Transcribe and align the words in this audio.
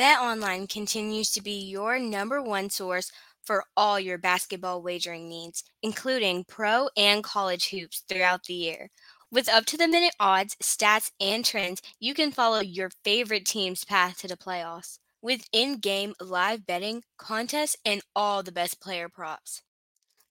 BetOnline 0.00 0.66
continues 0.66 1.30
to 1.30 1.42
be 1.42 1.52
your 1.52 1.98
number 1.98 2.40
one 2.40 2.70
source 2.70 3.12
for 3.44 3.64
all 3.76 4.00
your 4.00 4.16
basketball 4.16 4.80
wagering 4.80 5.28
needs, 5.28 5.62
including 5.82 6.44
pro 6.44 6.88
and 6.96 7.22
college 7.22 7.68
hoops 7.68 8.02
throughout 8.08 8.44
the 8.44 8.54
year. 8.54 8.88
With 9.30 9.46
up 9.46 9.66
to 9.66 9.76
the 9.76 9.86
minute 9.86 10.14
odds, 10.18 10.56
stats, 10.62 11.10
and 11.20 11.44
trends, 11.44 11.82
you 11.98 12.14
can 12.14 12.32
follow 12.32 12.60
your 12.60 12.88
favorite 13.04 13.44
team's 13.44 13.84
path 13.84 14.16
to 14.20 14.26
the 14.26 14.38
playoffs 14.38 15.00
with 15.20 15.46
in 15.52 15.76
game 15.76 16.14
live 16.18 16.64
betting, 16.64 17.02
contests, 17.18 17.76
and 17.84 18.00
all 18.16 18.42
the 18.42 18.52
best 18.52 18.80
player 18.80 19.10
props. 19.10 19.60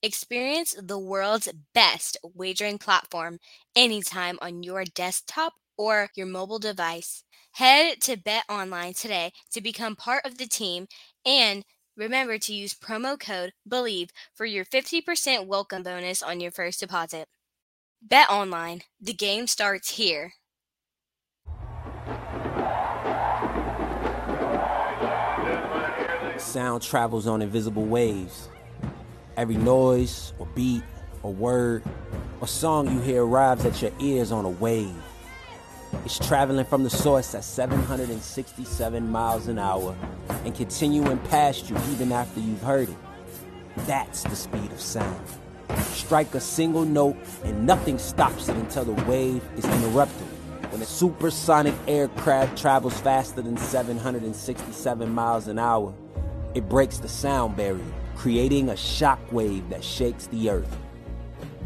Experience 0.01 0.73
the 0.81 0.97
world's 0.97 1.47
best 1.75 2.17
wagering 2.23 2.79
platform 2.79 3.37
anytime 3.75 4.39
on 4.41 4.63
your 4.63 4.83
desktop 4.83 5.53
or 5.77 6.09
your 6.15 6.25
mobile 6.25 6.57
device. 6.57 7.23
Head 7.59 7.99
to 8.03 8.15
BetOnline 8.15 8.97
today 8.97 9.33
to 9.51 9.59
become 9.59 9.97
part 9.97 10.25
of 10.25 10.37
the 10.37 10.47
team 10.47 10.87
and 11.25 11.65
remember 11.97 12.37
to 12.37 12.53
use 12.53 12.73
promo 12.73 13.19
code 13.19 13.51
BELIEVE 13.67 14.11
for 14.33 14.45
your 14.45 14.63
50% 14.63 15.45
welcome 15.45 15.83
bonus 15.83 16.23
on 16.23 16.39
your 16.39 16.51
first 16.51 16.79
deposit. 16.79 17.27
BetOnline, 18.07 18.83
the 19.01 19.11
game 19.11 19.45
starts 19.45 19.89
here. 19.89 20.35
Sound 26.37 26.81
travels 26.81 27.27
on 27.27 27.41
invisible 27.41 27.83
waves. 27.83 28.47
Every 29.35 29.57
noise, 29.57 30.31
or 30.39 30.45
beat, 30.55 30.83
or 31.23 31.33
word, 31.33 31.83
or 32.39 32.47
song 32.47 32.89
you 32.89 33.01
hear 33.01 33.25
arrives 33.25 33.65
at 33.65 33.81
your 33.81 33.91
ears 33.99 34.31
on 34.31 34.45
a 34.45 34.49
wave. 34.49 34.95
It's 36.05 36.17
traveling 36.17 36.65
from 36.65 36.83
the 36.83 36.89
source 36.89 37.35
at 37.35 37.43
767 37.43 39.11
miles 39.11 39.47
an 39.47 39.59
hour 39.59 39.95
and 40.45 40.55
continuing 40.55 41.17
past 41.17 41.69
you 41.69 41.77
even 41.91 42.11
after 42.11 42.39
you've 42.39 42.61
heard 42.61 42.89
it. 42.89 42.97
That's 43.85 44.23
the 44.23 44.35
speed 44.35 44.71
of 44.71 44.79
sound. 44.79 45.19
Strike 45.91 46.33
a 46.35 46.39
single 46.39 46.85
note 46.85 47.17
and 47.43 47.65
nothing 47.65 47.97
stops 47.99 48.47
it 48.47 48.55
until 48.55 48.85
the 48.85 49.03
wave 49.03 49.43
is 49.57 49.65
interrupted. 49.65 50.27
When 50.71 50.81
a 50.81 50.85
supersonic 50.85 51.75
aircraft 51.87 52.57
travels 52.57 52.97
faster 53.01 53.41
than 53.41 53.57
767 53.57 55.13
miles 55.13 55.47
an 55.47 55.59
hour, 55.59 55.93
it 56.55 56.69
breaks 56.69 56.97
the 56.97 57.09
sound 57.09 57.57
barrier, 57.57 57.83
creating 58.15 58.69
a 58.69 58.77
shock 58.77 59.19
wave 59.31 59.69
that 59.69 59.83
shakes 59.83 60.27
the 60.27 60.49
earth. 60.49 60.77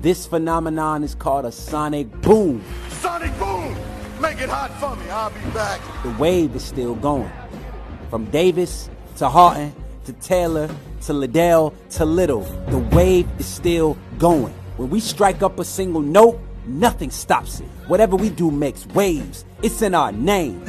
This 0.02 0.26
phenomenon 0.26 1.04
is 1.04 1.16
called 1.16 1.46
a 1.46 1.52
sonic 1.52 2.12
boom. 2.22 2.64
Sonic 2.90 3.38
boom! 3.38 3.93
Make 4.24 4.40
it 4.40 4.48
hot 4.48 4.72
for 4.80 4.96
me. 4.96 5.10
I'll 5.10 5.32
be 5.32 5.50
back. 5.54 5.82
The 6.02 6.12
wave 6.12 6.56
is 6.56 6.64
still 6.64 6.96
going. 6.96 7.30
From 8.10 8.24
Davis 8.32 8.90
to 9.18 9.28
Haughton 9.28 9.76
to 10.06 10.14
Taylor 10.14 10.70
to 11.02 11.12
Liddell 11.14 11.74
to 11.90 12.06
Little, 12.06 12.44
the 12.70 12.78
wave 12.96 13.28
is 13.38 13.46
still 13.46 13.98
going. 14.20 14.54
When 14.78 14.90
we 14.90 15.02
strike 15.02 15.44
up 15.44 15.60
a 15.60 15.66
single 15.66 16.00
note, 16.00 16.40
nothing 16.66 17.12
stops 17.12 17.60
it. 17.60 17.68
Whatever 17.88 18.16
we 18.16 18.30
do 18.30 18.50
makes 18.50 18.88
waves. 18.88 19.44
It's 19.62 19.82
in 19.82 19.94
our 19.94 20.14
name. 20.14 20.64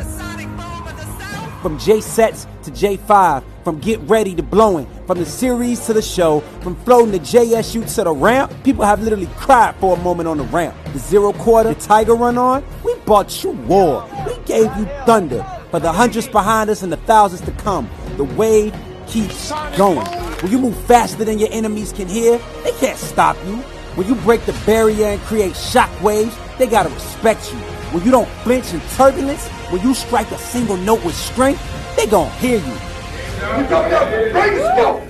From 1.64 1.78
J-Settes 1.78 2.46
to 2.64 2.70
J5, 2.70 3.42
from 3.64 3.78
Get 3.80 3.98
Ready 4.00 4.34
to 4.34 4.42
Blowing, 4.42 4.86
from 5.06 5.16
the 5.16 5.24
series 5.24 5.80
to 5.86 5.94
the 5.94 6.02
show, 6.02 6.40
from 6.60 6.76
floating 6.84 7.12
to 7.12 7.18
JSU 7.18 7.90
to 7.94 8.04
the 8.04 8.12
ramp, 8.12 8.52
people 8.64 8.84
have 8.84 9.02
literally 9.02 9.30
cried 9.38 9.74
for 9.76 9.96
a 9.96 10.00
moment 10.02 10.28
on 10.28 10.36
the 10.36 10.44
ramp. 10.44 10.76
The 10.92 10.98
zero 10.98 11.32
quarter, 11.32 11.72
the 11.72 11.80
Tiger 11.80 12.16
run 12.16 12.36
on, 12.36 12.62
we 12.84 12.94
bought 13.06 13.42
you 13.42 13.52
war. 13.52 14.06
We 14.26 14.36
gave 14.44 14.76
you 14.76 14.84
thunder. 15.06 15.42
For 15.70 15.80
the 15.80 15.90
hundreds 15.90 16.28
behind 16.28 16.68
us 16.68 16.82
and 16.82 16.92
the 16.92 16.98
thousands 16.98 17.40
to 17.40 17.52
come, 17.52 17.88
the 18.18 18.24
wave 18.24 18.74
keeps 19.06 19.50
going. 19.78 20.06
When 20.42 20.52
you 20.52 20.58
move 20.58 20.78
faster 20.84 21.24
than 21.24 21.38
your 21.38 21.48
enemies 21.50 21.94
can 21.94 22.08
hear, 22.08 22.36
they 22.62 22.72
can't 22.72 22.98
stop 22.98 23.38
you. 23.46 23.56
When 23.96 24.06
you 24.06 24.16
break 24.16 24.44
the 24.44 24.52
barrier 24.66 25.06
and 25.06 25.20
create 25.22 25.56
shock 25.56 25.88
waves, 26.02 26.36
they 26.58 26.66
gotta 26.66 26.90
respect 26.90 27.50
you. 27.54 27.73
When 27.94 28.02
you 28.04 28.10
don't 28.10 28.28
flinch 28.42 28.74
in 28.74 28.80
turbulence, 28.96 29.46
when 29.70 29.80
you 29.82 29.94
strike 29.94 30.28
a 30.32 30.38
single 30.38 30.76
note 30.76 31.04
with 31.04 31.14
strength, 31.14 31.62
they 31.96 32.08
gonna 32.08 32.28
hear 32.40 32.58
you. 32.58 32.64
You 32.64 33.68
got 33.68 33.88
that 33.88 34.32
bring 34.32 34.58
smoke. 34.74 35.00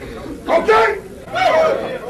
Okay? 0.61 1.01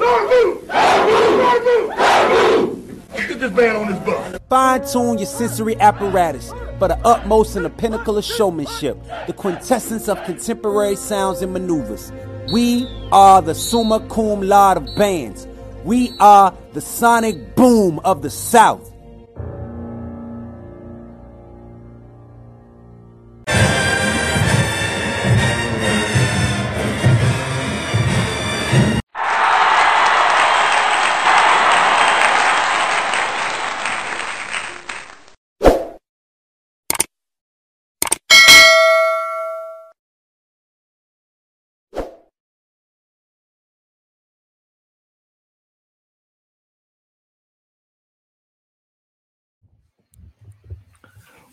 Lord 0.00 0.28
move! 0.30 0.66
Lord 0.66 1.62
move! 1.62 3.04
Get 3.16 3.38
this 3.38 3.52
man 3.52 3.76
on 3.76 3.92
his 3.92 4.00
bus. 4.04 4.38
Fine 4.48 4.84
tune 4.88 5.18
your 5.18 5.28
sensory 5.28 5.80
apparatus 5.80 6.50
for 6.80 6.88
the 6.88 6.98
utmost 7.06 7.54
and 7.54 7.64
the 7.64 7.70
pinnacle 7.70 8.18
of 8.18 8.24
showmanship, 8.24 8.98
the 9.28 9.32
quintessence 9.32 10.08
of 10.08 10.20
contemporary 10.24 10.96
sounds 10.96 11.40
and 11.40 11.52
maneuvers. 11.52 12.10
We 12.52 12.88
are 13.12 13.40
the 13.40 13.54
summa 13.54 14.00
cum 14.08 14.42
laude 14.42 14.78
of 14.78 14.96
bands. 14.96 15.46
We 15.84 16.12
are 16.18 16.52
the 16.72 16.80
sonic 16.80 17.54
boom 17.54 18.00
of 18.00 18.22
the 18.22 18.30
South. 18.30 18.90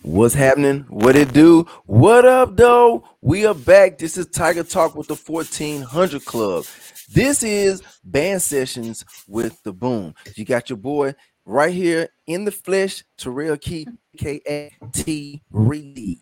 What's 0.04 0.34
happening? 0.34 0.86
What 0.90 1.16
it 1.16 1.32
do? 1.32 1.68
What 1.86 2.26
up, 2.26 2.58
though? 2.58 3.04
We 3.22 3.46
are 3.46 3.54
back. 3.54 4.00
This 4.00 4.18
is 4.18 4.26
Tiger 4.26 4.64
Talk 4.64 4.96
with 4.96 5.08
the 5.08 5.16
1400 5.16 6.26
Club. 6.26 6.66
This 7.14 7.44
is 7.44 7.84
band 8.04 8.42
sessions 8.42 9.06
with 9.28 9.62
the 9.62 9.72
Boom. 9.72 10.16
You 10.36 10.44
got 10.44 10.72
your 10.72 10.78
boy 10.78 11.14
right 11.46 11.72
here 11.72 12.10
in 12.26 12.46
the 12.46 12.52
flesh, 12.52 13.04
Terrell 13.16 13.58
Key, 13.58 13.88
aka 14.16 14.72
T 14.92 15.44
Reed. 15.52 16.18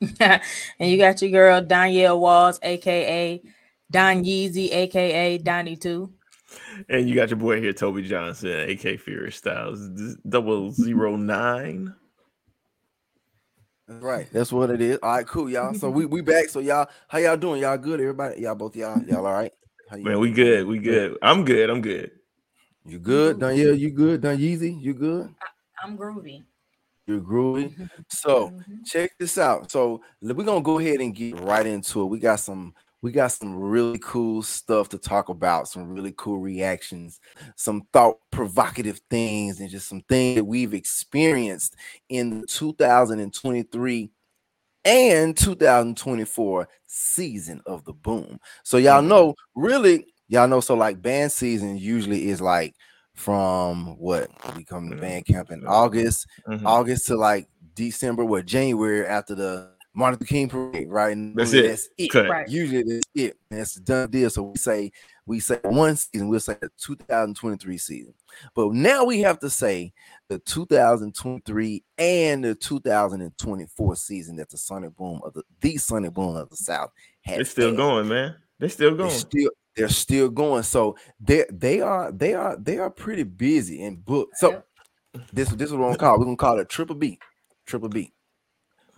and 0.20 0.40
you 0.78 0.96
got 0.96 1.20
your 1.20 1.32
girl 1.32 1.60
Danielle 1.60 2.20
Walls, 2.20 2.60
aka 2.62 3.42
Don 3.90 4.22
Yeezy, 4.22 4.70
aka 4.70 5.38
Donnie 5.38 5.76
Two. 5.76 6.12
And 6.88 7.08
you 7.08 7.16
got 7.16 7.30
your 7.30 7.38
boy 7.38 7.60
here, 7.60 7.72
Toby 7.72 8.02
Johnson, 8.02 8.50
aka 8.50 8.96
Furious 8.96 9.34
Styles, 9.34 9.88
double 10.28 10.70
zero 10.70 11.16
nine. 11.16 11.92
That's 13.88 14.02
right. 14.02 14.26
That's 14.32 14.52
what 14.52 14.70
it 14.70 14.80
is. 14.80 14.98
All 15.02 15.14
right, 15.14 15.26
cool, 15.26 15.48
y'all. 15.48 15.72
So 15.74 15.90
we 15.90 16.06
we 16.06 16.20
back. 16.20 16.48
So 16.48 16.58
y'all, 16.58 16.88
how 17.06 17.18
y'all 17.18 17.36
doing? 17.36 17.60
Y'all 17.62 17.78
good? 17.78 18.00
Everybody, 18.00 18.40
y'all 18.40 18.56
both 18.56 18.74
y'all 18.74 19.00
y'all 19.04 19.24
all 19.24 19.32
right? 19.32 19.52
How 19.88 19.96
you 19.96 20.04
Man, 20.04 20.18
we 20.18 20.32
good. 20.32 20.66
We 20.66 20.78
good. 20.78 21.16
I'm 21.22 21.44
good. 21.44 21.70
I'm 21.70 21.80
good. 21.80 22.10
You 22.84 22.98
good, 22.98 23.38
Danielle? 23.38 23.74
You 23.74 23.90
good? 23.90 24.20
Don 24.20 24.38
Yeezy, 24.38 24.80
you 24.80 24.94
good? 24.94 25.32
I'm 25.82 25.96
groovy. 25.96 26.44
You're 27.06 27.20
groovy. 27.20 27.76
So 28.08 28.50
Mhm. 28.50 28.84
check 28.84 29.12
this 29.18 29.38
out. 29.38 29.70
So 29.70 30.02
we're 30.20 30.34
gonna 30.34 30.62
go 30.62 30.78
ahead 30.80 31.00
and 31.00 31.14
get 31.14 31.40
right 31.40 31.66
into 31.66 32.02
it. 32.02 32.06
We 32.06 32.18
got 32.18 32.40
some 32.40 32.74
we 33.02 33.12
got 33.12 33.28
some 33.28 33.54
really 33.56 33.98
cool 34.00 34.42
stuff 34.42 34.88
to 34.90 34.98
talk 34.98 35.28
about, 35.28 35.68
some 35.68 35.88
really 35.88 36.14
cool 36.16 36.38
reactions, 36.38 37.20
some 37.56 37.82
thought 37.92 38.16
provocative 38.30 39.00
things, 39.10 39.60
and 39.60 39.70
just 39.70 39.88
some 39.88 40.02
things 40.08 40.36
that 40.36 40.44
we've 40.44 40.74
experienced 40.74 41.76
in 42.08 42.40
the 42.40 42.46
2023 42.46 44.10
and 44.84 45.36
2024 45.36 46.68
season 46.86 47.62
of 47.66 47.84
the 47.84 47.92
boom. 47.94 48.38
So 48.64 48.78
y'all 48.78 49.02
know, 49.02 49.34
really, 49.56 50.06
y'all 50.28 50.48
know. 50.48 50.60
So 50.60 50.74
like 50.74 51.02
band 51.02 51.32
season 51.32 51.76
usually 51.78 52.28
is 52.28 52.40
like 52.40 52.76
from 53.14 53.98
what 53.98 54.30
we 54.56 54.64
come 54.64 54.90
to 54.90 54.96
Mhm. 54.96 55.00
band 55.00 55.26
camp 55.26 55.50
in 55.52 55.64
August, 55.66 56.26
Mhm. 56.46 56.66
August 56.66 57.06
to 57.08 57.16
like 57.16 57.48
December, 57.74 58.24
what 58.24 58.46
January 58.46 59.06
after 59.06 59.34
the 59.34 59.75
Martin 59.96 60.18
Luther 60.20 60.28
King 60.28 60.48
parade, 60.48 60.90
right? 60.90 61.16
And 61.16 61.34
That's 61.34 61.52
usually 61.54 61.72
it. 61.72 61.80
That's 61.98 62.14
it. 62.14 62.28
Right. 62.28 62.48
Usually 62.48 62.82
that's 62.82 63.06
it. 63.14 63.36
That's 63.50 63.76
a 63.76 63.80
done 63.80 64.10
deal. 64.10 64.28
So 64.28 64.42
we 64.42 64.58
say 64.58 64.92
we 65.24 65.40
say 65.40 65.58
one 65.64 65.96
season, 65.96 66.28
we'll 66.28 66.38
say 66.38 66.56
the 66.60 66.68
2023 66.78 67.78
season. 67.78 68.14
But 68.54 68.72
now 68.74 69.04
we 69.04 69.20
have 69.20 69.38
to 69.40 69.48
say 69.48 69.94
the 70.28 70.38
2023 70.40 71.82
and 71.96 72.44
the 72.44 72.54
2024 72.54 73.96
season 73.96 74.36
that 74.36 74.50
the 74.50 74.58
Sonic 74.58 74.94
Boom 74.96 75.20
of 75.24 75.32
the 75.32 75.42
the 75.60 75.78
Sonic 75.78 76.12
Boom 76.12 76.36
of 76.36 76.50
the 76.50 76.56
South 76.56 76.90
has. 77.22 77.40
It's 77.40 77.50
still 77.50 77.68
had. 77.70 77.76
going, 77.78 78.08
man. 78.08 78.36
They're 78.58 78.68
still 78.68 78.90
They're 78.90 79.06
going. 79.06 79.10
still 79.18 79.50
they're 79.76 79.88
still 79.88 80.28
going. 80.28 80.62
So 80.62 80.96
they 81.18 81.46
they 81.50 81.80
are 81.80 82.12
they 82.12 82.34
are 82.34 82.54
they 82.58 82.76
are 82.76 82.90
pretty 82.90 83.22
busy 83.22 83.82
and 83.82 84.04
booked. 84.04 84.36
So 84.36 84.62
this 85.32 85.48
this 85.48 85.68
is 85.68 85.72
what 85.72 85.80
we're 85.80 85.86
gonna 85.86 85.98
call. 85.98 86.18
We're 86.18 86.26
gonna 86.26 86.36
call 86.36 86.58
it 86.58 86.68
triple 86.68 86.96
B, 86.96 87.18
triple 87.64 87.88
B. 87.88 88.12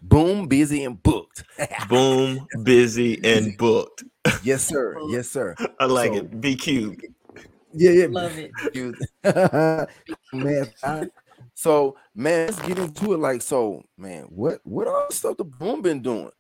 Boom, 0.03 0.47
busy 0.47 0.85
and 0.85 1.03
booked. 1.03 1.45
Boom, 1.89 2.47
busy 2.63 3.21
and 3.25 3.57
booked. 3.59 4.05
yes, 4.43 4.65
sir. 4.65 4.97
Yes, 5.09 5.29
sir. 5.31 5.55
I 5.81 5.87
like 5.87 6.13
So- 6.13 6.19
it. 6.19 6.41
BQ. 6.41 7.01
Yeah, 7.75 7.91
yeah. 7.91 8.07
Love 8.09 8.33
it. 8.39 9.89
man. 10.33 10.71
I- 10.83 11.09
so 11.55 11.97
man, 12.15 12.47
let's 12.47 12.61
get 12.63 12.79
into 12.79 13.15
it. 13.15 13.19
Like, 13.19 13.43
so 13.43 13.83
man, 13.97 14.25
what 14.31 14.61
what 14.65 14.87
all 14.87 15.07
the 15.09 15.15
stuff 15.15 15.37
the 15.37 15.45
boom 15.45 15.83
been 15.83 16.01
doing? 16.03 16.31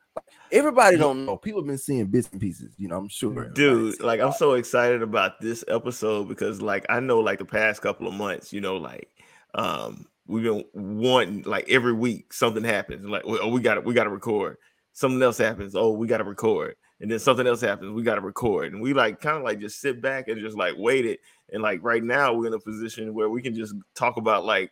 Everybody 0.52 0.96
don't 0.96 1.26
know. 1.26 1.36
People 1.36 1.60
have 1.60 1.66
been 1.66 1.76
seeing 1.78 2.06
bits 2.06 2.28
and 2.30 2.40
pieces. 2.40 2.74
You 2.78 2.86
know, 2.88 2.96
I'm 2.98 3.08
sure. 3.08 3.48
Dude, 3.50 4.00
like. 4.00 4.20
I'm 4.20 4.32
so 4.32 4.52
excited 4.54 5.02
about 5.02 5.40
this 5.40 5.64
episode 5.68 6.28
because 6.28 6.62
like 6.62 6.86
I 6.88 7.00
know 7.00 7.18
like 7.18 7.40
the 7.40 7.44
past 7.44 7.82
couple 7.82 8.06
of 8.06 8.14
months, 8.14 8.52
you 8.52 8.60
know, 8.60 8.76
like 8.76 9.08
um 9.54 10.06
we've 10.28 10.44
been 10.44 10.64
wanting 10.74 11.42
like 11.42 11.68
every 11.68 11.92
week 11.92 12.32
something 12.32 12.62
happens, 12.62 13.04
like 13.06 13.22
oh, 13.26 13.38
oh 13.42 13.48
we 13.48 13.60
got 13.60 13.74
to 13.74 13.80
we 13.80 13.94
got 13.94 14.04
to 14.04 14.10
record. 14.10 14.56
Something 14.92 15.22
else 15.22 15.38
happens, 15.38 15.74
oh 15.74 15.92
we 15.92 16.06
got 16.06 16.18
to 16.18 16.24
record, 16.24 16.76
and 17.00 17.10
then 17.10 17.18
something 17.18 17.46
else 17.46 17.60
happens, 17.60 17.92
we 17.92 18.02
got 18.02 18.16
to 18.16 18.20
record, 18.20 18.72
and 18.72 18.82
we 18.82 18.92
like 18.92 19.20
kind 19.20 19.36
of 19.36 19.42
like 19.42 19.60
just 19.60 19.80
sit 19.80 20.00
back 20.00 20.28
and 20.28 20.40
just 20.40 20.56
like 20.56 20.74
wait 20.76 21.06
it, 21.06 21.20
and 21.52 21.62
like 21.62 21.80
right 21.82 22.02
now 22.02 22.32
we're 22.32 22.46
in 22.46 22.54
a 22.54 22.60
position 22.60 23.14
where 23.14 23.30
we 23.30 23.42
can 23.42 23.54
just 23.54 23.74
talk 23.94 24.16
about 24.16 24.44
like 24.44 24.70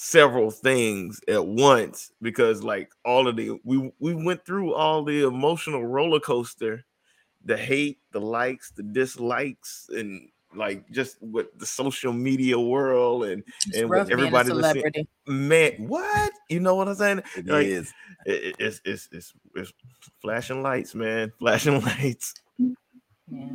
several 0.00 0.50
things 0.50 1.20
at 1.26 1.44
once 1.44 2.12
because 2.22 2.62
like 2.62 2.88
all 3.04 3.26
of 3.26 3.34
the 3.34 3.58
we 3.64 3.90
we 3.98 4.14
went 4.14 4.44
through 4.46 4.72
all 4.72 5.02
the 5.02 5.26
emotional 5.26 5.84
roller 5.84 6.20
coaster 6.20 6.84
the 7.44 7.56
hate 7.56 7.98
the 8.12 8.20
likes 8.20 8.70
the 8.70 8.82
dislikes 8.84 9.90
and 9.90 10.28
like 10.54 10.88
just 10.90 11.16
with 11.20 11.46
the 11.58 11.66
social 11.66 12.12
media 12.12 12.58
world 12.58 13.24
and 13.24 13.42
It's 13.66 13.76
and 13.78 13.90
rough 13.90 14.08
what 14.08 14.08
being 14.08 14.20
a 14.20 14.22
everybody 14.26 14.50
was 14.52 14.58
celebrity. 14.64 15.08
man 15.26 15.72
what 15.88 16.32
you 16.48 16.60
know 16.60 16.74
what 16.74 16.88
i'm 16.88 16.94
saying 16.94 17.22
It 17.36 17.46
like, 17.46 17.66
is. 17.66 17.92
it- 18.24 18.44
it- 18.44 18.56
it's, 18.58 18.80
it's 18.84 19.08
it's 19.12 19.32
it's 19.54 19.72
flashing 20.22 20.62
lights 20.62 20.94
man 20.94 21.32
flashing 21.38 21.80
lights 21.82 22.34
Yeah. 22.58 22.68
Yeah. 23.30 23.48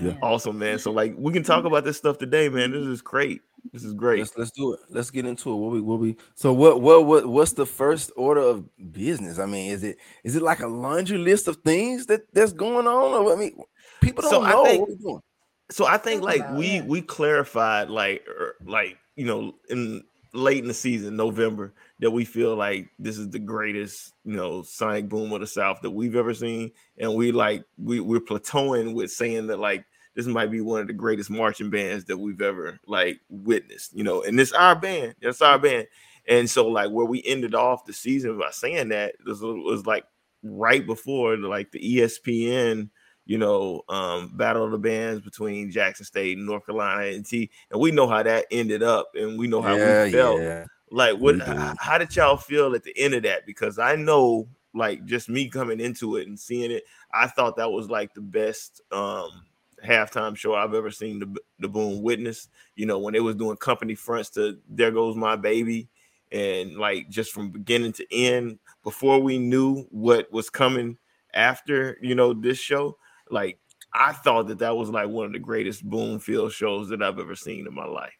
Yeah. 0.00 0.16
awesome 0.22 0.58
man 0.58 0.78
so 0.78 0.92
like 0.92 1.14
we 1.18 1.32
can 1.32 1.42
talk 1.42 1.64
about 1.64 1.84
this 1.84 1.96
stuff 1.96 2.16
today 2.18 2.48
man 2.48 2.70
this 2.70 2.86
is 2.86 3.02
great 3.02 3.40
this 3.72 3.82
is 3.84 3.92
great 3.92 4.20
Let's 4.20 4.38
let's 4.38 4.50
do 4.52 4.72
it. 4.72 4.80
Let's 4.88 5.10
get 5.10 5.26
into 5.26 5.52
it. 5.52 5.54
What 5.56 5.72
we 5.72 5.80
what 5.82 5.98
we 5.98 6.16
so 6.34 6.50
what 6.50 6.80
what 6.80 7.04
what 7.04 7.26
what's 7.26 7.52
the 7.52 7.66
first 7.66 8.10
order 8.16 8.40
of 8.40 8.64
business? 8.90 9.38
I 9.38 9.44
mean, 9.44 9.70
is 9.70 9.84
it 9.84 9.98
is 10.24 10.34
it 10.34 10.40
like 10.40 10.60
a 10.60 10.66
laundry 10.66 11.18
list 11.18 11.46
of 11.46 11.56
things 11.58 12.06
that 12.06 12.22
that's 12.32 12.54
going 12.54 12.86
on? 12.86 13.12
Or 13.26 13.30
I 13.34 13.36
mean, 13.36 13.58
people 14.00 14.22
don't 14.22 14.30
So 14.30 14.42
I 14.42 14.52
know 14.52 14.64
think- 14.64 14.80
what 14.80 14.88
we're 14.88 14.96
doing. 14.96 15.20
So 15.70 15.86
I 15.86 15.96
think 15.96 16.22
like 16.22 16.40
about, 16.40 16.56
we 16.56 16.76
yeah. 16.76 16.84
we 16.84 17.02
clarified 17.02 17.90
like 17.90 18.24
er, 18.28 18.56
like 18.64 18.98
you 19.16 19.24
know 19.24 19.54
in 19.68 20.02
late 20.32 20.58
in 20.58 20.68
the 20.68 20.74
season 20.74 21.16
November 21.16 21.72
that 21.98 22.10
we 22.10 22.24
feel 22.24 22.54
like 22.56 22.88
this 22.98 23.18
is 23.18 23.30
the 23.30 23.38
greatest 23.38 24.12
you 24.24 24.36
know 24.36 24.62
sonic 24.62 25.08
boom 25.08 25.32
of 25.32 25.40
the 25.40 25.46
South 25.46 25.80
that 25.82 25.90
we've 25.90 26.16
ever 26.16 26.34
seen, 26.34 26.70
and 26.98 27.14
we 27.14 27.32
like 27.32 27.64
we 27.78 28.00
we're 28.00 28.20
plateauing 28.20 28.94
with 28.94 29.10
saying 29.10 29.46
that 29.48 29.58
like 29.58 29.84
this 30.14 30.26
might 30.26 30.50
be 30.50 30.60
one 30.60 30.80
of 30.80 30.86
the 30.86 30.92
greatest 30.92 31.30
marching 31.30 31.70
bands 31.70 32.04
that 32.06 32.18
we've 32.18 32.42
ever 32.42 32.78
like 32.86 33.20
witnessed, 33.28 33.94
you 33.94 34.02
know, 34.02 34.22
and 34.22 34.38
it's 34.40 34.52
our 34.52 34.74
band, 34.74 35.14
it's 35.20 35.40
our 35.40 35.58
band, 35.58 35.86
and 36.28 36.50
so 36.50 36.66
like 36.66 36.90
where 36.90 37.06
we 37.06 37.22
ended 37.24 37.54
off 37.54 37.84
the 37.84 37.92
season 37.92 38.38
by 38.38 38.50
saying 38.50 38.88
that 38.88 39.14
was, 39.24 39.40
was 39.40 39.86
like 39.86 40.04
right 40.42 40.86
before 40.86 41.36
like 41.36 41.70
the 41.70 41.80
ESPN 41.80 42.90
you 43.26 43.38
know, 43.38 43.82
um, 43.88 44.36
battle 44.36 44.64
of 44.64 44.72
the 44.72 44.78
bands 44.78 45.20
between 45.24 45.70
Jackson 45.70 46.04
State 46.06 46.36
and 46.36 46.46
North 46.46 46.66
Carolina 46.66 47.02
A&T, 47.02 47.50
and 47.70 47.80
we 47.80 47.90
know 47.90 48.08
how 48.08 48.22
that 48.22 48.46
ended 48.50 48.82
up, 48.82 49.10
and 49.14 49.38
we 49.38 49.46
know 49.46 49.62
how 49.62 49.76
Yeah, 49.76 49.78
we 49.78 49.94
felt. 49.94 50.46
yeah. 50.46 50.66
Like, 50.90 51.16
what? 51.18 51.36
H- 51.36 51.54
How 51.78 51.98
did 51.98 52.14
y'all 52.16 52.36
feel 52.36 52.74
at 52.74 52.82
the 52.82 52.96
end 52.98 53.14
of 53.14 53.22
that? 53.22 53.46
Because 53.46 53.78
I 53.78 53.94
know, 53.96 54.48
like, 54.74 55.04
just 55.04 55.28
me 55.28 55.48
coming 55.48 55.80
into 55.80 56.16
it 56.16 56.26
and 56.26 56.38
seeing 56.38 56.70
it, 56.72 56.84
I 57.12 57.28
thought 57.28 57.56
that 57.56 57.70
was 57.70 57.88
like 57.88 58.14
the 58.14 58.20
best 58.20 58.80
um 58.90 59.44
halftime 59.84 60.36
show 60.36 60.54
I've 60.54 60.74
ever 60.74 60.90
seen 60.90 61.20
the 61.20 61.36
the 61.58 61.68
Boom 61.68 62.02
witness. 62.02 62.48
You 62.74 62.86
know, 62.86 62.98
when 62.98 63.14
they 63.14 63.20
was 63.20 63.36
doing 63.36 63.56
company 63.56 63.94
fronts 63.94 64.30
to 64.30 64.60
"There 64.68 64.90
Goes 64.90 65.16
My 65.16 65.36
Baby," 65.36 65.88
and 66.32 66.76
like 66.76 67.08
just 67.08 67.32
from 67.32 67.50
beginning 67.50 67.92
to 67.94 68.06
end, 68.14 68.58
before 68.82 69.20
we 69.20 69.38
knew 69.38 69.84
what 69.90 70.30
was 70.32 70.50
coming 70.50 70.98
after, 71.34 71.96
you 72.00 72.14
know, 72.14 72.32
this 72.34 72.58
show, 72.58 72.98
like 73.30 73.58
I 73.94 74.12
thought 74.12 74.48
that 74.48 74.58
that 74.60 74.76
was 74.76 74.90
like 74.90 75.08
one 75.08 75.26
of 75.26 75.32
the 75.32 75.38
greatest 75.38 75.88
Boom 75.88 76.18
Field 76.20 76.52
shows 76.52 76.88
that 76.90 77.02
I've 77.02 77.18
ever 77.18 77.34
seen 77.36 77.66
in 77.66 77.74
my 77.74 77.86
life. 77.86 78.14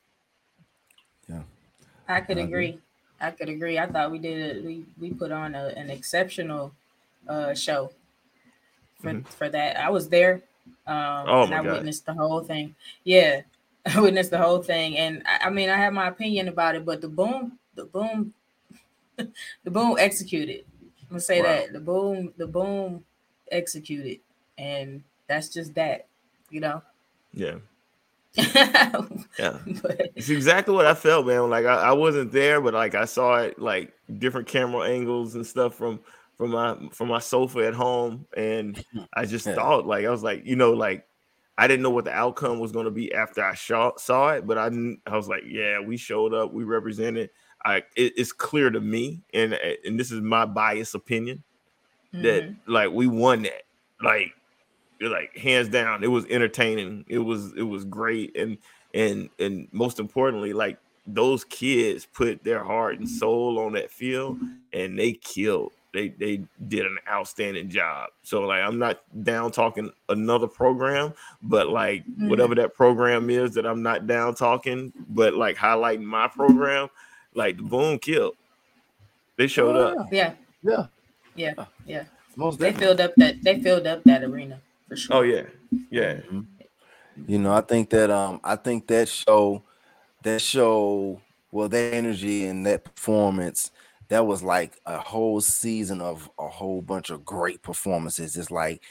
Yeah, 1.28 1.42
I 2.08 2.20
could 2.20 2.36
I 2.36 2.42
agree. 2.44 2.72
agree. 2.72 2.80
I 3.20 3.30
could 3.30 3.48
agree. 3.48 3.78
I 3.78 3.86
thought 3.86 4.10
we 4.10 4.18
did 4.18 4.56
it. 4.58 4.64
we 4.64 4.86
we 4.98 5.12
put 5.12 5.32
on 5.32 5.54
a, 5.54 5.68
an 5.76 5.90
exceptional 5.90 6.72
uh 7.28 7.54
show 7.54 7.92
for 8.96 9.14
Mhm. 9.14 9.26
for 9.30 9.48
that. 9.48 9.78
I 9.78 9.90
was 9.90 10.08
there. 10.08 10.42
Um 10.86 11.26
Oh 11.26 11.40
and 11.42 11.54
my 11.54 11.58
I 11.58 11.60
God. 11.60 11.70
witnessed 11.72 12.06
the 12.06 12.14
whole 12.14 12.42
thing. 12.42 12.74
Yeah. 13.04 13.42
I 13.86 14.00
witnessed 14.00 14.30
the 14.30 14.38
whole 14.38 14.62
thing. 14.62 14.96
And 14.98 15.22
I, 15.26 15.46
I 15.46 15.50
mean 15.50 15.70
I 15.70 15.76
have 15.76 15.92
my 15.92 16.08
opinion 16.08 16.48
about 16.48 16.74
it, 16.74 16.84
but 16.84 17.00
the 17.00 17.08
boom, 17.08 17.58
the 17.74 17.84
boom, 17.84 18.34
the 19.64 19.70
boom 19.70 19.96
executed. 19.98 20.64
I'm 21.02 21.08
gonna 21.10 21.20
say 21.20 21.40
Wow. 21.40 21.42
that. 21.42 21.72
The 21.72 21.80
boom, 21.80 22.32
the 22.36 22.46
boom 22.46 23.04
executed. 23.50 24.20
And 24.60 25.02
that's 25.28 25.48
just 25.48 25.74
that, 25.74 26.06
you 26.50 26.60
know. 26.60 26.82
Yeah, 27.32 27.56
yeah. 28.36 29.58
but 29.82 30.12
It's 30.14 30.28
exactly 30.30 30.74
what 30.74 30.86
I 30.86 30.94
felt, 30.94 31.26
man. 31.26 31.50
Like 31.50 31.64
I, 31.66 31.74
I 31.74 31.92
wasn't 31.92 32.32
there, 32.32 32.60
but 32.60 32.74
like 32.74 32.94
I 32.94 33.04
saw 33.06 33.36
it 33.38 33.58
like 33.58 33.92
different 34.18 34.48
camera 34.48 34.88
angles 34.88 35.34
and 35.34 35.46
stuff 35.46 35.74
from 35.74 36.00
from 36.36 36.50
my 36.50 36.76
from 36.92 37.08
my 37.08 37.18
sofa 37.20 37.66
at 37.66 37.74
home, 37.74 38.26
and 38.36 38.84
I 39.14 39.26
just 39.26 39.46
Yeah. 39.46 39.54
thought 39.54 39.86
like 39.86 40.04
I 40.06 40.10
was 40.10 40.22
like, 40.22 40.44
you 40.46 40.56
know, 40.56 40.72
like 40.72 41.06
I 41.58 41.66
didn't 41.68 41.82
know 41.82 41.90
what 41.90 42.04
the 42.04 42.12
outcome 42.12 42.58
was 42.60 42.72
going 42.72 42.86
to 42.86 42.90
be 42.90 43.12
after 43.14 43.42
I 43.44 43.54
saw 43.54 43.92
saw 43.96 44.30
it, 44.30 44.46
but 44.46 44.58
I 44.58 44.68
didn't, 44.68 45.00
I 45.06 45.16
was 45.16 45.28
like, 45.28 45.44
yeah, 45.46 45.80
we 45.80 45.96
showed 45.96 46.34
up, 46.34 46.52
we 46.52 46.64
represented. 46.64 47.30
I 47.64 47.78
it, 47.96 48.14
it's 48.16 48.32
clear 48.32 48.70
to 48.70 48.80
me, 48.80 49.22
and 49.34 49.54
and 49.54 49.98
this 50.00 50.12
is 50.12 50.20
my 50.20 50.46
biased 50.46 50.94
opinion 50.94 51.42
that 52.12 52.44
Mhm. 52.44 52.56
like 52.66 52.90
we 52.90 53.06
won 53.06 53.42
that 53.42 53.62
like 54.02 54.32
like 55.00 55.36
hands 55.36 55.68
down 55.68 56.04
it 56.04 56.08
was 56.08 56.26
entertaining. 56.26 57.04
It 57.08 57.18
was 57.18 57.52
it 57.54 57.62
was 57.62 57.84
great. 57.84 58.36
And 58.36 58.58
and 58.94 59.28
and 59.38 59.68
most 59.72 59.98
importantly 60.00 60.52
like 60.52 60.78
those 61.06 61.44
kids 61.44 62.06
put 62.06 62.44
their 62.44 62.62
heart 62.62 62.98
and 62.98 63.08
soul 63.08 63.58
on 63.58 63.72
that 63.72 63.90
field 63.90 64.38
and 64.72 64.98
they 64.98 65.12
killed 65.12 65.72
they 65.92 66.08
they 66.08 66.42
did 66.68 66.86
an 66.86 66.98
outstanding 67.08 67.68
job. 67.68 68.10
So 68.22 68.42
like 68.42 68.62
i'm 68.62 68.78
not 68.78 69.00
down 69.24 69.50
talking 69.50 69.90
another 70.08 70.46
program 70.46 71.14
but 71.42 71.68
like 71.68 72.04
mm-hmm. 72.06 72.28
whatever 72.28 72.54
that 72.56 72.74
program 72.74 73.30
is 73.30 73.54
that 73.54 73.66
i'm 73.66 73.82
not 73.82 74.06
down 74.06 74.34
talking 74.34 74.92
but 75.08 75.34
like 75.34 75.56
highlighting 75.56 76.02
my 76.02 76.28
program 76.28 76.88
like 77.34 77.56
the 77.56 77.62
boom 77.62 77.98
killed. 77.98 78.36
They 79.36 79.46
showed 79.46 79.76
Oh, 79.76 80.00
up. 80.00 80.08
Yeah. 80.12 80.34
Yeah, 80.62 80.86
yeah, 81.34 81.54
yeah. 81.86 82.04
most 82.36 82.58
They 82.58 82.70
definitely. 82.70 82.86
filled 82.86 83.00
up 83.00 83.14
that 83.16 83.42
they 83.42 83.60
filled 83.60 83.86
up 83.86 84.04
that 84.04 84.22
arena 84.22 84.60
for 84.90 84.96
sure. 84.96 85.16
oh 85.18 85.22
yeah 85.22 85.44
yeah 85.90 86.20
Mhm. 86.30 86.46
You 87.26 87.38
know, 87.40 87.52
I 87.54 87.62
think 87.62 87.90
that 87.90 88.10
um 88.10 88.40
I 88.44 88.56
think 88.56 88.88
that 88.88 89.08
show 89.08 89.64
that 90.24 90.42
show 90.42 91.22
well 91.52 91.68
that 91.70 91.94
energy 91.94 92.46
and 92.46 92.66
that 92.66 92.84
performance 92.84 93.72
that 94.08 94.26
was 94.26 94.42
like 94.42 94.80
a 94.86 94.98
whole 95.00 95.40
season 95.42 96.00
of 96.02 96.30
a 96.38 96.48
whole 96.48 96.82
bunch 96.82 97.10
of 97.10 97.24
great 97.24 97.62
performances. 97.62 98.36
It's 98.36 98.50
like 98.52 98.82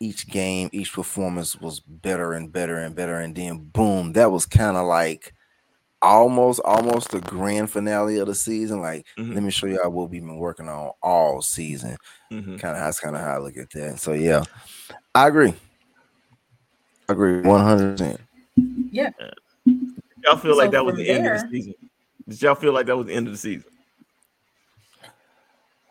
each 0.00 0.28
game, 0.28 0.70
each 0.72 0.92
performance 0.94 1.56
was 1.56 1.80
better 1.80 2.32
and 2.34 2.52
better 2.52 2.78
and 2.78 2.96
better, 2.96 3.20
and 3.20 3.34
then 3.36 3.58
boom, 3.72 4.12
that 4.14 4.32
was 4.32 4.46
kind 4.46 4.76
of 4.76 4.86
like 4.86 5.34
almost 6.02 6.60
almost 6.64 7.10
the 7.10 7.20
grand 7.20 7.70
finale 7.70 8.18
of 8.18 8.26
the 8.26 8.34
season. 8.34 8.80
Like, 8.80 9.06
Mhm. 9.18 9.34
let 9.34 9.42
me 9.42 9.50
show 9.50 9.66
y'all 9.66 9.90
what 9.90 10.10
we've 10.10 10.22
been 10.24 10.36
working 10.38 10.68
on 10.68 10.92
all 11.02 11.42
season. 11.42 11.96
Mhm. 12.30 12.58
Kind 12.58 12.76
of 12.76 12.82
that's 12.82 13.00
kind 13.00 13.16
of 13.16 13.22
how 13.22 13.34
I 13.34 13.38
look 13.38 13.56
at 13.56 13.70
that. 13.70 13.98
So 13.98 14.12
yeah, 14.12 14.42
I 15.14 15.28
agree. 15.28 15.54
I 17.08 17.12
agree, 17.12 17.40
one 17.40 17.60
hundred 17.60 17.98
percent. 17.98 18.20
Yeah. 18.92 19.10
Y'all 20.24 20.36
feel 20.36 20.52
So 20.52 20.58
like 20.58 20.70
that 20.72 20.84
was 20.84 20.94
from 20.94 21.02
the 21.02 21.10
end 21.10 21.26
of 21.26 21.40
the 21.40 21.48
season? 21.50 21.74
Did 22.28 22.42
y'all 22.42 22.54
feel 22.54 22.72
like 22.72 22.86
that 22.86 22.96
was 22.96 23.06
the 23.06 23.14
end 23.14 23.26
of 23.26 23.32
the 23.32 23.38
season? 23.38 23.64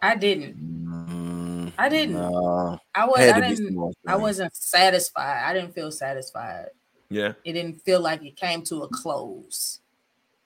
I 0.02 0.16
didn't. 0.16 0.56
Mm, 0.58 1.74
I 1.78 1.90
didn't. 1.90 2.16
No, 2.16 2.80
I 2.96 3.06
was. 3.06 3.20
I 3.20 3.40
didn't. 3.42 3.96
I 4.08 4.16
wasn't 4.16 4.56
satisfied. 4.56 5.44
I 5.46 5.54
didn't 5.54 5.74
feel 5.74 5.92
satisfied. 5.92 6.68
Yeah. 7.10 7.34
It 7.44 7.54
didn't 7.54 7.82
feel 7.82 8.00
like 8.00 8.24
it 8.24 8.38
came 8.38 8.62
to 8.64 8.84
a 8.84 8.88
close. 8.88 9.82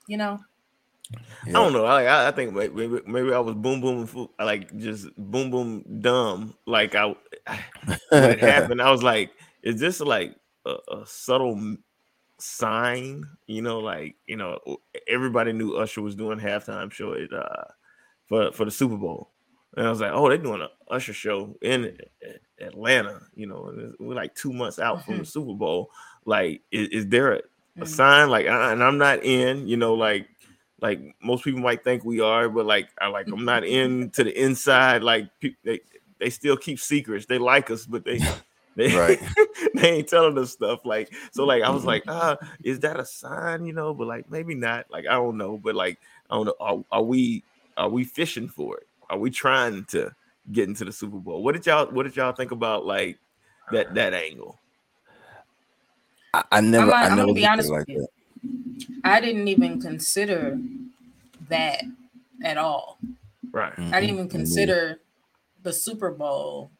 You 0.07 0.17
know. 0.17 0.39
I 1.45 1.51
don't 1.51 1.73
know. 1.73 1.85
I 1.85 2.03
I 2.03 2.27
I 2.29 2.31
think 2.31 2.53
maybe 2.53 3.01
maybe 3.05 3.33
I 3.33 3.39
was 3.39 3.55
boom 3.55 3.81
boom 3.81 4.07
fo- 4.07 4.31
like 4.39 4.75
just 4.77 5.07
boom 5.17 5.51
boom 5.51 5.83
dumb. 6.01 6.55
Like 6.65 6.95
I 6.95 7.07
when 8.09 8.31
it 8.31 8.39
happened, 8.39 8.81
I 8.81 8.91
was 8.91 9.03
like, 9.03 9.31
is 9.61 9.79
this 9.79 9.99
like 9.99 10.35
a, 10.65 10.75
a 10.91 11.05
subtle 11.05 11.77
sign? 12.39 13.25
You 13.47 13.61
know, 13.61 13.79
like 13.79 14.15
you 14.25 14.37
know, 14.37 14.59
everybody 15.07 15.53
knew 15.53 15.75
Usher 15.75 16.01
was 16.01 16.15
doing 16.15 16.39
halftime 16.39 16.91
show 16.91 17.13
at 17.13 17.31
uh 17.33 17.65
for 18.27 18.51
for 18.51 18.65
the 18.65 18.71
Super 18.71 18.97
Bowl, 18.97 19.31
and 19.75 19.85
I 19.85 19.89
was 19.89 20.01
like, 20.01 20.11
oh, 20.13 20.29
they're 20.29 20.37
doing 20.37 20.61
an 20.61 20.69
Usher 20.89 21.13
show 21.13 21.55
in 21.61 21.97
Atlanta. 22.59 23.21
You 23.35 23.47
know, 23.47 23.93
we're 23.99 24.15
like 24.15 24.35
two 24.35 24.53
months 24.53 24.79
out 24.79 25.05
from 25.05 25.19
the 25.19 25.25
Super 25.25 25.53
Bowl. 25.53 25.89
Like, 26.25 26.61
is, 26.71 26.87
is 26.89 27.07
there 27.07 27.33
a, 27.33 27.41
a 27.77 27.83
Mhm. 27.85 27.87
sign? 27.87 28.29
Like, 28.29 28.47
I, 28.47 28.71
and 28.71 28.83
I'm 28.83 28.97
not 28.97 29.23
in. 29.23 29.67
You 29.67 29.77
know, 29.77 29.93
like 29.93 30.27
like 30.81 30.99
most 31.21 31.43
people 31.43 31.61
might 31.61 31.83
think 31.83 32.03
we 32.03 32.19
are, 32.19 32.49
but 32.49 32.65
like 32.65 32.89
I 32.99 33.07
like 33.07 33.27
I'm 33.27 33.45
not 33.45 33.63
in 33.65 34.09
to 34.11 34.23
the 34.23 34.41
inside. 34.41 35.03
Like 35.03 35.29
they 35.63 35.79
they 36.19 36.29
still 36.29 36.57
keep 36.57 36.79
secrets. 36.79 37.25
They 37.25 37.37
like 37.37 37.69
us, 37.71 37.85
but 37.85 38.03
they 38.05 38.19
they, 38.75 38.95
Right. 38.95 39.19
they 39.75 39.89
ain't 39.91 40.07
telling 40.07 40.37
us 40.37 40.51
stuff. 40.51 40.85
Like 40.85 41.13
so, 41.31 41.45
like 41.45 41.63
I 41.63 41.69
was 41.69 41.85
like, 41.85 42.03
ah, 42.07 42.37
is 42.63 42.79
that 42.81 42.99
a 42.99 43.05
sign? 43.05 43.65
You 43.65 43.73
know, 43.73 43.93
but 43.93 44.07
like 44.07 44.29
maybe 44.29 44.55
not. 44.55 44.85
Like 44.89 45.05
I 45.07 45.13
don't 45.13 45.37
know, 45.37 45.57
but 45.57 45.75
like 45.75 45.99
I 46.29 46.35
don't 46.35 46.45
know. 46.45 46.55
Are, 46.59 46.83
are 46.91 47.03
we 47.03 47.43
are 47.77 47.89
we 47.89 48.03
fishing 48.03 48.47
for 48.49 48.77
it? 48.77 48.87
Are 49.09 49.17
we 49.17 49.29
trying 49.29 49.85
to 49.85 50.13
get 50.51 50.67
into 50.67 50.85
the 50.85 50.91
Super 50.91 51.17
Bowl? 51.17 51.43
What 51.43 51.53
did 51.53 51.65
y'all 51.65 51.87
What 51.87 52.03
did 52.03 52.15
y'all 52.15 52.33
think 52.33 52.51
about 52.51 52.85
like 52.85 53.17
that 53.71 53.93
that 53.95 54.13
angle? 54.13 54.59
I, 56.33 56.43
I 56.51 56.61
never, 56.61 56.91
I'm, 56.91 56.93
I 56.93 57.03
I'm 57.03 57.09
never 57.15 57.21
gonna 57.27 57.33
be 57.33 57.41
looked 57.41 57.43
at 57.43 57.43
it 57.43 57.51
honest 57.53 57.69
like 57.69 57.79
with 57.79 57.89
you. 57.89 58.07
that. 58.43 59.01
I 59.03 59.19
didn't 59.21 59.47
even 59.47 59.81
consider 59.81 60.59
that 61.49 61.83
at 62.43 62.57
all. 62.57 62.97
Right. 63.51 63.73
I 63.77 63.99
didn't 63.99 64.15
even 64.15 64.29
consider 64.29 64.99
the 65.61 65.71
Super 65.73 66.11
Bowl 66.11 66.71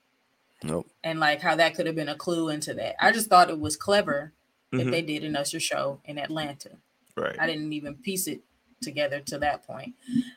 Nope. 0.64 0.88
and 1.04 1.20
like 1.20 1.42
how 1.42 1.56
that 1.56 1.76
could 1.76 1.86
have 1.86 1.96
been 1.96 2.10
a 2.10 2.16
clue 2.16 2.50
into 2.50 2.74
that. 2.74 2.96
I 3.04 3.12
just 3.12 3.30
thought 3.30 3.50
it 3.50 3.60
was 3.60 3.78
clever 3.78 4.32
that 4.72 4.88
Mhm. 4.88 4.92
they 4.92 5.02
did 5.04 5.24
an 5.24 5.36
Usher 5.36 5.60
show 5.60 6.00
in 6.06 6.18
Atlanta. 6.18 6.72
Right. 7.16 7.36
I 7.40 7.46
didn't 7.46 7.72
even 7.74 7.96
piece 7.96 8.28
it 8.28 8.42
together 8.82 9.20
to 9.22 9.38
that 9.38 9.66
point, 9.68 9.94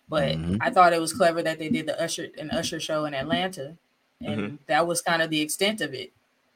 but 0.09 0.37
Mhm. 0.37 0.59
I 0.61 0.71
thought 0.71 0.93
it 0.93 1.01
was 1.01 1.13
clever 1.13 1.43
that 1.43 1.59
they 1.59 1.69
did 1.71 1.87
the 1.87 2.01
Usher 2.01 2.29
an 2.39 2.51
Usher 2.51 2.79
show 2.79 3.07
in 3.07 3.15
Atlanta, 3.15 3.77
and 4.21 4.59
that 4.67 4.87
was 4.87 5.01
kind 5.01 5.23
of 5.23 5.31
the 5.31 5.41
extent 5.41 5.81
of 5.81 5.95
it 5.95 6.13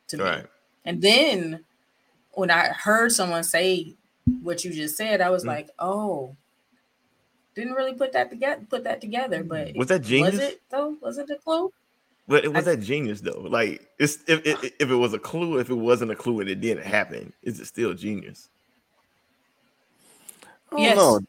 to 0.08 0.18
me. 0.18 0.42
And 0.84 1.00
then 1.02 1.64
when 2.32 2.50
I 2.50 2.68
heard 2.68 3.12
someone 3.12 3.42
say 3.44 3.94
what 4.42 4.64
you 4.64 4.72
just 4.72 4.96
said, 4.96 5.20
I 5.20 5.30
was 5.30 5.44
Mm. 5.44 5.49
like, 5.49 5.70
oh, 5.78 6.37
didn't 7.54 7.75
really 7.75 7.94
put 7.94 8.12
that 8.12 8.30
together. 8.30 8.62
Put 8.68 8.84
that 8.84 9.00
together, 9.00 9.42
but 9.42 9.75
Was 9.76 9.88
that 9.88 10.02
genius? 10.02 10.34
Was 10.34 10.40
it 10.42 10.60
though? 10.70 10.96
Was 11.02 11.18
it 11.18 11.30
a 11.30 11.37
clue? 11.37 11.72
But 12.28 12.44
it 12.44 12.49
was 12.52 12.66
I- 12.68 12.76
that 12.76 12.82
genius 12.82 13.20
though. 13.20 13.40
Like 13.40 13.88
it's 13.99 14.18
if, 14.28 14.46
if 14.46 14.62
if 14.78 14.88
it 14.90 14.94
was 14.94 15.12
a 15.14 15.18
clue, 15.18 15.58
if 15.58 15.68
it 15.68 15.75
wasn't 15.75 16.12
a 16.12 16.16
clue 16.16 16.40
and 16.40 16.49
it 16.49 16.60
didn't 16.60 16.84
happen, 16.84 17.32
is 17.42 17.58
it 17.58 17.66
still 17.66 17.92
genius? 17.94 18.49
I 20.70 20.76
don't 20.76 20.80
Yes. 20.82 20.96
know. 20.96 21.20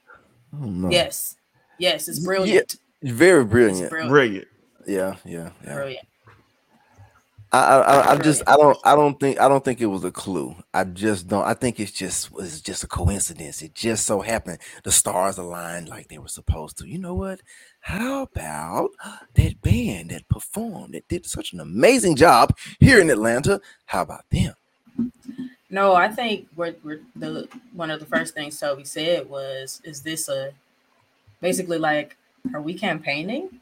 I 0.53 0.58
don't 0.60 0.81
know. 0.81 0.89
Yes, 0.91 1.36
yes, 1.79 2.08
it's 2.08 2.20
Yeah. 2.20 2.25
brilliant. 2.25 2.75
Very 3.01 3.41
It's 3.41 3.50
brilliant. 3.51 3.89
brilliant. 3.89 4.12
Brilliant. 4.12 4.48
Yeah, 4.88 5.15
yeah, 5.25 5.51
yeah. 5.65 5.74
Brilliant. 5.75 6.08
I, 7.53 7.60
I, 7.60 8.12
I, 8.12 8.17
just, 8.17 8.43
I 8.48 8.55
don't, 8.55 8.77
I 8.86 8.96
don't 8.96 9.20
think, 9.20 9.39
I 9.39 9.50
don't 9.50 9.63
think 9.63 9.81
it 9.81 9.88
was 9.88 10.05
a 10.05 10.12
clue. 10.12 10.55
I 10.74 10.86
just 10.86 11.27
don't. 11.27 11.43
I 11.43 11.53
think 11.53 11.81
it's 11.81 11.91
just, 11.91 12.29
it's 12.39 12.62
just 12.62 12.84
a 12.84 12.88
coincidence. 12.88 13.62
It 13.62 13.75
just 13.75 14.05
so 14.05 14.22
happened 14.22 14.60
the 14.84 14.91
stars 14.91 15.38
aligned 15.38 15.89
like 15.89 16.08
they 16.08 16.17
were 16.17 16.29
supposed 16.29 16.77
to. 16.77 16.88
You 16.88 16.98
know 16.98 17.13
what? 17.13 17.41
How 17.81 18.24
about 18.24 18.91
that 19.34 19.62
band 19.62 20.12
that 20.12 20.29
performed, 20.29 20.93
that 20.93 21.08
did 21.10 21.25
such 21.25 21.51
an 21.51 21.60
amazing 21.60 22.15
job 22.15 22.55
here 22.79 23.01
in 23.01 23.10
Atlanta? 23.10 23.60
How 23.86 24.03
about 24.03 24.29
them? 24.29 24.53
No, 25.70 25.93
I 25.93 26.10
think 26.10 26.48
we're, 26.55 26.75
we're 26.84 27.00
the 27.15 27.48
one 27.74 27.91
of 27.91 28.00
the 28.01 28.05
first 28.05 28.34
things 28.34 28.60
Toby 28.60 28.84
said 28.84 29.29
was, 29.29 29.81
"Is 29.86 30.01
this 30.01 30.27
a 30.27 30.51
basically 31.39 31.77
like, 31.77 32.17
are 32.53 32.62
we 32.62 32.74
campaigning?" 32.74 33.61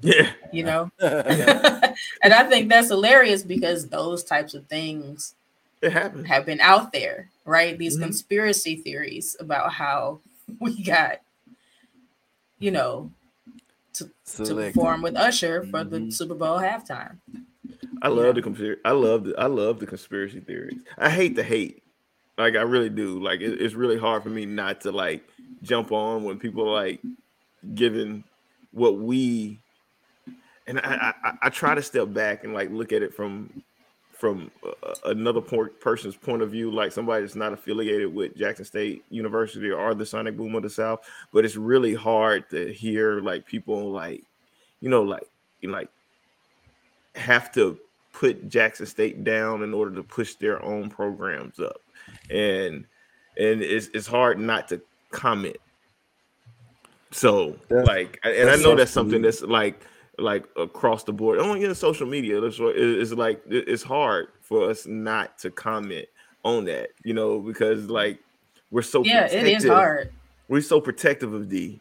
Yeah. 0.00 0.30
You 0.52 0.64
know, 0.64 0.90
and 1.00 2.32
I 2.32 2.44
think 2.44 2.68
that's 2.68 2.88
hilarious 2.88 3.42
because 3.42 3.88
those 3.88 4.22
types 4.24 4.54
of 4.54 4.66
things 4.66 5.34
It 5.82 5.92
have 5.92 6.46
been 6.46 6.60
out 6.60 6.92
there, 6.92 7.30
right? 7.44 7.76
These 7.78 7.98
Mhm. 7.98 8.02
conspiracy 8.04 8.76
theories 8.76 9.36
about 9.40 9.72
how 9.72 10.20
we 10.60 10.82
got, 10.82 11.20
you 12.58 12.70
know, 12.70 13.10
to 13.94 14.10
Select. 14.24 14.74
perform 14.74 15.02
with 15.02 15.16
Usher 15.16 15.64
for 15.64 15.84
the 15.84 15.98
Mhm. 16.00 16.12
Super 16.12 16.34
Bowl 16.34 16.58
halftime. 16.58 17.18
I 18.02 18.08
love 18.08 18.34
the 18.36 18.42
conspiracy. 18.42 18.80
I 18.84 18.92
love 18.92 19.24
the 19.24 19.34
I 19.38 19.46
love 19.46 19.80
the 19.80 19.86
conspiracy 19.86 20.40
theories. 20.40 20.80
I 20.98 21.10
hate 21.10 21.34
the 21.36 21.42
hate. 21.42 21.82
Like 22.38 22.56
I 22.56 22.62
really 22.62 22.90
do. 22.90 23.18
Like 23.22 23.40
it- 23.40 23.60
it's 23.60 23.74
really 23.74 23.98
hard 23.98 24.22
for 24.22 24.30
me 24.30 24.46
not 24.46 24.82
to 24.82 24.92
like 24.92 25.24
jump 25.62 25.92
on 25.92 26.24
when 26.24 26.38
people 26.38 26.70
like 26.72 27.00
giving 27.74 28.24
what 28.72 28.98
we 28.98 29.60
and 30.68 30.78
I, 30.80 31.12
I 31.24 31.32
I 31.42 31.48
try 31.48 31.74
to 31.74 31.82
step 31.82 32.12
back 32.12 32.44
and 32.44 32.54
like 32.54 32.70
look 32.70 32.92
at 32.92 33.02
it 33.02 33.12
from 33.14 33.62
from 34.12 34.50
uh, 34.66 34.94
another 35.04 35.40
por- 35.40 35.68
person's 35.68 36.16
point 36.16 36.42
of 36.42 36.50
view, 36.50 36.72
like 36.72 36.90
somebody 36.90 37.22
that's 37.22 37.36
not 37.36 37.52
affiliated 37.52 38.12
with 38.12 38.36
Jackson 38.36 38.64
State 38.64 39.04
University 39.10 39.70
or 39.70 39.94
the 39.94 40.04
Sonic 40.04 40.36
Boom 40.36 40.56
of 40.56 40.62
the 40.64 40.70
South. 40.70 41.08
But 41.32 41.44
it's 41.44 41.54
really 41.54 41.94
hard 41.94 42.50
to 42.50 42.72
hear 42.72 43.20
like 43.20 43.46
people 43.46 43.92
like, 43.92 44.24
you 44.80 44.90
know, 44.90 45.02
like 45.02 45.28
you 45.60 45.70
know, 45.70 45.76
like 45.78 45.88
have 47.14 47.52
to 47.52 47.78
put 48.12 48.48
Jackson 48.48 48.86
State 48.86 49.22
down 49.24 49.62
in 49.62 49.72
order 49.72 49.94
to 49.94 50.02
push 50.02 50.34
their 50.34 50.62
own 50.64 50.90
programs 50.90 51.60
up, 51.60 51.80
and 52.28 52.84
and 53.38 53.62
it's 53.62 53.88
it's 53.94 54.06
hard 54.06 54.38
not 54.38 54.68
to 54.68 54.80
comment. 55.10 55.56
So 57.10 57.56
That's- 57.68 57.86
like, 57.86 58.18
and 58.24 58.50
I 58.50 58.56
know 58.56 58.74
that's 58.74 58.90
something 58.90 59.22
that's 59.22 59.42
like 59.42 59.80
like 60.18 60.44
across 60.56 61.04
the 61.04 61.12
board. 61.12 61.38
Only 61.38 61.64
in 61.64 61.74
social 61.74 62.06
media, 62.06 62.40
that's 62.40 62.58
what 62.58 62.76
it- 62.76 62.98
it's 63.00 63.12
like. 63.12 63.40
It's 63.48 63.82
hard 63.82 64.28
for 64.40 64.68
us 64.70 64.86
not 64.86 65.38
to 65.38 65.50
comment 65.50 66.06
on 66.44 66.64
that, 66.66 66.90
you 67.04 67.14
know, 67.14 67.38
because 67.40 67.88
like 67.90 68.18
we're 68.70 68.82
so 68.82 69.04
Yeah, 69.04 69.26
it 69.26 69.46
is 69.46 69.64
hard. 69.66 70.10
We're 70.48 70.60
so 70.62 70.80
protective 70.80 71.32
of 71.34 71.48
D. 71.48 71.80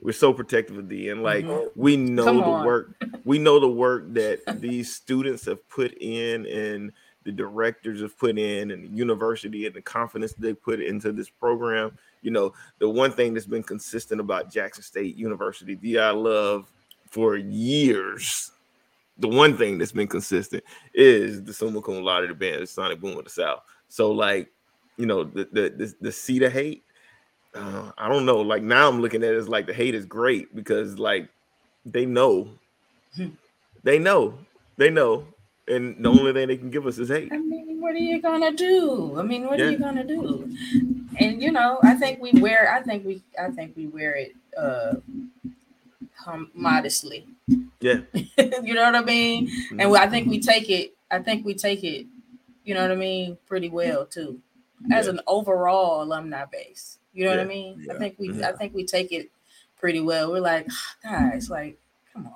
We're 0.00 0.12
so 0.12 0.32
protective 0.32 0.78
of 0.78 0.88
D, 0.88 1.08
and 1.08 1.22
like 1.22 1.44
Mhm. 1.44 1.70
we 1.74 1.96
know 1.96 2.24
Come 2.24 2.36
the 2.38 2.42
on. 2.44 2.64
work. 2.66 2.90
We 3.24 3.38
know 3.38 3.58
the 3.58 3.68
work 3.68 4.04
that 4.14 4.60
these 4.60 4.92
students 4.94 5.44
have 5.46 5.66
put 5.68 5.92
in, 6.00 6.46
and 6.46 6.92
the 7.24 7.32
directors 7.32 8.00
have 8.00 8.16
put 8.18 8.38
in, 8.38 8.70
and 8.70 8.84
the 8.84 8.96
university 8.96 9.66
and 9.66 9.74
the 9.74 9.82
confidence 9.82 10.32
they 10.34 10.54
put 10.54 10.80
into 10.80 11.12
this 11.12 11.28
program. 11.28 11.98
You 12.22 12.30
know, 12.30 12.54
the 12.78 12.88
one 12.88 13.10
thing 13.12 13.34
that's 13.34 13.46
been 13.46 13.62
consistent 13.62 14.20
about 14.20 14.50
Jackson 14.50 14.82
State 14.82 15.16
University, 15.16 15.74
Thee 15.74 15.98
I 15.98 16.10
Love 16.10 16.72
for 17.10 17.36
years. 17.36 18.52
The 19.18 19.28
one 19.28 19.56
thing 19.56 19.78
that's 19.78 19.92
been 19.92 20.06
consistent 20.08 20.62
is 20.94 21.42
the 21.42 21.52
summa 21.52 21.82
cum 21.82 22.02
laude, 22.02 22.30
the 22.30 22.34
band, 22.34 22.62
the 22.62 22.66
Sonic 22.66 23.00
Boom 23.00 23.18
of 23.18 23.24
the 23.24 23.30
South. 23.30 23.62
So, 23.88 24.12
like, 24.12 24.52
you 24.96 25.06
know, 25.06 25.24
the 25.24 25.48
the 25.52 25.70
the, 25.76 25.94
the 26.00 26.12
seed 26.12 26.42
of 26.42 26.52
hate. 26.52 26.84
Uh, 27.54 27.90
I 27.98 28.08
don't 28.08 28.26
know. 28.26 28.40
Like 28.40 28.62
now, 28.62 28.88
I'm 28.88 29.00
looking 29.00 29.22
at 29.24 29.32
it 29.34 29.36
as 29.36 29.48
like 29.48 29.66
the 29.66 29.74
hate 29.74 29.94
is 29.94 30.06
great 30.06 30.54
because 30.54 30.98
like 30.98 31.28
they 31.84 32.06
know, 32.06 32.50
they 33.82 33.98
know, 33.98 34.38
they 34.76 34.90
know, 34.90 35.26
and 35.66 36.04
the 36.04 36.08
only 36.08 36.32
thing 36.32 36.48
they 36.48 36.56
can 36.56 36.70
give 36.70 36.86
us 36.86 36.98
is 36.98 37.08
hate. 37.08 37.32
I 37.32 37.38
mean, 37.38 37.80
what 37.80 37.94
are 37.94 37.98
you 37.98 38.20
gonna 38.20 38.52
do? 38.52 39.16
I 39.18 39.22
mean, 39.22 39.46
what 39.46 39.58
Yeah. 39.58 39.66
are 39.66 39.70
you 39.72 39.78
gonna 39.78 40.04
do? 40.06 40.48
And 41.18 41.42
you 41.42 41.50
know, 41.52 41.80
I 41.82 41.94
think 41.94 42.20
we 42.20 42.32
wear. 42.40 42.72
I 42.72 42.82
think 42.82 43.04
we. 43.04 43.22
I 43.40 43.50
think 43.50 43.76
we 43.76 43.86
wear 43.88 44.14
it 44.14 44.32
uh 44.56 44.96
hum, 46.18 46.50
modestly. 46.54 47.26
Yeah, 47.80 48.00
you 48.12 48.74
know 48.74 48.84
what 48.84 48.94
I 48.96 49.04
mean? 49.04 49.50
And 49.70 49.82
I 49.96 50.06
think 50.08 50.28
we 50.28 50.38
mm-hmm. 50.38 50.48
take 50.48 50.70
it. 50.70 50.94
I 51.10 51.20
think 51.20 51.44
we 51.44 51.54
take 51.54 51.84
it. 51.84 52.06
You 52.64 52.74
know 52.74 52.82
what 52.82 52.90
I 52.90 52.96
mean? 52.96 53.38
Pretty 53.46 53.68
well 53.68 54.04
too, 54.04 54.40
as 54.92 55.06
Yeah. 55.06 55.12
an 55.12 55.20
overall 55.26 56.02
alumni 56.02 56.44
base. 56.44 56.98
You 57.12 57.24
know 57.24 57.30
what 57.30 57.40
I 57.40 57.42
Yeah. 57.42 57.48
mean? 57.48 57.86
I 57.90 57.98
think 57.98 58.16
we. 58.18 58.32
Yeah. 58.32 58.48
I 58.48 58.52
think 58.52 58.74
we 58.74 58.84
take 58.84 59.12
it 59.12 59.30
pretty 59.76 60.00
well. 60.00 60.32
We're 60.32 60.40
like, 60.40 60.66
ah, 61.04 61.30
guys, 61.30 61.48
like, 61.50 61.78
come 62.12 62.26
on. 62.26 62.34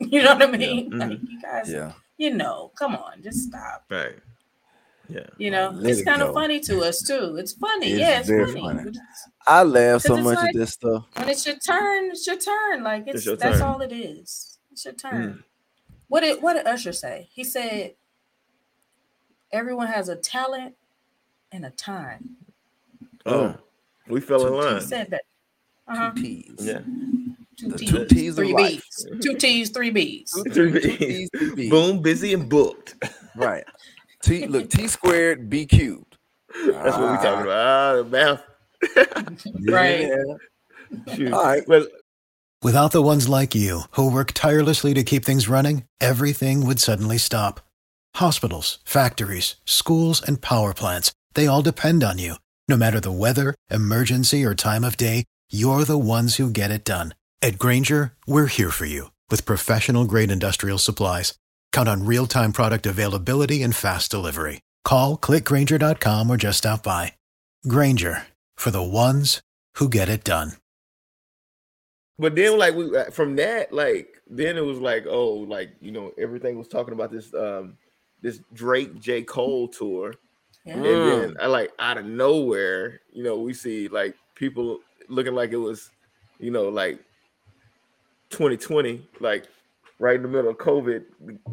You 0.10 0.22
know 0.22 0.34
what 0.34 0.54
I 0.54 0.56
mean? 0.56 0.90
Like, 0.98 1.10
mm-hmm. 1.10 1.26
you 1.30 1.42
guys, 1.42 1.70
Yeah. 1.70 1.92
you 2.18 2.34
know, 2.34 2.70
come 2.78 2.94
on, 2.94 3.22
just 3.22 3.48
stop. 3.48 3.84
right. 3.90 4.16
Yeah, 5.10 5.20
You 5.38 5.50
know, 5.50 5.70
Let 5.74 5.90
it's 5.92 6.00
it 6.00 6.04
kind 6.04 6.20
go. 6.20 6.28
of 6.28 6.34
funny 6.34 6.60
to 6.60 6.80
us 6.82 7.02
too. 7.02 7.36
It's 7.36 7.52
funny, 7.54 7.92
It's 7.92 7.98
yeah, 8.00 8.18
it's 8.20 8.28
very 8.28 8.44
funny. 8.52 8.60
funny. 8.84 8.98
I 9.46 9.62
laugh 9.62 10.02
so 10.02 10.16
much 10.18 10.36
like- 10.36 10.48
at 10.50 10.54
this 10.54 10.72
stuff. 10.74 11.04
When 11.14 11.28
it's 11.30 11.46
your 11.46 11.56
turn, 11.56 12.10
it's 12.10 12.26
your 12.26 12.36
turn. 12.36 12.82
Like 12.82 13.04
it's, 13.06 13.24
your 13.24 13.36
that's 13.36 13.58
turn. 13.60 13.66
all 13.68 13.80
it 13.80 13.92
is. 13.92 14.58
It's 14.70 14.84
your 14.84 14.92
turn. 14.94 15.44
What 16.08 16.20
did 16.20 16.42
what 16.42 16.54
did 16.54 16.66
Usher 16.66 16.92
say? 16.92 17.28
He 17.32 17.42
said 17.44 17.94
everyone 19.52 19.86
has 19.86 20.08
a 20.08 20.16
talent 20.16 20.74
and 21.52 21.64
a 21.64 21.70
time. 21.70 22.36
Oh, 23.26 23.56
we 24.08 24.20
fell 24.20 24.46
in 24.46 24.52
He 24.52 24.58
line. 24.60 24.80
said 24.82 25.10
that. 25.10 25.22
Uh-huh. 25.86 26.12
Two 26.14 26.22
T's. 26.22 26.54
Yeah. 26.60 26.80
Two 27.56 27.68
The 27.70 27.78
T's, 27.78 27.90
two 27.90 28.04
T's 28.06 28.34
three 28.36 28.52
life. 28.52 28.82
B's. 28.84 29.06
Two 29.22 29.34
T's, 29.36 29.70
three 29.70 29.90
B's. 29.90 30.30
Two, 30.32 30.44
Three 30.52 30.72
two 30.80 30.96
T's, 30.96 31.30
three 31.36 31.54
B's. 31.54 31.70
Boom, 31.70 32.00
busy 32.02 32.34
and 32.34 32.48
booked. 32.48 32.94
Right. 33.36 33.64
T 34.22 34.46
look 34.46 34.70
T 34.70 34.88
squared 34.88 35.48
B 35.48 35.66
cubed. 35.66 36.16
That's 36.66 36.96
what 36.96 37.00
we're 37.00 37.16
talking 37.16 37.42
about. 37.42 37.66
Ah, 37.66 37.96
the 37.96 38.04
math. 38.04 38.42
Right. 39.68 40.00
Yeah. 40.08 41.14
Shoot. 41.14 41.32
All 41.32 41.44
right. 41.44 41.66
Well, 41.68 41.86
Without 42.62 42.90
the 42.90 43.02
ones 43.02 43.28
like 43.28 43.54
you, 43.54 43.82
who 43.92 44.10
work 44.10 44.32
tirelessly 44.32 44.92
to 44.94 45.04
keep 45.04 45.24
things 45.24 45.48
running, 45.48 45.84
everything 46.00 46.66
would 46.66 46.80
suddenly 46.80 47.16
stop. 47.18 47.60
Hospitals, 48.16 48.78
factories, 48.84 49.54
schools, 49.64 50.20
and 50.20 50.40
power 50.40 50.74
plants, 50.74 51.12
they 51.34 51.46
all 51.46 51.62
depend 51.62 52.02
on 52.02 52.18
you. 52.18 52.34
No 52.66 52.76
matter 52.76 52.98
the 52.98 53.12
weather, 53.12 53.54
emergency, 53.70 54.44
or 54.44 54.56
time 54.56 54.82
of 54.82 54.96
day, 54.96 55.24
you're 55.50 55.84
the 55.84 55.96
ones 55.98 56.36
who 56.36 56.50
get 56.50 56.72
it 56.72 56.84
done. 56.84 57.14
At 57.40 57.58
Grainger, 57.60 58.14
we're 58.26 58.46
here 58.46 58.70
for 58.70 58.86
you 58.86 59.12
with 59.30 59.46
professional 59.46 60.04
grade 60.04 60.32
industrial 60.32 60.78
supplies. 60.78 61.34
Count 61.72 61.88
on 61.88 62.04
real 62.06 62.26
time 62.26 62.52
product 62.52 62.86
availability 62.86 63.62
and 63.62 63.74
fast 63.74 64.10
delivery. 64.10 64.60
Call 64.84 65.16
clickgrainger.com 65.16 66.30
or 66.30 66.36
just 66.36 66.58
stop 66.58 66.82
by. 66.82 67.12
Grainger 67.66 68.26
for 68.56 68.70
the 68.70 68.82
ones 68.82 69.40
who 69.76 69.88
get 69.88 70.08
it 70.08 70.24
done. 70.24 70.52
but 72.18 72.34
then 72.34 72.58
like 72.58 72.74
we 72.74 72.96
uh, 72.96 73.10
from 73.10 73.36
that, 73.36 73.72
like 73.72 74.20
then 74.28 74.56
it 74.56 74.64
was 74.64 74.78
like, 74.78 75.06
oh, 75.08 75.30
like 75.34 75.70
you 75.80 75.92
know, 75.92 76.12
everything 76.18 76.58
was 76.58 76.68
talking 76.68 76.94
about 76.94 77.10
this 77.12 77.32
um 77.34 77.76
this 78.22 78.40
Drake 78.52 78.98
J. 79.00 79.22
Cole 79.22 79.68
tour. 79.68 80.14
Yeah. 80.64 80.74
And 80.74 80.84
then 80.84 81.36
I 81.40 81.46
like 81.46 81.72
out 81.78 81.98
of 81.98 82.04
nowhere, 82.06 83.00
you 83.12 83.22
know, 83.22 83.38
we 83.38 83.54
see 83.54 83.88
like 83.88 84.14
people 84.34 84.80
looking 85.08 85.34
like 85.34 85.52
it 85.52 85.56
was, 85.56 85.90
you 86.38 86.50
know, 86.50 86.68
like 86.68 86.98
2020, 88.30 89.06
like 89.20 89.46
right 89.98 90.16
in 90.16 90.22
the 90.22 90.28
middle 90.28 90.50
of 90.50 90.58
COVID, 90.58 91.04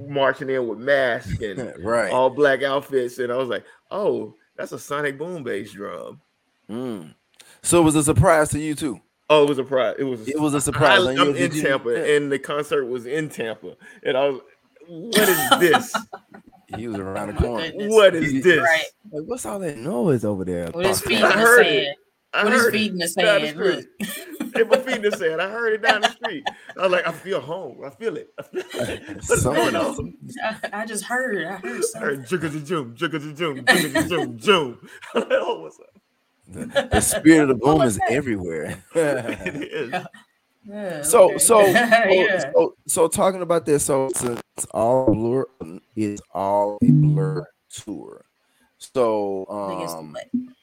marching 0.07 0.49
in 0.49 0.67
with 0.67 0.79
masks 0.79 1.39
and 1.41 1.73
right. 1.83 2.11
all 2.11 2.29
black 2.29 2.63
outfits. 2.63 3.17
And 3.19 3.31
I 3.31 3.37
was 3.37 3.49
like, 3.49 3.65
oh, 3.91 4.35
that's 4.55 4.71
a 4.71 4.79
sonic 4.79 5.17
boom 5.17 5.43
bass 5.43 5.71
drum. 5.73 6.21
Mm. 6.69 7.13
So 7.61 7.81
it 7.81 7.83
was 7.83 7.95
a 7.95 8.03
surprise 8.03 8.49
to 8.49 8.59
you 8.59 8.75
too. 8.75 8.99
Oh, 9.29 9.43
it 9.43 9.49
was 9.49 9.57
a 9.57 9.63
surprise. 9.63 9.95
It 9.97 10.03
was. 10.03 10.27
It 10.27 10.39
was 10.39 10.53
a 10.53 10.61
surprise. 10.61 10.99
I, 10.99 11.07
on 11.09 11.15
you. 11.15 11.21
am 11.21 11.35
in 11.35 11.55
you- 11.55 11.61
Tampa, 11.63 11.91
Yeah. 11.93 12.15
and 12.15 12.31
the 12.31 12.37
concert 12.39 12.85
was 12.85 13.05
in 13.07 13.27
Tampa, 13.29 13.75
and 14.03 14.15
I 14.15 14.29
was, 14.29 14.41
what 14.87 15.17
is 15.29 15.49
this? 15.59 15.95
He 16.77 16.87
was 16.87 16.97
around 16.97 17.29
the 17.35 17.37
Oh 17.37 17.47
corner. 17.47 17.71
what 17.89 18.13
is 18.15 18.43
this? 18.43 18.59
Right. 18.61 18.83
Like, 19.11 19.23
what's 19.25 19.45
all 19.45 19.57
that 19.59 19.77
noise 19.77 20.23
over 20.25 20.45
there? 20.45 20.69
With 20.73 20.85
his 20.85 21.01
feet 21.01 21.17
in 21.19 21.23
I 21.25 21.31
heard 21.31 21.63
sand. 21.65 21.75
it. 21.77 21.97
I 22.35 22.43
With 22.43 22.53
his 22.53 22.61
heard 22.63 22.73
feet 22.73 22.85
it 22.87 22.93
in 22.93 22.97
the 22.97 23.07
down 23.07 23.39
sand. 23.41 23.49
street. 23.49 23.87
Look. 23.99 24.55
In 24.55 24.67
my 24.69 24.77
feet 24.77 24.95
in 24.97 25.01
the 25.01 25.11
sand. 25.11 25.41
I 25.41 25.49
heard 25.49 25.73
it 25.73 25.81
down 25.81 26.01
the 26.01 26.09
street. 26.11 26.43
I 26.77 26.83
was 26.83 26.91
like, 26.91 27.07
I 27.07 27.11
feel 27.11 27.39
home. 27.41 27.83
I 27.85 27.89
feel 27.89 28.17
it. 28.17 28.29
I 28.39 28.43
feel 28.43 28.63
it. 28.73 29.15
What's 29.27 29.41
Something 29.41 29.63
going 29.63 29.75
else. 29.75 29.99
on? 29.99 30.13
I, 30.43 30.57
I 30.81 30.85
just 30.85 31.03
heard. 31.05 31.45
I 31.45 31.55
heard 31.57 31.77
I 31.77 31.81
something. 31.81 32.09
heard 32.09 32.25
jigga 32.25 32.65
joom, 32.65 32.95
jigga 32.95 33.35
joom, 33.35 33.65
jigga 33.65 34.07
joom, 34.09 34.39
joom. 34.39 34.77
Oh, 35.15 35.61
what's 35.61 35.79
up? 35.79 36.01
The, 36.47 36.89
the 36.91 37.01
spirit 37.01 37.43
of 37.43 37.47
the 37.49 37.55
boom 37.55 37.81
is 37.81 37.99
everywhere. 38.09 38.83
It 38.95 39.63
is. 39.73 40.05
Yeah, 40.67 41.03
so 41.03 41.25
okay. 41.25 41.37
so, 41.37 41.59
yeah. 41.67 42.39
so 42.39 42.49
so 42.55 42.75
so 42.87 43.07
talking 43.07 43.43
about 43.43 43.67
this, 43.67 43.85
so 43.85 44.07
it's, 44.07 44.23
a, 44.23 44.39
it's 44.57 44.65
all 44.71 45.13
blur. 45.13 45.45
It's 45.95 46.23
all 46.33 46.79
a 46.81 46.91
blur 46.91 47.45
tour. 47.69 48.25
So 48.79 49.45
Big 49.69 49.85
as 49.85 49.93
the 49.93 49.99
um, 49.99 50.13
what? 50.13 50.54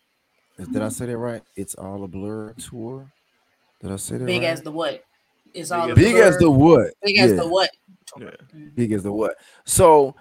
Did 0.66 0.83
I 0.83 0.87
mm-hmm. 0.87 0.88
say 0.90 1.07
that 1.07 1.16
right? 1.16 1.42
It's 1.57 1.75
all 1.75 2.05
a 2.05 2.09
blur 2.09 2.53
tour. 2.55 3.11
Did 3.81 3.92
I 3.92 3.96
say 3.96 4.18
that 4.18 4.27
Big 4.27 4.42
right? 4.42 4.48
as 4.51 4.62
the 4.62 4.70
what? 4.70 5.03
It's 5.55 5.70
all 5.70 5.90
as- 5.90 5.96
big 5.96 6.16
as 6.16 6.38
the 6.38 6.51
what? 6.51 6.92
big 7.03 7.18
as 7.18 7.37
the 7.37 7.46
what? 7.46 7.70
Yeah. 8.18 8.27
Mm-hmm. 8.27 8.68
big 8.75 8.92
as 8.92 9.03
the 9.03 9.12
what. 9.12 9.37
So 9.64 10.14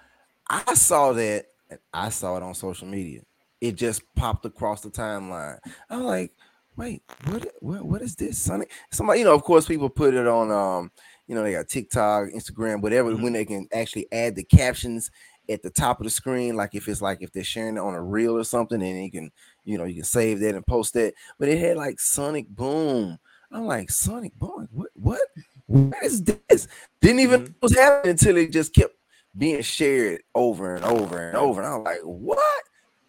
I 0.48 0.74
saw 0.74 1.12
that 1.12 1.46
and 1.70 1.78
I 1.92 2.08
saw 2.08 2.36
it 2.36 2.42
on 2.42 2.54
social 2.54 2.88
media. 2.88 3.20
It 3.60 3.76
just 3.76 4.02
popped 4.14 4.44
across 4.44 4.80
the 4.80 4.90
timeline. 4.90 5.58
I'm 5.88 6.02
like, 6.02 6.32
wait, 6.76 7.02
what 7.26 7.46
what, 7.60 7.84
what 7.84 8.02
is 8.02 8.16
this? 8.16 8.38
Sonic? 8.38 8.70
Somebody, 8.90 9.20
you 9.20 9.24
know, 9.24 9.34
of 9.34 9.42
course, 9.42 9.66
people 9.66 9.88
put 9.88 10.14
it 10.14 10.26
on 10.26 10.50
um, 10.50 10.90
you 11.26 11.34
know, 11.34 11.42
they 11.42 11.52
got 11.52 11.68
TikTok, 11.68 12.28
Instagram, 12.28 12.82
whatever, 12.82 13.10
mm-hmm. 13.10 13.22
when 13.22 13.32
they 13.32 13.44
can 13.44 13.68
actually 13.72 14.06
add 14.12 14.34
the 14.34 14.44
captions 14.44 15.10
at 15.48 15.62
the 15.62 15.70
top 15.70 16.00
of 16.00 16.04
the 16.04 16.10
screen, 16.10 16.56
like 16.56 16.74
if 16.74 16.88
it's 16.88 17.02
like 17.02 17.18
if 17.20 17.32
they're 17.32 17.44
sharing 17.44 17.76
it 17.76 17.80
on 17.80 17.94
a 17.94 18.02
reel 18.02 18.36
or 18.36 18.44
something, 18.44 18.82
and 18.82 19.04
you 19.04 19.10
can, 19.10 19.30
you 19.64 19.78
know, 19.78 19.84
you 19.84 19.94
can 19.96 20.04
save 20.04 20.40
that 20.40 20.54
and 20.54 20.66
post 20.66 20.94
that. 20.94 21.14
But 21.38 21.48
it 21.48 21.58
had 21.58 21.76
like 21.76 22.00
Sonic 22.00 22.48
Boom. 22.48 23.18
I'm 23.50 23.66
like, 23.66 23.90
Sonic 23.90 24.34
Boom, 24.38 24.68
what 24.72 24.90
what 24.94 25.20
what 25.66 26.02
is 26.02 26.22
this? 26.22 26.68
Didn't 27.00 27.20
even 27.20 27.40
mm-hmm. 27.40 27.44
know 27.46 27.54
what 27.60 27.70
was 27.70 27.76
happening 27.76 28.10
until 28.12 28.36
it 28.36 28.52
just 28.52 28.74
kept 28.74 28.94
being 29.36 29.62
shared 29.62 30.22
over 30.34 30.74
and 30.74 30.84
over 30.84 31.28
and 31.28 31.36
over. 31.36 31.62
And 31.62 31.70
I 31.70 31.76
was 31.76 31.84
like, 31.84 32.00
what? 32.02 32.62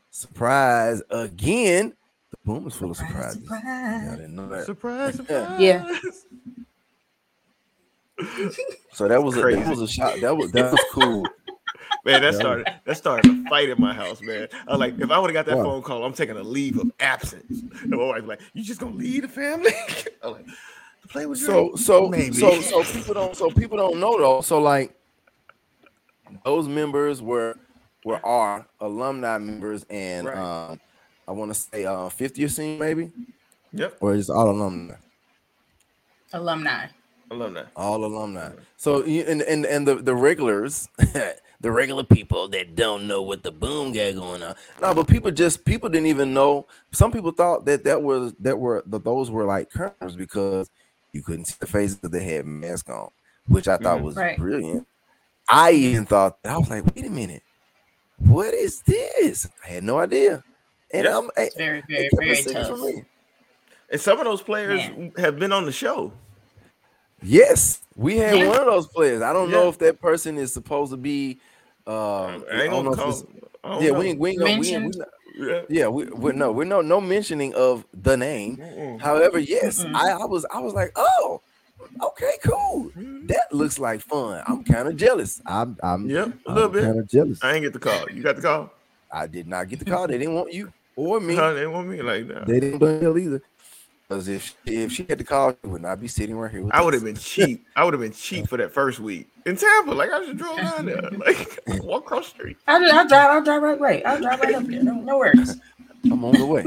Surprise 0.09 1.01
again. 1.09 1.93
The 2.31 2.37
boom 2.45 2.67
is 2.67 2.75
full 2.75 2.91
of 2.91 2.97
Surprise, 2.97 3.33
surprises. 3.33 3.43
surprise. 3.43 3.63
Yeah, 3.65 4.09
I 4.11 4.15
didn't 4.15 4.35
know 4.35 4.47
that. 4.49 4.65
Surprise, 4.65 5.15
surprise. 5.17 5.59
Yeah. 5.59 5.97
So 8.91 9.07
that 9.07 9.21
was 9.23 9.35
a, 9.37 9.41
that 9.41 9.67
was 9.67 9.81
a 9.81 9.87
shot. 9.87 10.19
That 10.21 10.35
was 10.35 10.51
that 10.51 10.71
was 10.71 10.83
cool. 10.91 11.25
Man, 12.05 12.21
that 12.21 12.35
started 12.35 12.67
that 12.85 12.97
started 12.97 13.31
a 13.31 13.49
fight 13.49 13.69
in 13.69 13.79
my 13.79 13.93
house, 13.93 14.21
man. 14.21 14.49
I 14.67 14.71
was 14.71 14.79
like, 14.79 14.99
if 14.99 15.09
I 15.09 15.17
would 15.19 15.29
have 15.29 15.33
got 15.33 15.45
that 15.45 15.57
Wow. 15.57 15.71
phone 15.71 15.81
call, 15.83 16.03
I'm 16.03 16.13
taking 16.13 16.35
a 16.35 16.43
leave 16.43 16.77
of 16.77 16.91
absence. 16.99 17.61
And 17.81 17.91
my 17.91 17.97
wife's 18.05 18.27
like, 18.27 18.41
you 18.53 18.61
just 18.63 18.79
gonna 18.81 18.95
leave 18.95 19.21
the 19.21 19.27
family? 19.29 19.71
I'm 20.23 20.33
like, 20.33 20.45
to 20.45 21.07
play 21.07 21.25
with 21.25 21.39
So 21.39 21.69
Drake? 21.69 21.77
so 21.77 22.09
Maybe. 22.09 22.33
so 22.35 22.59
so 22.61 22.83
people 22.83 23.13
don't 23.13 23.35
so 23.37 23.49
people 23.51 23.77
don't 23.77 23.99
know 24.01 24.17
though. 24.17 24.41
So 24.41 24.59
like 24.59 24.93
those 26.43 26.67
members 26.67 27.21
were 27.21 27.57
were 28.03 28.23
our 28.25 28.67
alumni 28.81 29.37
members 29.37 29.85
and 29.89 30.27
Right. 30.27 30.37
um 30.37 30.79
I 31.25 31.31
want 31.31 31.53
to 31.53 31.59
say 31.59 31.85
uh 31.85 32.09
50th 32.09 32.51
scene 32.51 32.77
maybe 32.79 33.11
Yep, 33.71 33.97
or 34.01 34.13
is 34.13 34.29
all 34.29 34.49
alumni. 34.49 34.95
Alumni. 36.33 36.87
alumni. 37.31 37.63
all 37.77 38.03
alumni. 38.03 38.49
So 38.75 39.05
you- 39.05 39.23
and 39.23 39.41
and 39.41 39.65
and 39.65 39.87
the 39.87 39.95
the 39.95 40.13
regulars, 40.13 40.89
the 41.63 41.71
regular 41.71 42.03
people 42.03 42.49
that 42.49 42.75
don't 42.75 43.07
know 43.07 43.21
what 43.21 43.41
the 43.41 43.51
boom 43.51 43.93
got 43.93 44.13
going 44.15 44.43
on. 44.43 44.53
No, 44.81 44.93
but 44.93 45.07
people 45.07 45.31
just 45.31 45.63
people 45.65 45.87
didn't 45.89 46.07
even 46.07 46.33
know. 46.33 46.67
Some 46.91 47.11
people 47.11 47.31
thought 47.31 47.63
that 47.65 47.85
that 47.85 48.03
was 48.03 48.33
that 48.41 48.59
were 48.59 48.83
that 48.85 49.03
those 49.05 49.31
were 49.31 49.45
like 49.45 49.71
curtains 49.71 50.15
because 50.17 50.69
you 51.13 51.21
couldn't 51.23 51.45
see 51.45 51.55
the 51.59 51.65
faces 51.65 51.97
that 51.99 52.11
they 52.11 52.23
had 52.25 52.45
masks 52.45 52.89
on, 52.89 53.09
which 53.47 53.67
I 53.69 53.77
thought 53.77 53.99
Mhm. 53.99 54.03
was 54.03 54.15
Right. 54.17 54.37
brilliant. 54.37 54.85
I 55.49 55.71
even 55.71 56.05
thought 56.05 56.37
I 56.43 56.57
was 56.57 56.69
like, 56.69 56.83
wait 56.95 57.05
a 57.05 57.09
minute, 57.09 57.43
what 58.17 58.53
is 58.53 58.81
this? 58.81 59.47
I 59.65 59.69
had 59.69 59.83
no 59.85 59.99
idea. 59.99 60.43
And 60.91 61.05
Yeah. 61.05 61.17
I'm 61.17 61.29
I, 61.37 61.43
It's 61.43 61.55
very, 61.55 61.81
very, 61.89 62.09
very 62.19 62.43
tough. 62.43 62.67
from 62.67 62.81
me. 62.81 63.05
And 63.89 64.01
some 64.01 64.19
of 64.19 64.25
those 64.25 64.41
players 64.41 64.81
Man. 64.89 65.13
have 65.17 65.39
been 65.39 65.53
on 65.53 65.65
the 65.65 65.71
show. 65.71 66.11
Yes, 67.21 67.79
we 67.95 68.17
had 68.17 68.37
Yeah. 68.37 68.49
one 68.49 68.59
of 68.59 68.65
those 68.65 68.87
players. 68.87 69.21
I 69.21 69.31
don't 69.31 69.49
know 69.49 69.69
if 69.69 69.77
that 69.79 70.01
person 70.01 70.37
is 70.37 70.51
supposed 70.51 70.91
to 70.91 70.97
be. 70.97 71.39
Um, 71.85 71.93
I 71.95 71.95
I 71.97 72.61
ain't 72.63 72.71
don't 72.71 72.71
gonna 72.71 72.83
know 72.83 72.95
call. 72.95 73.09
it's- 73.09 73.25
I 73.63 73.69
don't 73.69 73.83
yeah, 73.83 73.91
know. 73.91 73.99
we 73.99 74.05
ain't, 74.07 74.19
we 74.19 74.29
ain't 74.31 74.39
gonna, 74.39 74.59
we 74.59 74.69
ain't, 74.71 74.83
we 74.83 74.91
Mentioned. 74.91 74.95
not, 74.97 75.07
Yeah. 75.47 75.61
yeah, 75.69 75.87
we 75.87 76.05
we 76.05 76.31
no, 76.33 76.51
we're 76.51 76.63
no 76.65 76.81
no 76.81 77.01
mentioning 77.01 77.53
of 77.55 77.85
the 77.93 78.15
name. 78.17 78.57
Mm-mm. 78.57 79.01
However, 79.01 79.39
yes, 79.39 79.83
Mm-mm. 79.83 79.95
I, 79.95 80.11
I 80.11 80.25
was 80.25 80.45
I 80.53 80.59
was 80.59 80.73
like, 80.73 80.91
oh, 80.95 81.41
okay, 82.01 82.33
cool. 82.45 82.91
That 83.27 83.47
looks 83.51 83.79
like 83.79 84.01
fun. 84.01 84.43
I'm 84.47 84.63
kind 84.63 84.87
of 84.87 84.95
jealous. 84.97 85.41
I'm 85.45 85.77
I'm 85.83 86.09
Yep, 86.09 86.33
a 86.47 86.53
little 86.53 86.69
bit. 86.69 86.83
kind 86.83 86.99
of 86.99 87.07
jealous. 87.07 87.39
I 87.43 87.53
ain't 87.53 87.63
get 87.63 87.73
the 87.73 87.79
call. 87.79 88.09
You 88.09 88.21
got 88.21 88.35
the 88.35 88.41
call? 88.41 88.71
I 89.11 89.27
did 89.27 89.47
not 89.47 89.67
get 89.69 89.79
the 89.79 89.85
call. 89.85 90.07
They 90.07 90.17
didn't 90.17 90.35
want 90.35 90.53
you 90.53 90.71
or 90.95 91.19
me. 91.19 91.35
Huh, 91.35 91.53
they 91.53 91.67
want 91.67 91.87
me 91.87 92.01
like 92.01 92.27
that. 92.29 92.47
They 92.47 92.59
didn't 92.59 92.79
want 92.79 93.01
hell 93.01 93.17
either. 93.17 93.41
Because 94.09 94.27
if 94.27 94.55
if 94.65 94.91
she 94.91 95.05
had 95.09 95.17
the 95.17 95.23
call, 95.23 95.51
she 95.51 95.69
would 95.69 95.81
not 95.81 95.99
be 95.99 96.07
sitting 96.07 96.35
right 96.35 96.51
here. 96.51 96.63
With 96.63 96.73
I 96.73 96.81
would 96.81 96.93
have 96.93 97.03
been 97.03 97.15
cheap. 97.15 97.65
I 97.75 97.83
would 97.83 97.93
have 97.93 98.01
been 98.01 98.11
cheap 98.11 98.47
for 98.49 98.57
that 98.57 98.71
first 98.73 98.99
week 98.99 99.27
in 99.45 99.55
Tampa. 99.57 99.91
Like 99.91 100.11
I 100.11 100.19
just 100.25 100.37
drove 100.37 100.57
down 100.57 100.85
there, 100.85 101.01
like 101.25 101.59
walk 101.83 102.03
across 102.05 102.25
the 102.25 102.35
street. 102.35 102.57
I'll, 102.67 102.83
I'll 102.91 103.07
drive. 103.07 103.29
I'll 103.31 103.43
drive 103.43 103.61
right. 103.61 103.79
Right. 103.79 104.05
I'll 104.05 104.21
drive 104.21 104.39
right 104.41 104.55
up 104.55 104.63
there. 104.65 104.83
No, 104.83 104.93
no 104.93 105.17
worries. 105.17 105.57
I'm 106.05 106.23
on 106.25 106.33
the 106.33 106.45
way. 106.45 106.65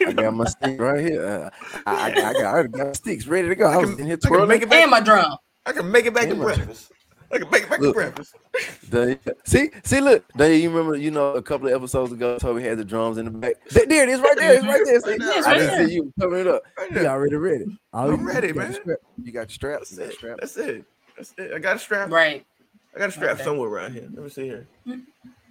I 0.08 0.12
got 0.12 0.34
my 0.34 0.44
stick 0.46 0.80
right 0.80 1.00
here. 1.04 1.24
Uh, 1.24 1.50
I, 1.86 1.94
I, 1.94 2.06
I 2.06 2.32
got, 2.32 2.36
I 2.36 2.44
already 2.46 2.68
got 2.70 2.96
sticks 2.96 3.26
ready 3.28 3.48
to 3.48 3.54
go. 3.54 3.66
I, 3.66 3.76
was 3.76 3.90
in 3.90 4.06
here 4.06 4.14
I 4.14 4.16
can 4.16 4.28
twirling. 4.28 4.48
make 4.48 4.62
it 4.62 4.68
back. 4.70 4.82
And 4.82 4.90
my 4.90 5.00
drum. 5.00 5.36
I 5.64 5.72
can 5.72 5.90
make 5.92 6.06
it 6.06 6.14
back 6.14 6.24
to 6.24 6.34
Damn 6.34 6.42
breakfast. 6.42 6.90
I 7.30 7.38
can 7.38 7.50
make 7.50 7.62
it 7.64 7.70
back 7.70 7.80
Look. 7.80 7.94
to 7.94 8.00
breakfast. 8.00 8.34
The- 8.90 9.18
see, 9.44 9.70
see, 9.84 10.00
look. 10.00 10.24
Then 10.34 10.60
you 10.60 10.70
remember, 10.70 10.96
you 10.96 11.10
know, 11.10 11.34
a 11.34 11.42
couple 11.42 11.68
of 11.68 11.74
episodes 11.74 12.10
ago, 12.10 12.38
Toby 12.38 12.62
had 12.62 12.78
the 12.78 12.84
drums 12.86 13.18
in 13.18 13.26
the 13.26 13.30
back. 13.30 13.56
There, 13.70 13.84
there 13.86 14.02
it 14.04 14.08
is, 14.08 14.18
right 14.20 14.36
there. 14.36 14.54
It's 14.54 14.64
right 14.64 14.80
there. 14.84 15.00
See, 15.02 15.10
Yeah, 15.24 15.38
it's 15.38 15.46
I 15.46 15.54
didn't 15.54 15.66
there. 15.76 15.86
see 15.88 15.94
you 15.94 16.12
coming 16.18 16.40
it 16.40 16.46
up. 16.48 16.62
Right 16.78 16.90
You 16.90 17.06
already 17.06 17.36
ready. 17.36 17.78
All 17.92 18.10
I'm 18.10 18.20
you- 18.22 18.26
ready, 18.26 18.48
got 18.48 18.56
man. 18.56 18.72
your 18.72 18.80
strap. 18.80 18.98
You 19.22 19.32
got 19.32 19.40
your 19.40 19.48
straps. 19.50 19.90
That's 19.90 19.98
You 19.98 20.04
it. 20.06 20.14
strap. 20.14 20.38
That's 20.40 20.56
it. 20.56 20.84
That's 21.18 21.34
it. 21.36 21.52
I 21.54 21.58
got 21.58 21.76
a 21.76 21.78
strap. 21.78 22.10
Right. 22.10 22.46
I 22.94 22.98
got 22.98 23.08
a 23.10 23.12
strap 23.12 23.34
Okay. 23.34 23.44
somewhere 23.44 23.68
around 23.68 23.92
here. 23.92 24.08
Let 24.14 24.24
me 24.24 24.30
see 24.30 24.44
here. 24.44 24.66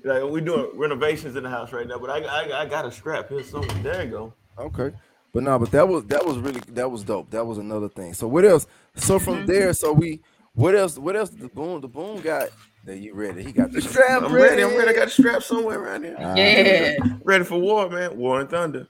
Like 0.04 0.24
we're 0.24 0.42
doing 0.42 0.72
renovations 0.76 1.36
in 1.36 1.44
the 1.44 1.50
house 1.50 1.72
right 1.74 1.88
now, 1.88 2.00
but 2.00 2.10
I, 2.10 2.22
I, 2.24 2.62
I 2.62 2.66
got 2.66 2.86
a 2.86 2.92
strap 2.92 3.30
here 3.30 3.44
somewhere. 3.44 3.78
There 3.84 4.04
you 4.04 4.10
go. 4.10 4.34
Okay. 4.58 4.92
But 5.34 5.44
no, 5.44 5.60
but 5.60 5.70
that 5.72 5.88
was 5.88 6.06
that 6.06 6.26
was 6.26 6.38
really 6.38 6.62
that 6.70 6.90
was 6.90 7.04
dope. 7.04 7.30
That 7.32 7.46
was 7.46 7.58
another 7.58 7.90
thing. 7.90 8.14
So 8.14 8.28
what 8.28 8.46
else? 8.46 8.66
So 8.96 9.20
from 9.20 9.46
there, 9.46 9.74
so 9.74 9.92
we 9.94 10.22
what 10.54 10.76
else? 10.76 10.98
What 10.98 11.16
else? 11.16 11.30
The 11.30 11.48
boom, 11.50 11.82
the 11.82 11.88
boom 11.88 12.22
got 12.22 12.50
that 12.86 12.98
you 12.98 13.14
ready? 13.14 13.44
He 13.44 13.52
got 13.52 13.72
the 13.72 13.82
strap. 13.90 14.24
I'm 14.24 14.34
ready. 14.34 14.64
I'm 14.64 14.76
ready. 14.76 14.90
I 14.92 14.94
got 14.94 15.08
a 15.08 15.12
strap 15.12 15.44
somewhere 15.44 15.80
around 15.80 16.04
here. 16.06 16.16
Ah, 16.18 16.36
Yeah. 16.36 16.96
Ready 17.24 17.44
for 17.44 17.60
war, 17.60 17.90
man. 17.90 18.18
War 18.18 18.40
and 18.40 18.50
thunder. 18.50 18.88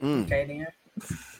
mm. 0.00 0.24
Okay 0.24 0.44
then. 0.46 0.66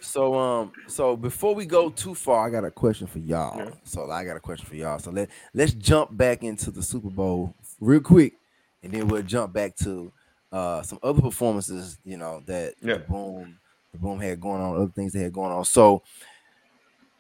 So 0.01 0.35
um, 0.39 0.73
so 0.87 1.17
before 1.17 1.55
we 1.55 1.67
go 1.67 1.91
too 1.91 2.15
far, 2.15 2.47
I 2.47 2.51
got 2.51 2.65
a 2.65 2.71
question 2.71 3.07
for 3.07 3.19
y'all. 3.19 3.57
Yeah. 3.59 3.71
So 3.85 4.11
I 4.11 4.25
got 4.25 4.37
a 4.37 4.41
question 4.41 4.67
for 4.67 4.77
y'all. 4.77 4.99
So 4.99 5.11
let 5.11 5.31
let's 5.55 5.73
jump 5.75 6.17
back 6.17 6.43
into 6.43 6.71
the 6.71 6.83
Super 6.83 7.11
Bowl 7.11 7.55
real 7.81 8.01
quick, 8.01 8.35
and 8.83 8.93
then 8.93 9.09
we'll 9.09 9.23
jump 9.23 9.53
back 9.53 9.77
to 9.77 10.13
uh 10.53 10.83
some 10.83 10.99
other 11.03 11.23
performances. 11.23 11.99
You 12.05 12.17
know 12.19 12.43
that 12.47 12.75
Yeah. 12.81 12.95
the 12.95 13.01
boom 13.01 13.59
the 13.93 13.99
boom 13.99 14.21
had 14.21 14.41
going 14.41 14.61
on, 14.61 14.77
other 14.77 14.93
things 14.95 15.13
they 15.13 15.21
had 15.21 15.33
going 15.33 15.53
on. 15.53 15.65
So 15.65 16.03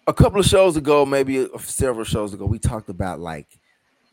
a 0.07 0.13
couple 0.13 0.41
of 0.41 0.47
shows 0.47 0.77
ago, 0.77 1.07
maybe 1.07 1.49
several 1.59 2.05
shows 2.05 2.35
ago, 2.35 2.45
we 2.47 2.59
talked 2.59 2.89
about 2.91 3.21
like 3.21 3.59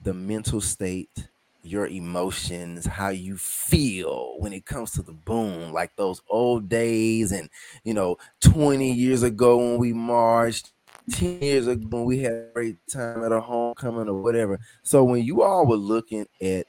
the 0.01 0.13
mental 0.13 0.61
state, 0.61 1.27
your 1.63 1.87
emotions, 1.87 2.85
how 2.85 3.09
you 3.09 3.37
feel 3.37 4.35
when 4.39 4.53
it 4.53 4.65
comes 4.65 4.91
to 4.91 5.01
the 5.01 5.11
boom, 5.11 5.71
like 5.71 5.95
those 5.95 6.21
old 6.29 6.69
days, 6.69 7.31
and 7.31 7.49
you 7.83 7.93
know, 7.93 8.17
20 8.41 8.91
years 8.91 9.23
ago 9.23 9.57
when 9.57 9.77
we 9.77 9.93
marched, 9.93 10.71
10 11.11 11.41
years 11.41 11.67
ago 11.67 11.97
when 11.97 12.05
we 12.05 12.19
had 12.19 12.33
a 12.33 12.49
great 12.53 12.77
time 12.87 13.23
at 13.23 13.31
a 13.31 13.39
homecoming 13.39 14.07
or 14.07 14.21
whatever. 14.21 14.59
So 14.83 15.03
when 15.03 15.23
you 15.23 15.43
all 15.43 15.65
were 15.65 15.75
looking 15.75 16.27
at 16.41 16.65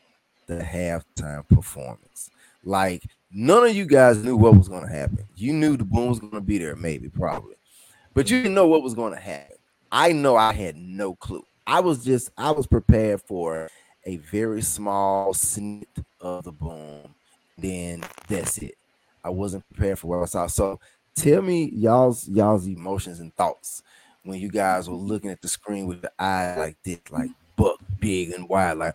the 0.47 0.59
halftime 0.59 1.49
performance, 1.49 2.31
like 2.65 3.03
none 3.31 3.67
of 3.67 3.75
you 3.75 3.87
guys 3.87 4.23
knew 4.23 4.37
what 4.37 4.57
was 4.57 4.69
going 4.69 4.87
to 4.87 4.93
happen. 4.93 5.27
You 5.35 5.53
knew 5.53 5.77
the 5.77 5.85
boom 5.85 6.09
was 6.09 6.21
going 6.21 6.33
to 6.33 6.41
be 6.41 6.59
there, 6.59 6.77
maybe, 6.77 7.09
probably, 7.09 7.57
but 8.15 8.31
you 8.31 8.39
didn't 8.39 8.55
know 8.55 8.69
what 8.69 8.83
was 8.83 8.95
going 8.95 9.15
to 9.15 9.21
happen. 9.21 9.57
I 9.91 10.13
know 10.13 10.37
I 10.37 10.53
had 10.53 10.77
no 10.77 11.15
clue. 11.15 11.45
I 11.67 11.81
was 11.81 12.05
just 12.05 12.31
I 12.37 12.51
was 12.51 12.67
prepared 12.67 13.21
for 13.23 13.69
a 14.05 14.17
very 14.17 14.63
small 14.63 15.35
snip 15.35 15.89
of 16.21 16.45
the 16.45 16.53
boom. 16.53 17.15
Then 17.57 18.03
that's 18.29 18.59
it. 18.59 18.77
I 19.25 19.31
wasn't 19.31 19.69
prepared 19.69 19.99
for 19.99 20.09
what 20.09 20.23
I 20.23 20.27
saw. 20.27 20.47
So 20.47 20.81
tell 21.15 21.43
me 21.43 21.71
y'all's 21.75 22.29
y'all's 22.29 22.67
emotions 22.67 23.21
and 23.21 23.35
thoughts 23.37 23.83
when 24.25 24.39
you 24.39 24.49
guys 24.49 24.89
were 24.89 24.97
looking 24.97 25.31
at 25.31 25.43
the 25.43 25.49
screen 25.49 25.87
with 25.87 26.03
the 26.03 26.13
eye 26.19 26.55
like 26.57 26.77
this, 26.85 26.99
like 27.11 27.31
buck 27.57 27.79
big 28.01 28.31
and 28.31 28.49
wide, 28.49 28.79
like 28.79 28.95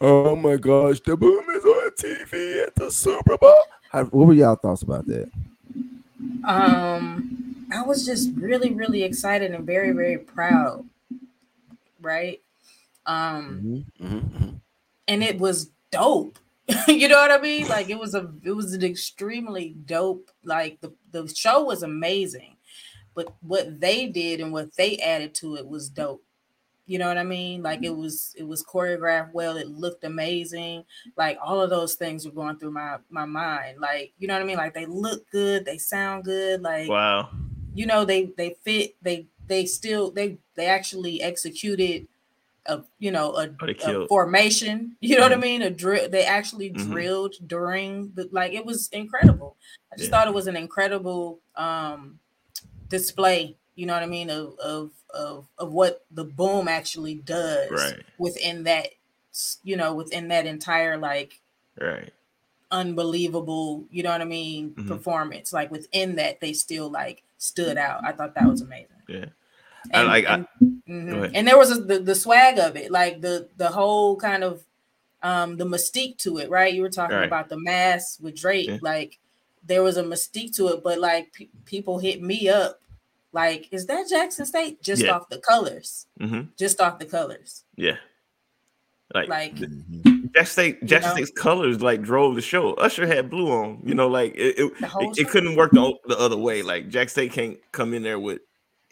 oh 0.00 0.36
my 0.36 0.56
gosh, 0.56 1.00
the 1.00 1.16
boom 1.16 1.44
is 1.50 1.64
on 1.64 1.90
TV 1.92 2.66
at 2.66 2.74
the 2.74 2.90
Super 2.90 3.38
Bowl. 3.38 3.56
How, 3.90 4.04
what 4.04 4.26
were 4.26 4.34
y'all 4.34 4.56
thoughts 4.56 4.82
about 4.82 5.06
that? 5.06 5.30
Um, 6.44 7.66
I 7.72 7.82
was 7.82 8.04
just 8.04 8.30
really, 8.34 8.72
really 8.72 9.02
excited 9.02 9.52
and 9.52 9.64
very, 9.64 9.92
very 9.92 10.18
proud. 10.18 10.84
Right. 12.00 12.40
Um, 13.06 13.84
Mhm, 14.00 14.08
mhm, 14.08 14.30
mhm. 14.30 14.60
and 15.08 15.22
it 15.22 15.38
was 15.38 15.70
dope. 15.90 16.38
you 16.88 17.08
know 17.08 17.16
what 17.18 17.30
I 17.30 17.38
mean? 17.40 17.68
Like 17.68 17.90
it 17.90 17.98
was 17.98 18.14
a 18.14 18.32
it 18.42 18.52
was 18.52 18.72
an 18.72 18.82
extremely 18.84 19.76
dope. 19.84 20.30
Like 20.44 20.80
the 20.80 20.94
the 21.10 21.28
show 21.28 21.62
was 21.64 21.82
amazing, 21.82 22.56
but 23.14 23.34
what 23.42 23.80
they 23.80 24.06
did 24.08 24.40
and 24.40 24.52
what 24.52 24.74
they 24.76 24.98
added 24.98 25.34
to 25.36 25.56
it 25.56 25.66
was 25.66 25.88
dope. 25.90 26.24
You 26.86 26.98
know 26.98 27.08
what 27.08 27.16
I 27.18 27.24
mean? 27.24 27.62
Like 27.62 27.82
it 27.82 27.96
was 27.96 28.34
it 28.36 28.44
was 28.44 28.62
choreographed 28.64 29.32
well. 29.32 29.56
It 29.56 29.68
looked 29.68 30.04
amazing. 30.04 30.84
Like 31.16 31.38
all 31.42 31.60
of 31.60 31.70
those 31.70 31.94
things 31.94 32.26
were 32.26 32.32
going 32.32 32.58
through 32.58 32.72
my 32.72 32.98
my 33.10 33.24
mind. 33.24 33.80
Like 33.80 34.12
you 34.18 34.28
know 34.28 34.34
what 34.34 34.42
I 34.42 34.46
mean? 34.46 34.58
Like 34.58 34.74
they 34.74 34.86
look 34.86 35.30
good. 35.30 35.64
They 35.64 35.78
sound 35.78 36.24
good. 36.24 36.62
Like 36.62 36.88
Wow. 36.88 37.30
you 37.74 37.86
know 37.86 38.04
they 38.04 38.26
they 38.36 38.56
fit. 38.64 38.96
They 39.02 39.28
they 39.46 39.66
still 39.66 40.10
they 40.10 40.38
they 40.56 40.66
actually 40.66 41.22
executed 41.22 42.06
a 42.66 42.82
you 42.98 43.10
know 43.10 43.34
a, 43.36 43.48
a 43.86 44.06
formation. 44.08 44.96
You 45.00 45.16
know 45.16 45.22
what 45.22 45.32
I 45.32 45.36
Mhm. 45.36 45.42
mean? 45.42 45.62
A 45.62 45.70
drill. 45.70 46.08
They 46.08 46.24
actually 46.24 46.70
Mhm. 46.70 46.84
drilled 46.90 47.34
during 47.46 48.10
the 48.14 48.28
like 48.32 48.52
it 48.52 48.64
was 48.64 48.88
incredible. 48.90 49.56
I 49.92 49.96
just 49.96 50.10
Yeah. 50.10 50.16
thought 50.18 50.28
it 50.28 50.34
was 50.34 50.46
an 50.46 50.56
incredible 50.56 51.40
um 51.56 52.18
display. 52.88 53.56
You 53.76 53.86
know 53.86 53.94
what 53.94 54.02
I 54.02 54.06
mean 54.06 54.30
of 54.30 54.58
of 54.58 54.90
of 55.10 55.46
of 55.58 55.72
what 55.72 56.04
the 56.10 56.24
boom 56.24 56.68
actually 56.68 57.16
does 57.16 57.70
Right. 57.70 58.02
within 58.18 58.64
that 58.64 58.88
you 59.64 59.76
know 59.76 59.94
within 59.94 60.28
that 60.28 60.46
entire 60.46 60.96
like 60.96 61.40
Right. 61.80 62.12
unbelievable 62.70 63.84
you 63.90 64.02
know 64.02 64.10
what 64.10 64.20
I 64.20 64.24
mean 64.24 64.74
Mhm. 64.74 64.86
performance. 64.88 65.52
Like 65.52 65.70
within 65.70 66.16
that 66.16 66.40
they 66.40 66.52
still 66.52 66.88
like 66.90 67.22
stood 67.38 67.76
out. 67.76 68.04
I 68.04 68.12
thought 68.12 68.34
that 68.34 68.46
was 68.46 68.62
amazing. 68.62 68.88
Yeah. 69.08 69.26
I 69.92 69.98
And- 70.00 70.08
like- 70.08 70.26
I- 70.26 70.34
and, 70.34 70.46
mhm. 70.62 70.73
Go 70.86 70.94
ahead. 70.94 71.30
and 71.34 71.48
there 71.48 71.56
was 71.56 71.70
a, 71.70 71.80
the 71.80 71.98
the 71.98 72.14
swag 72.14 72.58
of 72.58 72.76
it, 72.76 72.90
like 72.90 73.20
the 73.20 73.48
the 73.56 73.68
whole 73.68 74.16
kind 74.16 74.44
of 74.44 74.62
um 75.22 75.56
the 75.56 75.64
mystique 75.64 76.18
to 76.18 76.38
it, 76.38 76.50
right? 76.50 76.72
You 76.74 76.82
were 76.82 76.90
talking 76.90 77.16
Right. 77.16 77.26
about 77.26 77.48
the 77.48 77.58
mask 77.58 78.18
with 78.20 78.36
Drake, 78.36 78.68
Yeah. 78.68 78.78
like 78.82 79.18
there 79.66 79.82
was 79.82 79.96
a 79.96 80.02
mystique 80.02 80.54
to 80.56 80.68
it, 80.68 80.82
but 80.84 80.98
like 80.98 81.32
pe- 81.32 81.48
people 81.64 81.98
hit 81.98 82.20
me 82.22 82.50
up, 82.50 82.80
like, 83.32 83.66
is 83.72 83.86
that 83.86 84.06
Jackson 84.10 84.44
State? 84.44 84.82
Just 84.82 85.02
Yeah. 85.02 85.12
off 85.12 85.30
the 85.30 85.38
colors, 85.38 86.06
hmm 86.20 86.42
just 86.58 86.80
off 86.82 86.98
the 86.98 87.06
colors, 87.06 87.64
Yeah. 87.76 87.96
Like, 89.14 89.28
like 89.28 89.54
Jackson 89.54 90.44
State, 90.46 90.84
Jackson 90.84 91.10
know? 91.10 91.16
State's 91.24 91.30
colors 91.40 91.80
like 91.80 92.02
drove 92.02 92.34
the 92.34 92.42
show. 92.42 92.72
Usher 92.74 93.06
had 93.06 93.30
blue 93.30 93.50
on, 93.52 93.80
you 93.84 93.94
know, 93.94 94.08
like 94.08 94.34
it, 94.34 94.58
it, 94.58 94.72
it, 94.82 95.18
it 95.18 95.28
couldn't 95.28 95.56
work 95.56 95.70
the, 95.72 95.94
the 96.06 96.18
other 96.18 96.36
way. 96.36 96.62
Like 96.62 96.88
Jackson 96.88 97.12
State 97.28 97.32
can't 97.32 97.58
come 97.72 97.94
in 97.94 98.02
there 98.02 98.18
with 98.18 98.40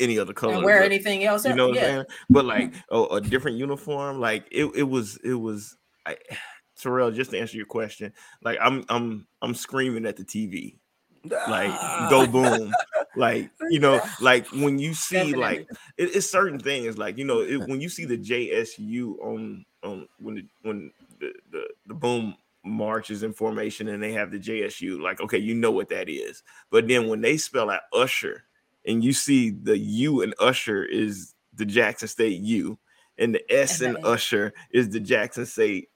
any 0.00 0.18
other 0.18 0.32
color. 0.32 0.54
and 0.54 0.64
wear 0.64 0.80
but- 0.80 0.86
anything 0.86 1.24
else. 1.24 1.44
you 1.44 1.54
know 1.54 1.68
what 1.68 1.76
yeah. 1.76 1.82
I'm 1.82 1.88
saying? 1.88 2.04
But 2.30 2.44
mm-hmm. 2.44 2.48
like 2.48 2.74
a, 2.90 3.02
a 3.16 3.20
different 3.20 3.56
uniform, 3.56 4.20
like 4.20 4.46
it, 4.50 4.66
it 4.74 4.84
was 4.84 5.18
it 5.24 5.34
was 5.34 5.76
I, 6.06 6.16
Terrell, 6.76 7.10
just 7.10 7.30
to 7.30 7.38
answer 7.38 7.56
your 7.56 7.66
question, 7.66 8.12
like 8.42 8.58
I'm 8.60 8.84
I'm 8.88 9.26
I'm 9.40 9.54
screaming 9.54 10.06
at 10.06 10.16
the 10.16 10.24
TV. 10.24 10.76
Like 11.24 11.70
go 12.10 12.22
ah. 12.22 12.26
boom. 12.26 12.74
Like 13.14 13.50
you 13.70 13.78
know, 13.78 14.00
like 14.20 14.46
when 14.48 14.78
you 14.78 14.94
see 14.94 15.34
like 15.34 15.68
it, 15.96 16.16
it's 16.16 16.30
certain 16.30 16.58
things 16.58 16.98
like 16.98 17.18
you 17.18 17.24
know 17.24 17.40
it, 17.40 17.68
when 17.68 17.80
you 17.80 17.88
see 17.88 18.04
the 18.04 18.18
JSU 18.18 19.18
on 19.22 19.64
on 19.84 20.08
when 20.18 20.36
the 20.36 20.46
when 20.62 20.90
the, 21.20 21.32
the 21.50 21.64
the 21.86 21.94
boom 21.94 22.34
marches 22.64 23.22
in 23.22 23.32
formation 23.32 23.88
and 23.88 24.02
they 24.02 24.12
have 24.12 24.30
the 24.30 24.38
JSU 24.38 25.00
like 25.00 25.20
okay 25.20 25.38
you 25.38 25.52
know 25.52 25.72
what 25.72 25.88
that 25.88 26.08
is 26.08 26.44
but 26.70 26.86
then 26.86 27.08
when 27.08 27.20
they 27.20 27.36
spell 27.36 27.68
out 27.68 27.80
Usher 27.92 28.44
and 28.86 29.04
you 29.04 29.12
see 29.12 29.50
the 29.50 29.78
U 29.78 30.22
and 30.22 30.34
Usher 30.40 30.84
is 30.84 31.34
the 31.54 31.64
Jackson 31.66 32.08
State 32.08 32.40
U 32.40 32.78
and 33.18 33.34
the 33.34 33.52
S 33.52 33.80
and. 33.80 33.96
Usher 34.04 34.52
is 34.72 34.90
the 34.90 35.00
Jackson 35.00 35.46
State 35.46 35.88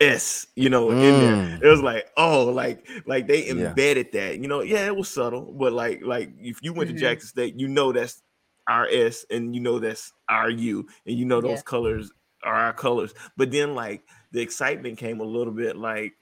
S 0.00 0.46
you 0.56 0.70
know 0.70 0.90
in 0.92 0.98
Mm. 1.16 1.20
there 1.20 1.58
it 1.62 1.70
was 1.70 1.82
like 1.82 2.08
oh 2.16 2.44
like 2.46 2.88
like 3.06 3.26
they 3.26 3.44
Yeah. 3.46 3.68
embedded 3.68 4.12
that 4.12 4.38
you 4.38 4.48
know 4.48 4.62
yeah 4.62 4.86
it 4.86 4.96
was 4.96 5.10
subtle 5.10 5.52
but 5.52 5.74
like 5.74 6.00
like 6.02 6.30
if 6.38 6.58
you 6.62 6.72
went 6.72 6.88
Mhm. 6.90 6.94
to 6.94 6.98
Jackson 7.00 7.28
State 7.28 7.54
you 7.56 7.68
know 7.68 7.92
that's 7.92 8.22
our 8.66 8.86
S 8.90 9.26
and 9.30 9.54
you 9.54 9.60
know 9.60 9.78
that's 9.78 10.10
our 10.28 10.48
U 10.48 10.86
and 11.06 11.18
you 11.18 11.26
know 11.26 11.42
those 11.42 11.58
Yeah. 11.58 11.62
colors 11.64 12.10
are 12.42 12.54
our 12.54 12.72
colors 12.72 13.12
but 13.36 13.50
then 13.50 13.74
like 13.74 14.02
the 14.32 14.40
excitement 14.40 14.96
came 14.96 15.20
a 15.20 15.24
little 15.24 15.52
bit 15.52 15.76
like 15.76 16.14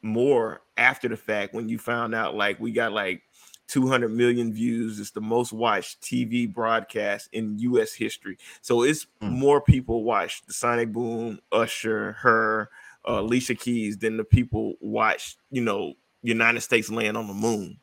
more 0.00 0.62
after 0.78 1.06
the 1.08 1.16
fact 1.16 1.52
when 1.52 1.68
you 1.68 1.78
found 1.78 2.14
out 2.14 2.34
like 2.34 2.58
we 2.58 2.72
got 2.72 2.92
like 2.92 3.22
200 3.66 4.08
million 4.10 4.52
views 4.52 5.00
it's 5.00 5.10
the 5.12 5.20
most 5.20 5.52
watched 5.52 6.00
tv 6.00 6.52
broadcast 6.52 7.28
in 7.32 7.56
us 7.58 7.92
history 7.94 8.38
so 8.60 8.82
it's 8.82 9.06
Mm. 9.22 9.30
more 9.30 9.60
people 9.60 10.04
watch 10.04 10.42
the 10.46 10.52
sonic 10.52 10.92
boom 10.92 11.40
usher 11.52 12.12
her 12.12 12.70
uh, 13.08 13.20
alicia 13.20 13.54
keys 13.54 13.98
than 13.98 14.16
the 14.16 14.24
people 14.24 14.74
watch 14.80 15.36
you 15.50 15.62
know 15.62 15.94
united 16.22 16.60
states 16.60 16.90
land 16.90 17.16
on 17.16 17.26
the 17.26 17.34
moon 17.34 17.78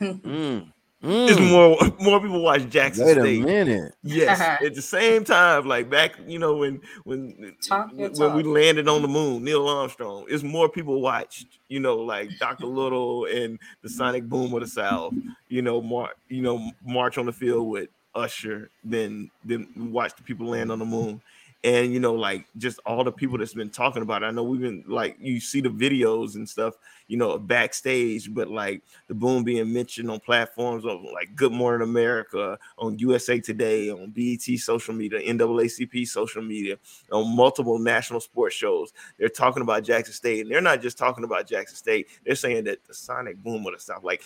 Mm. 0.00 0.73
It's 1.04 1.38
Mm. 1.38 1.50
more 1.50 1.78
more 2.00 2.20
people 2.20 2.42
watch 2.42 2.68
jackson 2.70 3.06
Wait 3.06 3.18
a 3.18 3.22
minute. 3.22 3.94
Yes, 4.02 4.40
at 4.64 4.74
the 4.74 4.82
same 4.82 5.24
time, 5.24 5.66
like 5.66 5.90
back, 5.90 6.14
you 6.26 6.38
know, 6.38 6.56
when 6.56 6.80
when 7.04 7.54
Talk 7.66 7.90
your 7.94 8.10
when 8.10 8.34
we 8.34 8.42
landed 8.42 8.88
on 8.88 9.02
the 9.02 9.08
moon, 9.08 9.44
Neil 9.44 9.68
Armstrong, 9.68 10.24
it's 10.28 10.42
more 10.42 10.68
people 10.68 11.00
watched, 11.00 11.46
you 11.68 11.80
know, 11.80 11.96
like 11.96 12.30
Dr. 12.38 12.66
Little 12.66 13.26
and 13.26 13.58
the 13.82 13.88
Sonic 13.88 14.28
Boom 14.28 14.54
of 14.54 14.60
the 14.60 14.66
South, 14.66 15.14
you 15.48 15.62
know, 15.62 15.80
mar- 15.82 16.14
you 16.28 16.42
know, 16.42 16.70
march 16.84 17.18
on 17.18 17.26
the 17.26 17.32
field 17.32 17.68
with 17.68 17.88
Usher 18.14 18.70
than 18.84 19.30
than 19.44 19.68
watch 19.92 20.14
the 20.16 20.22
people 20.22 20.46
land 20.46 20.72
on 20.72 20.78
the 20.78 20.84
moon. 20.84 21.20
And 21.64 21.94
you 21.94 21.98
know 21.98 22.12
like 22.12 22.44
just 22.58 22.78
all 22.84 23.02
the 23.04 23.10
people 23.10 23.38
that's 23.38 23.54
been 23.54 23.70
talking 23.70 24.02
about 24.02 24.22
it. 24.22 24.26
i 24.26 24.30
know 24.30 24.42
we've 24.42 24.60
been 24.60 24.84
like 24.86 25.16
you 25.18 25.40
see 25.40 25.62
the 25.62 25.70
videos 25.70 26.34
and 26.34 26.46
stuff 26.46 26.74
you 27.08 27.16
know 27.16 27.38
backstage 27.38 28.32
but 28.34 28.48
like 28.48 28.82
the 29.08 29.14
boom 29.14 29.42
being 29.44 29.72
mentioned 29.72 30.10
on 30.10 30.20
platforms 30.20 30.84
of 30.84 31.02
like 31.02 31.34
good 31.34 31.52
morning 31.52 31.88
america 31.88 32.58
on 32.76 32.98
usa 32.98 33.40
today 33.40 33.90
on 33.90 34.10
bet 34.10 34.42
social 34.60 34.92
media 34.92 35.18
naacp 35.20 36.06
social 36.06 36.42
media 36.42 36.76
on 37.10 37.34
multiple 37.34 37.78
national 37.78 38.20
sports 38.20 38.54
shows 38.54 38.92
they're 39.18 39.30
talking 39.30 39.62
about 39.62 39.82
jackson 39.82 40.12
state 40.12 40.42
and 40.42 40.50
they're 40.50 40.60
not 40.60 40.82
just 40.82 40.98
talking 40.98 41.24
about 41.24 41.46
jackson 41.46 41.76
state 41.76 42.08
they're 42.26 42.34
saying 42.34 42.64
that 42.64 42.84
the 42.84 42.92
sonic 42.92 43.42
boom 43.42 43.66
of 43.66 43.72
the 43.72 43.80
south 43.80 44.04
like 44.04 44.22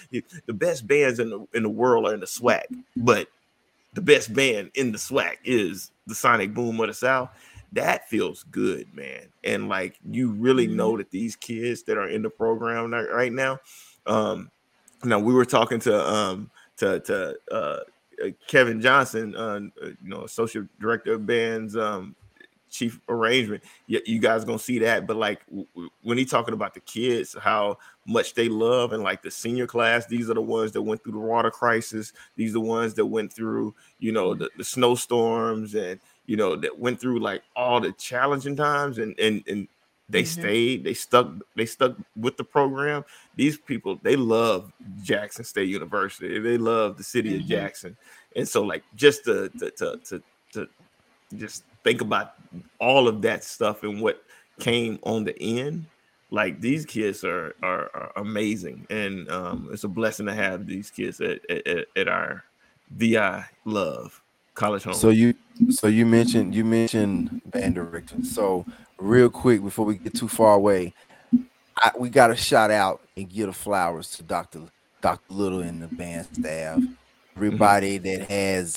the 0.46 0.53
best 0.53 0.88
bands 0.88 1.20
in 1.20 1.31
the 1.31 1.46
in 1.55 1.62
the 1.62 1.68
world 1.68 2.05
are 2.05 2.14
in 2.14 2.20
the 2.20 2.27
SWAC 2.27 2.62
but 2.96 3.29
the 3.94 4.01
best 4.03 4.33
band 4.35 4.70
in 4.74 4.92
the 4.92 4.98
SWAC 4.98 5.37
is 5.44 5.90
the 6.09 6.14
Sonic 6.14 6.53
Boom 6.55 6.81
of 6.81 6.88
the 6.88 6.94
South. 6.94 7.31
That 7.73 8.09
feels 8.09 8.44
good, 8.44 8.92
man. 8.94 9.29
And 9.44 9.68
like 9.68 9.99
you 10.11 10.31
really 10.31 10.66
Mm-hmm. 10.66 10.77
know 10.77 10.97
that 10.97 11.11
these 11.11 11.37
kids 11.37 11.83
that 11.85 11.99
are 11.99 12.09
in 12.09 12.23
the 12.23 12.31
program 12.31 12.92
right- 12.92 13.33
now. 13.33 13.59
Um, 14.07 14.51
now 15.05 15.18
we 15.18 15.33
were 15.35 15.44
talking 15.44 15.79
to 15.81 16.09
um 16.11 16.51
to 16.79 16.99
to 17.01 17.37
uh, 17.53 17.81
uh, 18.25 18.31
Kevin 18.49 18.81
Johnson, 18.81 19.37
uh, 19.37 19.61
you 19.83 19.97
know, 20.03 20.25
associate 20.25 20.66
director 20.81 21.12
of 21.14 21.27
bands, 21.27 21.77
um, 21.77 22.16
chief 22.70 23.00
arrangement. 23.09 23.62
You, 23.87 24.00
you 24.07 24.18
guys 24.18 24.44
gonna 24.44 24.59
see 24.59 24.78
that, 24.81 25.07
but 25.07 25.16
like 25.16 25.44
w- 25.46 25.66
when 26.02 26.18
he 26.18 26.24
talking 26.24 26.54
about 26.54 26.74
the 26.74 26.81
kids, 26.81 27.37
how 27.40 27.78
much 28.07 28.35
they 28.35 28.48
love, 28.48 28.92
and 28.92 29.02
like 29.02 29.22
the 29.22 29.31
senior 29.31 29.66
class, 29.66 30.07
these 30.07 30.31
are 30.31 30.35
the 30.35 30.42
ones 30.42 30.72
that 30.72 30.83
went 30.83 31.02
through 31.02 31.12
the 31.12 31.18
water 31.18 31.50
crisis. 31.50 32.12
These 32.37 32.50
are 32.50 32.54
the 32.54 32.61
ones 32.61 32.94
that 32.94 33.07
went 33.07 33.33
through, 33.33 33.74
you 33.98 34.12
know, 34.12 34.35
the, 34.35 34.50
the 34.57 34.64
snowstorms, 34.64 35.74
and 35.74 36.00
you 36.26 36.37
know 36.37 36.57
that 36.57 36.78
went 36.78 37.00
through 37.00 37.20
like 37.20 37.42
all 37.57 37.81
the 37.81 37.92
challenging 37.92 38.57
times, 38.57 38.98
and 38.98 39.18
and 39.18 39.42
and 39.48 39.68
they 40.11 40.22
Mhm. 40.22 40.26
stayed, 40.26 40.85
they 40.85 40.94
stuck, 40.94 41.28
they 41.54 41.66
stuck 41.66 41.94
with 42.16 42.38
the 42.38 42.44
program. 42.44 43.04
These 43.37 43.59
people, 43.59 44.00
they 44.02 44.16
love 44.16 44.72
Jackson 45.02 45.44
State 45.44 45.68
University. 45.68 46.38
They 46.38 46.57
love 46.57 46.96
the 46.96 47.04
city 47.04 47.37
of 47.37 47.42
Mhm. 47.42 47.48
Jackson, 47.48 47.96
and 48.35 48.48
so 48.48 48.62
like 48.62 48.85
just 48.94 49.24
to 49.24 49.50
to 49.59 49.70
to 49.72 49.96
to, 50.07 50.22
to 50.54 50.68
just 51.37 51.64
think 51.85 52.01
about 52.01 52.35
all 52.81 53.09
of 53.09 53.23
that 53.23 53.45
stuff 53.45 53.83
and 53.83 54.01
what 54.01 54.23
came 54.61 54.99
on 55.05 55.25
the 55.25 55.41
end 55.41 55.87
like 56.31 56.61
these 56.61 56.85
kids 56.85 57.25
are 57.25 57.55
are, 57.62 57.91
are 57.95 58.12
amazing 58.17 58.87
and 58.91 59.31
um 59.31 59.69
it's 59.73 59.85
a 59.85 59.88
blessing 59.88 60.27
to 60.27 60.35
have 60.35 60.67
these 60.67 60.91
kids 60.91 61.21
at, 61.21 61.38
at, 61.51 61.87
at- 61.97 62.09
our 62.09 62.45
vi 62.91 63.45
love 63.64 64.21
college 64.55 64.83
home 64.83 64.95
So 64.95 65.11
you 65.11 65.35
so 65.71 65.87
you 65.87 66.05
mentioned 66.07 66.55
you 66.55 66.64
mentioned 66.64 67.43
band 67.47 67.75
director. 67.77 68.17
So 68.25 68.64
real 68.99 69.29
quick 69.31 69.62
before 69.62 69.85
we 69.85 69.97
get 69.97 70.14
too 70.14 70.29
far 70.29 70.55
away, 70.55 70.95
I, 71.77 71.93
we 71.99 72.09
got 72.11 72.29
to 72.29 72.37
shout 72.37 72.71
out 72.71 73.01
and 73.17 73.29
give 73.29 73.47
the 73.47 73.53
flowers 73.53 74.11
to 74.17 74.23
Dr. 74.23 74.62
Dr. 75.01 75.33
Little 75.33 75.61
and 75.61 75.83
the 75.83 75.88
band 75.88 76.27
staff. 76.33 76.81
Everybody 77.37 77.99
that 77.99 78.29
has 78.31 78.77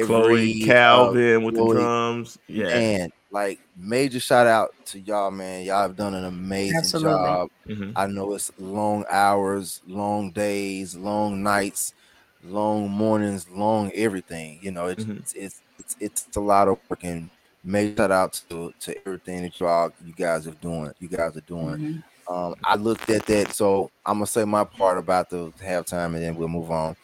every 0.00 0.54
chloe 0.54 0.76
uh, 0.90 1.14
calvin 1.14 1.42
with 1.44 1.56
Chloe, 1.56 1.56
the 1.56 1.64
drums 1.64 2.38
yeah 2.48 2.80
And 2.80 3.12
like 3.30 3.60
major 3.76 4.20
shout 4.20 4.46
out 4.46 4.74
to 4.86 5.00
y'all, 5.00 5.30
man. 5.30 5.64
Y'all 5.64 5.82
have 5.82 5.96
done 5.96 6.14
an 6.14 6.24
amazing 6.24 6.76
Absolutely. 6.78 6.94
job. 6.94 7.48
Mhm. 7.68 7.96
I 7.96 8.06
know 8.06 8.34
it's 8.34 8.50
long 8.58 9.04
hours, 9.10 9.80
long 9.86 10.32
days, 10.32 10.94
long 10.96 11.42
nights, 11.42 11.94
long 12.42 12.90
mornings, 12.90 13.48
long 13.50 13.90
everything. 13.94 14.58
You 14.62 14.72
know, 14.72 14.86
it's 14.86 15.04
Mhm. 15.04 15.18
it's, 15.18 15.34
it's 15.34 15.62
it's 15.78 15.96
it's 16.00 16.36
a 16.36 16.40
lot 16.40 16.68
of 16.68 16.78
work 16.88 17.04
and 17.04 17.30
major 17.64 17.96
shout 17.96 18.10
out 18.12 18.32
to 18.50 18.72
to 18.80 18.96
everything 19.06 19.42
that 19.42 19.58
y'all 19.60 19.92
you 20.04 20.12
guys 20.14 20.46
are 20.46 20.54
doing. 20.54 20.92
You 20.98 21.08
guys 21.08 21.36
are 21.36 21.42
doing. 21.42 21.78
Mhm. 21.78 22.02
Um, 22.28 22.54
I 22.64 22.76
looked 22.76 23.10
at 23.10 23.26
that, 23.26 23.52
so 23.54 23.90
I'm 24.04 24.16
gonna 24.16 24.26
say 24.26 24.44
my 24.44 24.64
part 24.64 24.98
about 24.98 25.28
the 25.30 25.50
halftime, 25.60 26.14
and 26.14 26.22
then 26.22 26.36
we'll 26.36 26.48
move 26.48 26.70
on. 26.70 26.96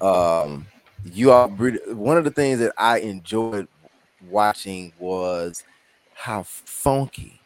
Um, 0.00 0.66
you 1.12 1.32
all, 1.32 1.48
one 1.48 2.18
of 2.18 2.24
the 2.24 2.30
things 2.30 2.58
that 2.60 2.72
I 2.78 2.98
enjoyed 3.00 3.68
watching 4.20 4.92
was 4.98 5.64
how 6.14 6.42
funky 6.44 7.40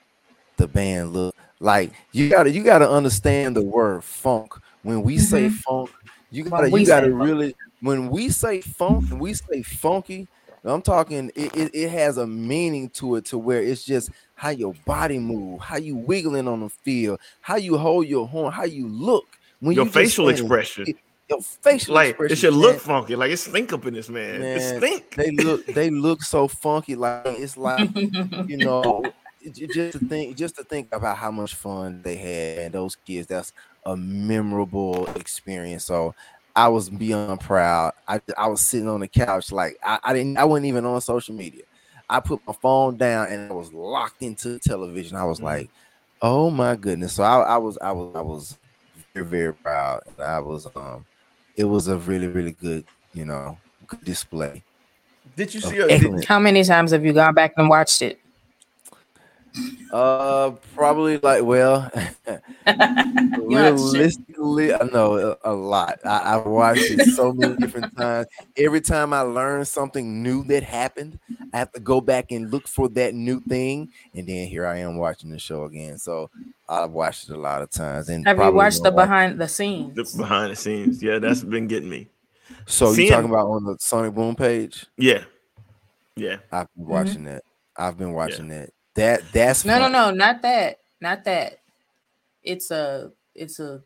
the 0.56 0.68
band 0.68 1.12
looked. 1.12 1.38
Like 1.60 1.92
you 2.12 2.28
gotta, 2.30 2.50
you 2.50 2.64
gotta 2.64 2.88
understand 2.90 3.56
the 3.56 3.62
word 3.64 4.04
funk. 4.04 4.54
When 4.82 5.02
we 5.02 5.18
say 5.18 5.46
Mhm. 5.46 5.52
funk, 5.52 5.90
you 6.30 6.44
gotta, 6.44 6.70
you 6.70 6.86
gotta 6.86 7.12
really. 7.12 7.54
When 7.80 8.10
we 8.10 8.28
say 8.30 8.60
funk, 8.60 9.06
and 9.10 9.20
we 9.20 9.34
say 9.34 9.62
funky, 9.62 10.28
I'm 10.64 10.82
talking. 10.82 11.30
It, 11.34 11.54
it, 11.56 11.70
it 11.74 11.90
has 11.90 12.18
a 12.18 12.26
meaning 12.26 12.90
to 12.90 13.16
it, 13.16 13.24
to 13.26 13.38
where 13.38 13.62
it's 13.62 13.84
just 13.84 14.10
how 14.34 14.50
your 14.50 14.74
body 14.86 15.18
move, 15.18 15.60
how 15.62 15.76
you 15.78 15.96
wiggling 15.96 16.48
on 16.48 16.60
the 16.60 16.68
field, 16.68 17.20
how 17.40 17.56
you 17.56 17.78
hold 17.78 18.06
your 18.06 18.26
horn, 18.28 18.52
how 18.52 18.64
you 18.64 18.88
look 18.88 19.38
when 19.60 19.76
your 19.76 19.86
you 19.86 19.90
facial 19.90 20.28
expression 20.28 20.86
Your 21.30 21.40
facial 21.42 21.94
like 21.94 22.16
it 22.28 22.36
should 22.38 22.54
man, 22.54 22.60
look 22.60 22.80
funky 22.80 23.16
like 23.16 23.30
it's 23.30 23.42
stink 23.44 23.72
up 23.72 23.86
in 23.86 23.94
this 23.94 24.08
man, 24.10 24.48
it 24.54 24.62
Man, 24.62 24.62
stink 24.62 25.16
They 25.16 25.30
look. 25.32 25.62
They 25.74 25.90
look 25.90 26.22
so 26.22 26.48
funky. 26.48 26.96
Like 26.96 27.22
it's 27.38 27.56
like 27.56 27.90
you 28.46 28.58
know, 28.58 29.12
it- 29.40 29.58
it- 29.58 29.70
just 29.72 29.92
to 29.94 30.00
think, 30.00 30.36
just 30.36 30.56
to 30.56 30.64
think 30.64 30.88
about 30.92 31.18
how 31.18 31.30
much 31.30 31.54
fun 31.54 32.02
they 32.02 32.16
had 32.16 32.58
and 32.66 32.74
those 32.74 32.96
kids. 32.96 33.26
That's 33.28 33.52
a 33.86 33.96
memorable 33.96 35.06
experience. 35.16 35.84
So 35.86 36.14
I 36.56 36.68
was 36.68 36.90
beyond 36.90 37.40
proud. 37.40 37.92
I 38.08 38.20
I 38.36 38.48
was 38.48 38.60
sitting 38.62 38.88
on 38.88 39.00
the 39.00 39.08
couch 39.08 39.52
like 39.52 39.76
I, 39.84 39.98
I 40.04 40.12
didn't. 40.14 40.38
I 40.38 40.44
wasn't 40.44 40.66
even 40.66 40.84
on 40.84 41.00
social 41.00 41.34
media. 41.34 41.62
I 42.08 42.20
put 42.20 42.40
my 42.46 42.54
phone 42.60 42.96
down 42.98 43.28
and 43.28 43.50
I 43.50 43.54
was 43.54 43.72
locked 43.72 44.22
into 44.22 44.48
the 44.50 44.58
television. 44.60 45.16
I 45.16 45.24
was 45.24 45.40
Mhm. 45.40 45.44
like, 45.44 45.70
oh 46.22 46.50
my 46.50 46.76
goodness. 46.76 47.14
So 47.14 47.22
I, 47.24 47.40
I 47.42 47.58
was 47.58 47.78
I 47.80 47.92
was 47.92 48.16
I 48.16 48.22
was 48.22 48.58
very 49.14 49.26
very 49.26 49.54
proud. 49.54 50.00
I 50.18 50.40
was 50.40 50.66
um, 50.76 51.06
it 51.60 51.64
was 51.64 51.88
a 51.88 51.96
really 51.98 52.26
really 52.26 52.52
good 52.52 52.84
you 53.12 53.24
know 53.24 53.58
good 53.86 54.02
display. 54.04 54.62
did 55.36 55.52
you 55.52 55.60
see 55.60 55.78
a, 55.78 55.98
did. 55.98 56.24
How 56.24 56.38
many 56.38 56.64
times 56.64 56.90
have 56.92 57.04
you 57.04 57.12
gone 57.12 57.34
back 57.34 57.52
and 57.58 57.68
watched 57.68 58.00
it? 58.00 58.18
Uh, 59.92 60.52
probably 60.74 61.18
like 61.18 61.42
well, 61.42 61.90
You 61.96 62.02
have 62.36 62.76
to 62.76 63.36
share. 63.38 63.74
realistically, 63.74 64.72
I 64.72 64.84
know 64.84 65.36
a, 65.44 65.50
a 65.50 65.52
lot. 65.52 65.98
I, 66.04 66.36
I've 66.36 66.46
watched 66.46 66.82
it 66.90 67.00
so 67.16 67.32
many 67.32 67.56
different 67.56 67.96
times. 67.96 68.26
Every 68.56 68.80
time 68.80 69.12
I 69.12 69.22
learn 69.22 69.64
something 69.64 70.22
new 70.22 70.44
that 70.44 70.62
happened, 70.62 71.18
I 71.52 71.58
have 71.58 71.72
to 71.72 71.80
go 71.80 72.00
back 72.00 72.30
and 72.30 72.50
look 72.52 72.68
for 72.68 72.88
that 72.90 73.14
new 73.14 73.40
thing, 73.40 73.90
and 74.14 74.28
then 74.28 74.46
here 74.46 74.66
I 74.66 74.78
am 74.78 74.96
watching 74.96 75.30
the 75.30 75.38
show 75.38 75.64
again. 75.64 75.98
So 75.98 76.30
I've 76.68 76.90
watched 76.92 77.28
it 77.28 77.34
a 77.34 77.38
lot 77.38 77.62
of 77.62 77.70
times. 77.70 78.08
And 78.08 78.24
Have 78.26 78.38
you 78.38 78.52
watched 78.52 78.78
the 78.84 78.90
gonna 78.90 78.96
watch- 78.96 79.06
behind 79.06 79.40
the 79.40 79.48
scenes? 79.48 79.94
the 80.12 80.18
behind 80.22 80.52
the 80.52 80.56
scenes 80.56 81.02
yeah 81.02 81.18
that's 81.18 81.42
been 81.42 81.66
getting 81.66 81.88
me 81.88 82.08
So 82.66 82.90
you 82.90 82.94
seeing- 82.94 83.10
talking 83.10 83.28
about 83.30 83.48
on 83.48 83.64
the 83.64 83.76
Sonic 83.80 84.14
Boom 84.14 84.36
page? 84.36 84.86
yeah 84.96 85.24
yeah 86.14 86.36
I've 86.52 86.68
been 86.76 86.84
Mm-hmm. 86.84 86.92
watching 86.92 87.24
that. 87.24 87.42
I've 87.76 87.98
been 87.98 88.12
watching 88.12 88.48
that. 88.48 88.70
That 89.00 89.22
that's 89.32 89.64
No, 89.64 89.76
no, 89.78 89.82
fun. 89.84 89.92
no, 89.92 90.10
not 90.10 90.42
that. 90.42 90.78
Not 91.00 91.24
that. 91.24 91.58
It's 92.42 92.70
a 92.70 93.10
it's 93.34 93.58
a 93.58 93.82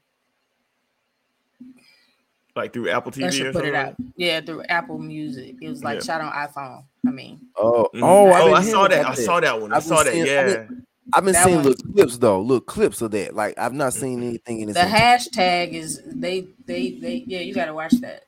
like 2.56 2.72
through 2.72 2.88
apple 2.90 3.12
I 3.16 3.18
tv 3.28 3.32
should 3.32 3.46
or 3.48 3.52
put 3.52 3.64
it 3.64 3.74
out. 3.74 3.94
Yeah, 4.16 4.40
through 4.40 4.62
Apple 4.68 4.98
Music. 4.98 5.56
It 5.60 5.68
was 5.68 5.82
like 5.82 5.96
Yeah. 6.00 6.04
shot 6.04 6.20
on 6.20 6.32
iPhone. 6.32 6.84
I 7.06 7.10
mean, 7.10 7.40
Oh, 7.56 7.88
Mhm. 7.94 8.02
oh, 8.02 8.30
I've 8.32 8.42
oh 8.44 8.54
i 8.54 8.62
saw 8.62 8.88
hearing 8.88 9.02
that 9.02 9.10
i 9.10 9.14
saw 9.14 9.40
that 9.40 9.60
one 9.60 9.72
i 9.72 9.76
I've 9.76 9.82
saw 9.84 10.02
that 10.02 10.12
seeing- 10.12 10.22
I've 10.22 10.28
yeah 10.28 10.44
been- 10.46 10.86
I've 11.12 11.24
been 11.24 11.32
That 11.34 11.44
seeing 11.44 11.56
one- 11.56 11.64
little 11.66 11.92
clips 11.92 12.16
though, 12.18 12.40
little 12.40 12.60
clips 12.60 13.02
of 13.02 13.10
that. 13.10 13.34
Like 13.34 13.58
I've 13.58 13.74
not 13.74 13.92
seen 13.92 14.18
Mm-hmm. 14.20 14.28
anything 14.28 14.60
in 14.60 14.68
this. 14.68 14.76
the 14.76 14.84
entire- 14.84 15.18
hashtag 15.18 15.72
is 15.74 16.00
they 16.06 16.46
they 16.64 16.92
they 16.92 17.24
yeah, 17.26 17.40
you 17.40 17.52
gotta 17.54 17.74
watch 17.74 17.92
that. 18.00 18.24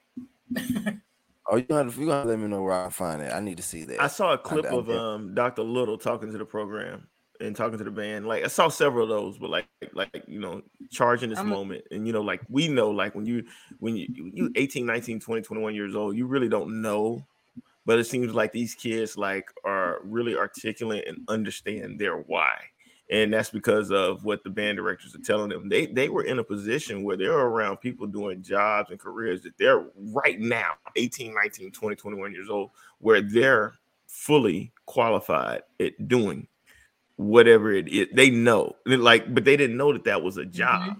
oh, 1.49 1.57
you 1.57 1.63
gonna 1.63 1.91
you 1.91 2.07
gonna 2.07 2.29
let 2.29 2.39
me 2.39 2.49
know 2.49 2.63
where 2.63 2.73
I 2.75 2.83
can 2.85 2.91
find 2.91 3.23
it. 3.23 3.33
I 3.33 3.41
need 3.41 3.57
to 3.57 3.63
see 3.63 3.85
that. 3.85 4.01
I 4.01 4.09
saw 4.09 4.33
a 4.33 4.39
clip 4.39 4.67
I 4.67 4.69
of 4.71 4.91
um 4.91 5.35
Dr. 5.35 5.63
Little 5.63 5.99
talking 5.99 6.31
to 6.33 6.39
the 6.39 6.45
program 6.45 7.09
and 7.41 7.55
talking 7.55 7.79
to 7.79 7.85
the 7.85 7.91
band. 7.91 8.27
Like 8.27 8.45
I 8.45 8.49
saw 8.49 8.69
several 8.69 9.05
of 9.05 9.09
those, 9.09 9.39
but 9.39 9.51
like 9.51 9.67
like 9.93 10.25
you 10.27 10.41
know, 10.41 10.63
charging 10.91 11.31
this 11.31 11.39
I'm- 11.39 11.49
moment. 11.49 11.85
And 11.91 12.07
you 12.07 12.13
know, 12.13 12.23
like 12.23 12.43
we 12.49 12.69
know, 12.69 12.91
like 12.91 13.15
when 13.15 13.27
you 13.27 13.45
when 13.79 13.97
you 13.97 14.07
you 14.11 14.53
18, 14.57 14.87
19, 14.87 15.21
20, 15.21 15.43
21 15.43 15.75
years 15.75 15.95
old, 15.95 16.17
you 16.17 16.27
really 16.27 16.49
don't 16.49 16.81
know. 16.83 17.27
But 17.85 18.01
it 18.01 18.05
seems 18.05 18.35
like 18.35 18.53
these 18.53 18.75
kids 18.75 19.17
like 19.17 19.49
are 19.65 20.01
really 20.03 20.37
articulate 20.37 21.07
and 21.07 21.25
understand 21.29 22.01
their 22.01 22.17
why. 22.17 22.57
And 23.09 23.33
that's 23.33 23.51
because 23.51 23.93
of 23.93 24.25
what 24.25 24.43
the 24.43 24.51
band 24.51 24.79
directors 24.79 25.15
are 25.15 25.21
telling 25.21 25.51
them. 25.51 25.69
They 25.69 25.87
they 25.87 26.09
were 26.09 26.25
in 26.25 26.41
a 26.41 26.45
position 26.45 27.05
where 27.05 27.17
they're 27.17 27.33
around 27.39 27.77
people 27.79 28.07
doing 28.09 28.43
jobs 28.43 28.91
and 28.91 28.99
careers 28.99 29.43
that 29.43 29.57
they're 29.59 29.87
right 29.97 30.41
now 30.41 30.73
18, 30.97 31.33
19, 31.35 31.71
20, 31.71 31.95
21 31.97 32.33
years 32.33 32.51
old, 32.51 32.71
where 32.99 33.21
they're 33.21 33.75
fully 34.09 34.73
qualified 34.87 35.63
at 35.79 36.09
doing 36.09 36.49
whatever 37.17 37.73
it 37.73 37.89
is. 37.89 38.09
They 38.15 38.31
know, 38.31 38.77
like, 38.87 39.33
but 39.35 39.45
they 39.45 39.57
didn't 39.57 39.77
know 39.77 39.93
that 39.93 40.05
that 40.05 40.23
was 40.23 40.37
a 40.37 40.45
job 40.45 40.97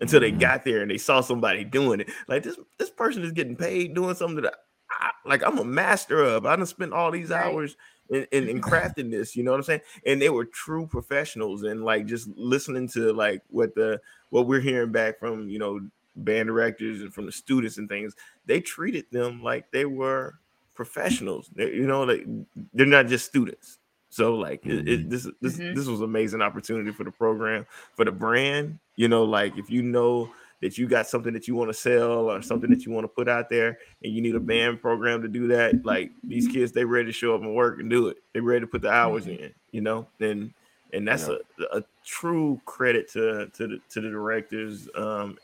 until 0.00 0.20
they 0.20 0.32
Mhm. 0.32 0.40
got 0.40 0.64
there 0.64 0.82
and 0.82 0.90
they 0.90 0.98
saw 0.98 1.20
somebody 1.20 1.64
doing 1.64 2.00
it. 2.00 2.10
Like 2.28 2.42
this, 2.42 2.58
this 2.78 2.90
person 2.90 3.22
is 3.22 3.32
getting 3.32 3.56
paid 3.56 3.94
doing 3.94 4.14
something 4.14 4.42
that 4.42 4.54
I, 4.90 5.10
like 5.24 5.42
I'm 5.42 5.58
a 5.58 5.64
master 5.64 6.22
of. 6.22 6.46
I 6.46 6.56
done 6.56 6.66
spent 6.66 6.92
all 6.92 7.10
these 7.10 7.30
Right. 7.30 7.44
hours 7.46 7.76
in, 8.10 8.26
in, 8.32 8.48
in 8.48 8.60
crafting 8.60 9.10
this. 9.10 9.34
You 9.36 9.42
know 9.42 9.50
what 9.52 9.58
I'm 9.58 9.64
saying? 9.64 9.80
And 10.06 10.20
they 10.20 10.30
were 10.30 10.44
true 10.44 10.86
professionals, 10.86 11.62
and 11.62 11.84
like 11.84 12.06
just 12.06 12.28
listening 12.36 12.88
to 12.88 13.12
like 13.12 13.42
what 13.50 13.74
the 13.74 14.00
what 14.30 14.46
we're 14.46 14.60
hearing 14.60 14.92
back 14.92 15.18
from 15.18 15.48
you 15.48 15.58
know 15.58 15.80
band 16.16 16.46
directors 16.48 17.00
and 17.02 17.12
from 17.12 17.26
the 17.26 17.32
students 17.32 17.78
and 17.78 17.88
things, 17.88 18.14
they 18.46 18.60
treated 18.60 19.04
them 19.10 19.42
like 19.42 19.70
they 19.70 19.84
were 19.84 20.34
professionals. 20.74 21.50
They, 21.54 21.72
you 21.72 21.86
know, 21.86 22.02
like 22.04 22.24
they're 22.72 22.86
not 22.86 23.06
just 23.06 23.26
students. 23.26 23.78
So 24.10 24.36
like 24.36 24.64
it, 24.64 24.88
it, 24.88 25.10
this 25.10 25.28
this 25.40 25.58
Mhm. 25.58 25.74
this 25.74 25.86
was 25.86 25.98
an 26.00 26.04
amazing 26.04 26.40
opportunity 26.40 26.92
for 26.92 27.02
the 27.02 27.10
program 27.10 27.66
for 27.96 28.04
the 28.04 28.12
brand. 28.12 28.78
You 28.96 29.08
know, 29.08 29.24
like 29.24 29.58
if 29.58 29.70
you 29.70 29.82
know 29.82 30.30
that 30.64 30.78
you 30.78 30.88
got 30.88 31.06
something 31.06 31.34
that 31.34 31.46
you 31.46 31.54
want 31.54 31.68
to 31.68 31.74
sell 31.74 32.30
or 32.30 32.40
something 32.40 32.70
that 32.70 32.78
mm-hmm. 32.78 32.90
you 32.90 32.94
want 32.94 33.04
to 33.04 33.08
put 33.08 33.28
out 33.28 33.50
there 33.50 33.78
and 34.02 34.14
you 34.14 34.22
need 34.22 34.34
a 34.34 34.38
mm-hmm. 34.38 34.46
band 34.46 34.80
program 34.80 35.20
to 35.20 35.28
do 35.28 35.46
that, 35.46 35.84
like 35.84 36.10
these 36.22 36.46
mm-hmm. 36.46 36.54
kids, 36.54 36.72
they 36.72 36.86
ready 36.86 37.04
to 37.04 37.12
show 37.12 37.34
up 37.34 37.42
and 37.42 37.54
work 37.54 37.80
and 37.80 37.90
do 37.90 38.08
it. 38.08 38.16
They 38.32 38.40
ready 38.40 38.60
to 38.60 38.66
put 38.66 38.80
the 38.80 38.90
hours 38.90 39.26
in, 39.26 39.52
you 39.72 39.82
know, 39.82 40.06
and 40.20 40.54
and 40.94 41.06
that's 41.06 41.28
a, 41.28 41.38
a 41.70 41.82
true 42.02 42.58
credit 42.64 43.10
to 43.12 43.48
to 43.48 43.66
the 43.66 43.80
to 43.90 44.00
the 44.00 44.08
directors 44.08 44.88
um 44.94 45.36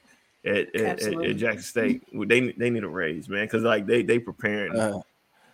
at, 0.47 0.75
at, 0.75 1.03
at, 1.03 1.37
Jackson 1.37 1.65
State. 1.65 2.03
They 2.15 2.53
they 2.53 2.71
need 2.71 2.85
a 2.85 2.89
raise, 2.89 3.29
man, 3.29 3.45
because 3.45 3.63
like 3.63 3.85
they 3.85 4.03
they 4.03 4.19
preparing, 4.19 4.75
Uh, 4.75 5.01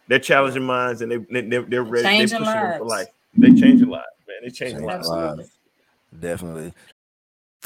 they're 0.06 0.20
challenging 0.20 0.62
minds 0.62 1.02
and 1.02 1.10
they, 1.10 1.16
they 1.16 1.40
they're, 1.40 1.62
they're 1.62 1.82
ready. 1.82 2.04
They're 2.04 2.38
pushing 2.38 2.44
them 2.44 2.78
for 2.78 2.84
lives. 2.84 2.88
life. 2.88 3.08
They 3.36 3.60
change 3.60 3.82
a 3.82 3.86
lot, 3.86 4.04
man. 4.28 4.36
They 4.44 4.50
change 4.50 4.74
lives. 4.74 5.10
Absolutely. 5.10 5.46
definitely. 6.20 6.72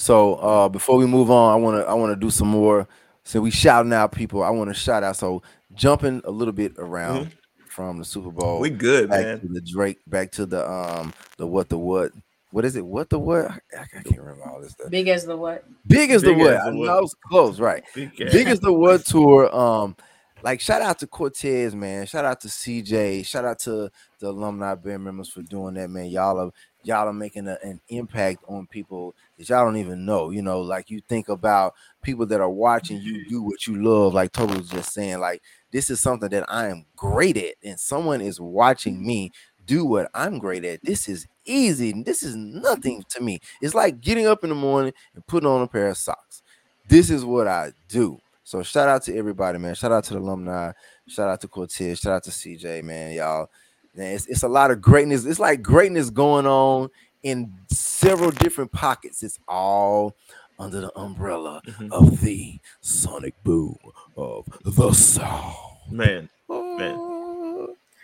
So 0.00 0.34
uh 0.36 0.68
before 0.68 0.96
we 0.96 1.06
move 1.06 1.30
on, 1.30 1.52
I 1.52 1.56
want 1.56 1.76
to 1.82 1.88
I 1.88 1.94
want 1.94 2.12
to 2.12 2.16
do 2.16 2.30
some 2.30 2.48
more. 2.48 2.88
So 3.24 3.40
we 3.40 3.50
shouting 3.50 3.92
out 3.92 4.12
people. 4.12 4.42
I 4.42 4.50
want 4.50 4.70
to 4.70 4.74
shout 4.74 5.02
out. 5.02 5.16
So 5.16 5.42
jumping 5.74 6.22
a 6.24 6.30
little 6.30 6.52
bit 6.52 6.72
around 6.78 7.32
from 7.68 7.98
the 7.98 8.04
Super 8.04 8.30
Bowl. 8.30 8.60
We 8.60 8.70
good, 8.70 9.10
back 9.10 9.24
man. 9.24 9.40
to 9.40 9.48
the 9.48 9.60
Drake, 9.60 9.98
back 10.06 10.32
to 10.32 10.46
the 10.46 10.68
um 10.68 11.12
the 11.36 11.46
what 11.46 11.68
the 11.68 11.78
what. 11.78 12.12
What 12.52 12.64
is 12.64 12.74
it? 12.74 12.84
What 12.84 13.10
the 13.10 13.18
what? 13.18 13.48
I, 13.48 13.58
I 13.80 14.02
can't 14.02 14.18
remember 14.18 14.42
all 14.48 14.60
this 14.60 14.72
stuff. 14.72 14.90
Big 14.90 15.06
as 15.06 15.24
the 15.24 15.36
what? 15.36 15.64
Big 15.86 16.10
as 16.10 16.22
the 16.22 16.30
Big 16.30 16.38
what? 16.38 16.54
as 16.54 16.64
the 16.64 16.68
I 16.68 16.70
know 16.72 16.78
what. 16.78 16.88
I 16.88 17.00
was 17.00 17.14
close, 17.28 17.60
right? 17.60 17.84
Big 17.94 18.16
Big 18.16 18.48
as 18.48 18.58
the 18.58 18.72
what 18.72 19.04
tour. 19.06 19.54
Um, 19.54 19.94
like 20.42 20.60
shout 20.60 20.82
out 20.82 20.98
to 21.00 21.06
Cortez, 21.06 21.74
man. 21.74 22.06
Shout 22.06 22.24
out 22.24 22.40
to 22.40 22.48
CJ. 22.48 23.26
Shout 23.26 23.44
out 23.44 23.58
to 23.60 23.90
the 24.18 24.28
alumni 24.28 24.74
band 24.74 25.04
members 25.04 25.28
for 25.28 25.42
doing 25.42 25.74
that, 25.74 25.90
man. 25.90 26.06
Y'all 26.06 26.38
are 26.38 26.50
y'all 26.82 27.08
are 27.08 27.12
making 27.12 27.46
a- 27.46 27.58
an 27.62 27.80
impact 27.88 28.42
on 28.48 28.66
people 28.66 29.14
that 29.40 29.48
y'all 29.48 29.64
don't 29.64 29.78
even 29.78 30.04
know. 30.04 30.28
You 30.30 30.42
know, 30.42 30.60
like 30.60 30.90
you 30.90 31.00
think 31.08 31.30
about 31.30 31.74
people 32.02 32.26
that 32.26 32.42
are 32.42 32.50
watching 32.50 33.00
you 33.00 33.14
mm-hmm. 33.14 33.28
do 33.30 33.42
what 33.42 33.66
you 33.66 33.82
love. 33.82 34.12
Like 34.12 34.32
Total 34.32 34.56
was 34.56 34.68
just 34.68 34.92
saying, 34.92 35.18
like 35.18 35.42
this 35.72 35.88
is 35.88 35.98
something 35.98 36.28
that 36.28 36.44
I 36.48 36.68
am 36.68 36.84
great 36.94 37.38
at, 37.38 37.54
and 37.64 37.80
someone 37.80 38.20
is 38.20 38.38
watching 38.38 38.96
mm-hmm. 38.96 39.06
me 39.06 39.32
do 39.64 39.86
what 39.86 40.10
I'm 40.12 40.38
great 40.38 40.64
at. 40.66 40.84
This 40.84 41.08
is 41.08 41.26
easy. 41.46 42.02
This 42.02 42.22
is 42.22 42.36
nothing 42.36 43.00
mm-hmm. 43.00 43.18
to 43.18 43.22
me. 43.22 43.40
It's 43.62 43.74
like 43.74 44.02
getting 44.02 44.26
up 44.26 44.44
in 44.44 44.50
the 44.50 44.56
morning 44.56 44.92
and 45.14 45.26
putting 45.26 45.48
on 45.48 45.62
a 45.62 45.66
pair 45.66 45.88
of 45.88 45.96
socks. 45.96 46.42
This 46.86 47.08
is 47.08 47.24
what 47.24 47.48
I 47.48 47.72
do. 47.88 48.18
So 48.44 48.62
shout 48.62 48.88
out 48.88 49.02
to 49.04 49.16
everybody, 49.16 49.58
man. 49.58 49.74
Shout 49.74 49.92
out 49.92 50.04
to 50.04 50.14
the 50.14 50.20
alumni. 50.20 50.72
Shout 51.08 51.30
out 51.30 51.40
to 51.40 51.48
Cortez. 51.48 52.00
Shout 52.00 52.12
out 52.12 52.24
to 52.24 52.30
CJ, 52.30 52.82
man. 52.82 53.12
Y'all, 53.12 53.48
man, 53.94 54.14
it's, 54.14 54.26
it's 54.26 54.42
a 54.42 54.48
lot 54.48 54.70
of 54.70 54.82
greatness. 54.82 55.24
It's 55.24 55.38
like 55.38 55.62
greatness 55.62 56.10
going 56.10 56.46
on 56.46 56.90
in 57.22 57.52
several 57.68 58.30
different 58.30 58.72
pockets. 58.72 59.22
It's 59.22 59.38
all 59.48 60.16
under 60.58 60.80
the 60.80 60.98
umbrella 60.98 61.62
Mhm. 61.66 61.90
of 61.92 62.20
the 62.20 62.58
sonic 62.80 63.34
boom 63.44 63.76
of 64.16 64.46
the 64.64 64.92
South. 64.92 65.56
Man, 65.90 66.28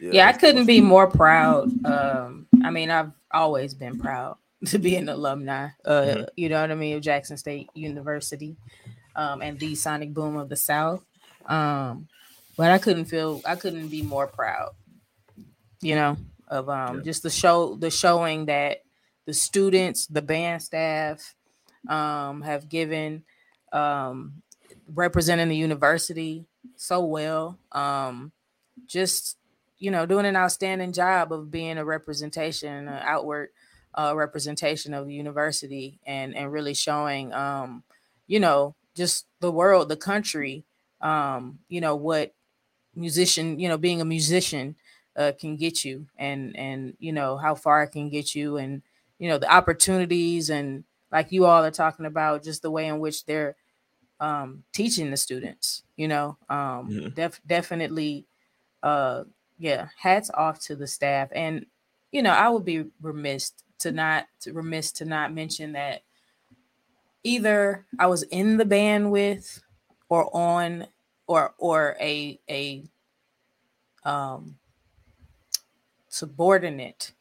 Yeah, 0.01 0.29
I 0.29 0.33
couldn't 0.33 0.67
be 0.67 0.81
more 0.81 1.07
proud. 1.07 1.71
Um, 1.87 2.47
I 2.63 2.71
mean, 2.71 2.91
I've 2.91 3.13
always 3.33 3.75
been 3.75 3.99
proud 3.99 4.37
to 4.67 4.79
be 4.79 4.97
an 4.97 5.09
alumni. 5.09 5.69
Uh, 5.85 6.03
Mhm. 6.03 6.29
you 6.37 6.49
know 6.49 6.61
what 6.61 6.71
I 6.71 6.75
mean, 6.75 6.97
of 6.97 7.03
Jackson 7.03 7.37
State 7.37 7.69
University, 7.75 8.57
um, 9.15 9.41
and 9.43 9.59
the 9.59 9.75
Sonic 9.75 10.13
Boom 10.13 10.37
of 10.37 10.49
the 10.49 10.57
South. 10.57 11.03
Um, 11.47 12.09
but 12.57 12.71
I 12.71 12.79
couldn't 12.79 13.07
feel, 13.07 13.41
I 13.47 13.57
couldn't 13.57 13.89
be 13.89 14.03
more 14.03 14.27
proud. 14.27 14.71
You 15.81 15.95
know, 15.95 16.17
of 16.49 16.69
um, 16.69 16.97
Yeah. 16.99 17.03
just 17.03 17.23
the 17.23 17.31
show, 17.31 17.75
the 17.77 17.91
showing 17.91 18.47
that 18.47 18.83
the 19.27 19.35
students, 19.35 20.07
the 20.07 20.23
band 20.23 20.63
staff, 20.63 21.35
um, 21.89 22.43
have 22.43 22.69
given, 22.69 23.25
um, 23.73 24.43
representing 24.89 25.49
the 25.49 25.57
university 25.57 26.47
so 26.77 27.05
well. 27.05 27.59
Um, 27.73 28.33
just 28.87 29.37
you 29.79 29.91
know 29.91 30.07
doing 30.07 30.27
an 30.27 30.37
outstanding 30.37 30.93
job 30.93 31.33
of 31.33 31.51
being 31.51 31.79
a 31.79 31.85
representation 31.85 32.89
an 32.89 33.01
outward 33.03 33.51
uh, 33.95 34.13
representation 34.15 34.95
of 34.95 35.07
the 35.07 35.15
university 35.15 35.99
and 36.07 36.35
and 36.37 36.53
really 36.53 36.75
showing 36.75 37.33
um 37.33 37.83
you 38.27 38.39
know 38.41 38.75
just 38.95 39.27
the 39.41 39.51
world 39.51 39.89
the 39.89 39.97
country 39.97 40.65
um 41.01 41.59
you 41.69 41.81
know 41.81 41.97
what 41.97 42.35
musician 42.95 43.59
you 43.59 43.69
know 43.69 43.79
being 43.79 44.01
a 44.01 44.05
musician 44.05 44.77
uh, 45.17 45.33
can 45.39 45.57
get 45.57 45.85
you 45.85 46.07
and 46.19 46.57
and 46.57 46.95
you 46.99 47.13
know 47.13 47.37
how 47.37 47.55
far 47.55 47.83
it 47.83 47.89
can 47.93 48.11
get 48.11 48.35
you 48.35 48.57
and 48.57 48.83
you 49.19 49.29
know 49.29 49.39
the 49.39 49.53
opportunities 49.53 50.51
and 50.51 50.85
like 51.13 51.33
you 51.33 51.47
all 51.47 51.65
are 51.65 51.71
talking 51.71 52.07
about 52.07 52.43
just 52.45 52.63
the 52.63 52.71
way 52.71 52.87
in 52.87 52.99
which 52.99 53.25
they're 53.27 53.57
um 54.21 54.65
teaching 54.73 55.11
the 55.11 55.17
students 55.17 55.83
you 55.97 56.09
know 56.09 56.37
um 56.49 56.89
Mhm. 56.91 57.15
def- 57.15 57.41
definitely 57.47 58.27
uh 58.83 59.25
yeah 59.59 59.89
hats 59.99 60.31
off 60.35 60.61
to 60.61 60.77
the 60.77 60.87
staff 60.87 61.31
and 61.35 61.67
you 62.13 62.23
know 62.23 62.31
i 62.33 62.49
would 62.49 62.65
be 62.65 62.85
remiss 63.03 63.53
to 63.81 63.93
not 63.93 64.27
to 64.41 64.53
remiss 64.53 64.93
to 64.93 65.05
not 65.05 65.35
mention 65.35 65.73
that 65.73 66.03
either 67.23 67.85
i 67.99 68.07
was 68.07 68.23
in 68.25 68.57
the 68.57 68.65
band 68.65 69.11
with 69.11 69.63
or 70.09 70.35
on 70.37 70.87
or 71.27 71.55
or 71.59 71.97
a 72.01 72.39
a 72.49 72.85
um 74.05 74.59
subordinate 76.09 77.13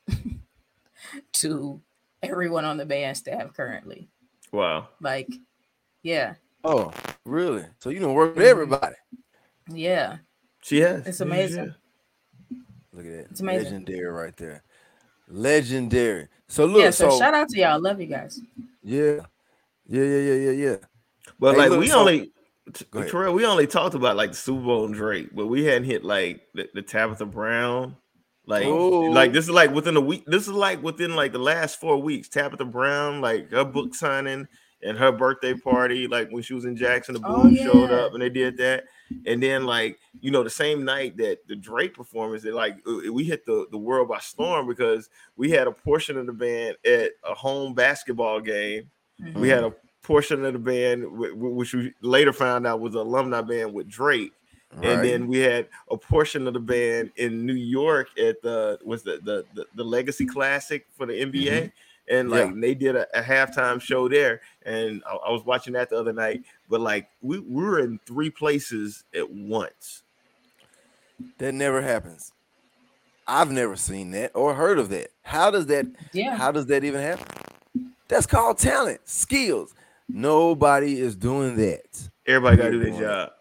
to 1.33 1.81
everyone 2.23 2.65
on 2.65 2.77
the 2.77 2.85
band 2.85 3.15
staff 3.17 3.53
currently 3.53 4.07
wow. 4.51 4.87
like 5.01 5.29
yeah 6.03 6.35
Oh, 6.67 6.91
really? 7.25 7.63
So 7.77 7.89
you 7.91 7.99
don't 7.99 8.15
work 8.15 8.35
with 8.35 8.43
Mhm. 8.43 8.49
everybody? 8.49 8.95
yeah 9.69 10.17
She 10.63 10.79
has. 10.81 11.05
It's 11.05 11.19
Yeah, 11.19 11.25
amazing. 11.27 11.75
Look 12.91 13.05
at 13.05 13.11
that. 13.11 13.27
It's 13.29 13.39
amazing. 13.41 13.65
Legendary 13.85 14.05
right 14.11 14.35
there. 14.35 14.63
Legendary. 15.27 16.27
So 16.47 16.65
look, 16.65 16.81
yeah 16.81 16.89
so, 16.91 17.09
so, 17.11 17.19
shout 17.19 17.33
out 17.33 17.49
to 17.49 17.57
y'all 17.59 17.73
I 17.73 17.75
love 17.75 17.99
you 18.01 18.07
guys 18.07 18.39
yeah, 18.81 19.19
yeah, 19.87 20.03
yeah, 20.03 20.19
yeah, 20.19 20.33
yeah, 20.33 20.51
yeah. 20.51 20.75
But 21.39 21.53
Hey, 21.55 21.61
like 21.61 21.69
look, 21.71 21.79
we 21.81 21.87
so- 21.87 21.99
only 21.99 22.31
t- 22.73 22.85
Go 22.91 22.99
ahead. 22.99 23.11
Terrell, 23.11 23.33
we 23.33 23.45
only 23.45 23.67
talked 23.67 23.93
about 23.95 24.15
like 24.15 24.31
the 24.31 24.37
Super 24.37 24.61
Bowl 24.63 24.85
and 24.85 24.93
Drake, 24.95 25.29
but 25.33 25.47
we 25.47 25.65
hadn't 25.65 25.83
hit 25.85 26.03
like 26.03 26.47
the, 26.55 26.67
the 26.73 26.81
Tabitha 26.81 27.25
Brown. 27.25 27.95
Like, 28.47 28.65
Oh. 28.65 29.01
like 29.01 29.34
this 29.34 29.45
is 29.45 29.49
like 29.51 29.71
within 29.73 29.97
a 29.97 30.01
week. 30.01 30.23
This 30.27 30.43
is 30.43 30.53
like 30.53 30.84
within 30.84 31.15
like 31.15 31.31
the 31.31 31.39
last 31.39 31.79
four 31.79 32.01
weeks. 32.01 32.29
Tabitha 32.29 32.65
Brown, 32.65 33.21
like 33.21 33.49
her 33.51 33.65
book 33.65 33.95
signing 33.95 34.47
and 34.84 34.97
her 34.97 35.12
birthday 35.12 35.55
party, 35.55 36.08
like 36.08 36.29
when 36.29 36.43
she 36.43 36.53
was 36.53 36.65
in 36.65 36.75
Jackson, 36.75 37.15
the 37.15 37.21
Oh, 37.25 37.43
Boom 37.43 37.55
showed 37.55 37.91
up 37.91 38.13
and 38.13 38.21
they 38.21 38.29
did 38.29 38.58
that. 38.58 38.84
And 39.25 39.41
then 39.41 39.65
like 39.65 39.97
you 40.21 40.30
know 40.32 40.43
the 40.43 40.49
same 40.49 40.86
night 40.86 41.17
that 41.17 41.39
the 41.47 41.55
Drake 41.55 41.93
performance, 41.95 42.43
they 42.43 42.51
like 42.51 42.76
we 43.11 43.24
hit 43.24 43.45
the 43.45 43.65
the 43.72 43.78
world 43.78 44.09
by 44.09 44.19
storm 44.19 44.67
because 44.67 45.09
we 45.38 45.49
had 45.51 45.67
a 45.67 45.72
portion 45.72 46.17
of 46.17 46.26
the 46.28 46.34
band 46.34 46.78
at 46.86 47.11
a 47.28 47.34
home 47.34 47.74
basketball 47.74 48.41
game. 48.41 48.89
Mm-hmm. 49.22 49.39
We 49.39 49.49
had 49.49 49.63
a 49.63 49.74
portion 50.03 50.45
of 50.45 50.53
the 50.53 50.59
band, 50.59 51.03
wh- 51.03 51.32
wh- 51.34 51.55
which 51.55 51.74
we 51.74 51.93
later 52.01 52.34
found 52.34 52.67
out 52.67 52.80
was 52.80 52.93
an 52.93 53.01
alumni 53.01 53.41
band 53.41 53.74
with 53.74 53.88
Drake, 53.88 54.34
Right. 54.76 54.86
and 54.88 55.03
then 55.03 55.28
we 55.28 55.39
had 55.39 55.67
a 55.89 55.97
portion 55.97 56.47
of 56.47 56.53
the 56.53 56.59
band 56.59 57.11
in 57.15 57.45
New 57.45 57.53
York 57.53 58.09
at 58.19 58.41
the 58.41 58.80
was 58.84 59.03
the 59.03 59.19
the 59.23 59.45
the, 59.53 59.65
the 59.76 59.84
Legacy 59.84 60.26
Classic 60.26 60.86
for 60.97 61.05
the 61.05 61.13
NBA, 61.13 61.32
mm-hmm. 61.51 61.67
and 62.15 62.30
like 62.30 62.49
Yeah. 62.49 62.53
they 62.57 62.73
did 62.76 62.95
a, 62.95 63.07
a 63.17 63.21
halftime 63.23 63.80
show 63.82 64.07
there, 64.09 64.41
and 64.63 65.01
I, 65.09 65.15
I 65.15 65.32
was 65.32 65.45
watching 65.45 65.73
that 65.73 65.89
the 65.89 65.97
other 65.97 66.13
night. 66.13 66.43
But 66.69 66.82
like 66.82 67.07
we, 67.21 67.39
we 67.39 67.63
were 67.63 67.80
in 67.80 67.99
three 68.05 68.30
places 68.30 69.03
at 69.15 69.30
once. 69.32 70.03
that 71.38 71.53
never 71.53 71.82
happens. 71.82 72.32
I've 73.28 73.49
never 73.51 73.76
seen 73.76 74.11
that 74.11 74.32
or 74.36 74.53
heard 74.53 74.78
of 74.78 74.89
that. 74.89 75.07
How 75.23 75.49
does 75.49 75.65
that? 75.67 75.88
Yeah. 76.13 76.36
How 76.36 76.51
does 76.51 76.67
that 76.67 76.84
even 76.84 77.01
happen? 77.01 77.26
That's 78.07 78.28
called 78.28 78.59
talent, 78.59 79.01
skills. 79.05 79.73
Nobody 80.07 80.99
is 80.99 81.15
doing 81.15 81.55
that. 81.55 82.09
Everybody 82.28 82.57
got 82.57 82.63
to 82.65 82.71
do 82.71 82.80
their 82.91 82.99
job. 83.01 83.32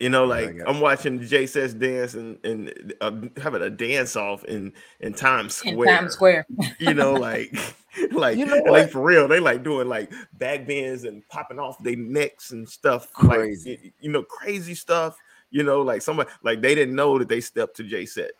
You 0.00 0.08
know, 0.08 0.24
like 0.24 0.48
Everybody 0.48 0.70
I'm 0.70 0.80
watching 0.80 1.20
J-Settes 1.20 1.78
dance 1.78 2.14
and 2.14 2.38
and 2.44 2.94
uh, 3.02 3.12
having 3.40 3.60
a 3.60 3.68
dance 3.68 4.16
off 4.16 4.44
in 4.44 4.72
in 5.00 5.12
Times 5.12 5.60
In 5.62 5.74
Square. 5.74 5.96
Times 5.96 6.12
Square. 6.14 6.46
You 6.78 6.94
know, 6.94 7.12
like 7.28 7.54
like 8.12 8.38
You 8.38 8.46
know 8.46 8.62
like 8.72 8.90
for 8.90 9.02
real, 9.02 9.28
they 9.28 9.40
like 9.40 9.62
doing 9.62 9.88
like 9.88 10.10
back 10.38 10.66
bends 10.66 11.04
and 11.04 11.22
popping 11.28 11.58
off 11.58 11.82
their 11.82 11.96
necks 11.96 12.50
and 12.52 12.66
stuff. 12.66 13.12
Crazy. 13.12 13.70
Like, 13.72 13.80
y- 13.84 13.92
you 14.00 14.10
know, 14.10 14.22
crazy 14.22 14.74
stuff. 14.74 15.16
You 15.50 15.64
know, 15.64 15.82
like 15.82 16.00
somebody 16.00 16.30
like 16.42 16.62
they 16.62 16.74
didn't 16.74 16.94
know 16.94 17.18
that 17.18 17.28
they 17.28 17.42
stepped 17.42 17.76
to 17.76 17.84
J-Settes. 17.84 18.30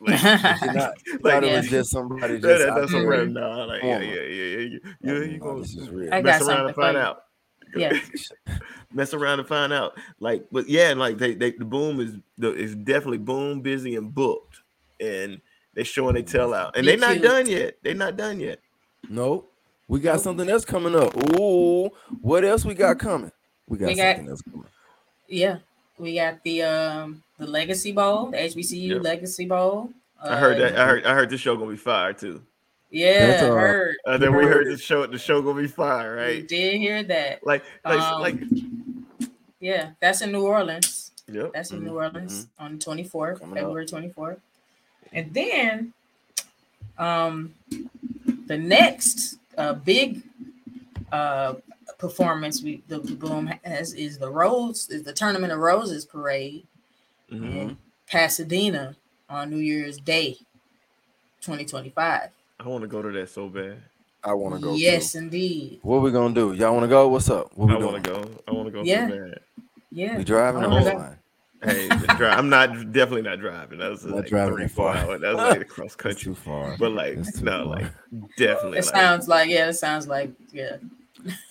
Like, 0.00 0.22
not, 0.24 0.34
Like, 0.64 1.22
thought 1.22 1.44
it 1.44 1.50
yeah. 1.50 1.56
was 1.58 1.68
just 1.68 1.90
somebody 1.90 2.38
that, 2.38 2.48
just 2.48 2.60
that, 2.62 2.68
out 2.70 2.80
that's 2.80 2.92
there. 2.92 3.04
a 3.04 3.06
random. 3.06 3.34
Nah, 3.34 3.64
like, 3.64 3.82
yeah, 3.82 4.00
yeah, 4.00 4.14
yeah, 4.14 4.22
yeah. 4.22 4.58
You, 4.58 4.80
you, 5.02 5.14
you 5.22 5.38
no, 5.38 5.38
gonna 5.38 5.60
this 5.60 5.76
is 5.76 5.88
real. 5.88 6.12
I 6.12 6.20
got 6.20 6.24
mess 6.24 6.40
around 6.40 6.46
something 6.48 6.66
and 6.66 6.74
find 6.74 6.96
out. 6.96 7.22
Yeah. 7.76 7.98
mess 8.92 9.12
around 9.14 9.40
and 9.40 9.48
find 9.48 9.72
out. 9.72 9.98
Like, 10.20 10.46
but 10.52 10.68
yeah, 10.68 10.90
and 10.90 11.00
like 11.00 11.18
they, 11.18 11.34
they 11.34 11.52
the 11.52 11.64
boom 11.64 12.00
is 12.00 12.14
the 12.38 12.52
is 12.54 12.74
definitely 12.74 13.18
boom, 13.18 13.60
busy 13.60 13.96
and 13.96 14.14
booked, 14.14 14.60
and 15.00 15.40
they're 15.74 15.84
showing 15.84 16.14
they 16.14 16.22
tell 16.22 16.54
out, 16.54 16.76
and 16.76 16.86
they're 16.86 16.96
not 16.96 17.20
done 17.20 17.46
yet. 17.46 17.78
They're 17.82 17.94
not 17.94 18.16
done 18.16 18.40
yet. 18.40 18.60
Nope. 19.08 19.50
We 19.88 20.00
got 20.00 20.20
something 20.20 20.48
else 20.48 20.64
coming 20.64 20.94
up. 20.96 21.14
Ooh, 21.38 21.90
what 22.22 22.44
else 22.44 22.64
we 22.64 22.74
got 22.74 22.98
coming? 22.98 23.30
We 23.68 23.76
got 23.78 23.88
We 23.88 23.94
got- 23.96 24.16
something 24.16 24.30
else 24.30 24.42
coming. 24.42 24.64
Yeah. 25.28 25.58
We 25.98 26.14
got 26.16 26.42
the 26.42 26.62
um 26.62 27.22
the 27.38 27.46
Legacy 27.46 27.92
Bowl, 27.92 28.30
the 28.30 28.36
HBCU 28.38 28.88
Yep. 28.94 29.02
Legacy 29.02 29.46
Bowl. 29.46 29.90
I 30.22 30.36
heard 30.38 30.56
Uh, 30.56 30.60
that. 30.70 30.78
I 30.78 30.86
heard. 30.86 31.04
I 31.04 31.14
heard 31.14 31.30
this 31.30 31.40
show 31.40 31.54
gonna 31.56 31.70
be 31.70 31.76
fire 31.76 32.12
too. 32.14 32.42
Yeah, 32.94 33.26
That's, 33.26 33.42
uh, 33.42 33.46
heard. 33.54 33.96
Uh, 34.06 34.18
then 34.18 34.36
we 34.36 34.44
heard 34.44 34.66
Heard 34.66 34.72
the 34.72 34.78
show. 34.78 35.04
The 35.04 35.18
show 35.18 35.42
gonna 35.42 35.60
be 35.60 35.66
fire, 35.66 36.14
right? 36.14 36.26
We 36.28 36.34
right? 36.38 36.48
did 36.48 36.78
hear 36.78 37.02
that. 37.02 37.44
Like, 37.44 37.64
like, 37.84 38.00
Um, 38.00 38.20
like. 38.20 38.36
Yeah, 39.58 39.90
that's 40.00 40.22
in 40.22 40.30
New 40.30 40.46
Orleans. 40.46 41.10
Yep. 41.26 41.52
That's 41.54 41.72
in 41.72 41.80
Mhm, 41.80 41.84
New 41.84 41.96
Orleans 41.96 42.46
on 42.58 42.78
the 42.78 42.84
24th, 42.84 43.40
February 43.40 43.86
24th. 43.86 44.38
And 45.12 45.32
then 45.34 45.92
um 46.98 47.52
the 48.46 48.56
next 48.56 49.38
uh 49.58 49.72
big 49.72 50.22
uh 51.10 51.54
performance 51.98 52.62
we 52.62 52.82
the, 52.86 53.00
the 53.00 53.14
boom 53.16 53.46
has 53.64 53.94
is 53.94 54.18
the 54.18 54.30
Rose 54.30 54.88
is 54.90 55.02
the 55.02 55.12
Tournament 55.12 55.52
of 55.52 55.58
Roses 55.58 56.04
parade 56.04 56.64
Mhm. 57.32 57.42
in 57.56 57.78
Pasadena 58.06 58.94
on 59.28 59.50
New 59.50 59.56
Year's 59.58 59.96
Day 59.98 60.34
2025. 61.40 62.30
I 62.60 62.68
want 62.68 62.82
to 62.82 62.88
go 62.88 63.02
to 63.02 63.10
that 63.12 63.28
so 63.28 63.48
bad. 63.48 63.82
I 64.22 64.32
want 64.32 64.54
to 64.54 64.60
go. 64.60 64.74
Yes, 64.74 65.12
too. 65.12 65.18
indeed. 65.18 65.80
What 65.82 66.02
we 66.02 66.10
gonna 66.10 66.34
do? 66.34 66.52
Y'all 66.54 66.72
want 66.72 66.84
to 66.84 66.88
go? 66.88 67.08
What's 67.08 67.28
up? 67.28 67.50
What 67.56 67.68
we 67.68 67.74
I 67.74 67.78
want 67.78 68.02
to 68.02 68.10
go. 68.10 68.30
I 68.48 68.52
want 68.52 68.66
to 68.66 68.72
go 68.72 68.82
Yeah. 68.82 69.08
so 69.08 69.18
bad. 69.18 69.40
Yeah. 69.90 70.16
We 70.18 70.24
driving 70.24 70.62
I 70.62 70.66
or 70.66 70.70
wanna 70.70 70.84
we 70.84 70.90
go. 70.90 70.96
flying? 70.96 71.18
Hey, 71.62 71.88
I'm 72.26 72.48
not 72.50 72.92
definitely 72.92 73.22
not 73.22 73.38
driving. 73.40 73.78
That's 73.78 74.02
was 74.02 74.06
Not 74.06 74.16
like 74.16 74.26
driving 74.26 74.54
three, 74.54 74.64
that 74.64 74.70
four 74.72 74.92
far. 74.92 75.02
hours. 75.02 75.20
That 75.22 75.34
was 75.34 75.42
like 75.50 75.60
across 75.62 75.94
That's 75.94 75.96
country. 75.96 76.24
too 76.24 76.34
far. 76.34 76.76
But 76.78 76.92
like, 76.92 77.16
no, 77.42 77.50
far. 77.52 77.64
like 77.66 77.86
definitely. 78.36 78.78
It 78.78 78.84
like, 78.86 78.94
sounds 78.94 79.28
like 79.28 79.48
yeah, 79.50 79.68
it 79.68 79.72
sounds 79.74 80.06
like 80.06 80.30
yeah. 80.52 80.76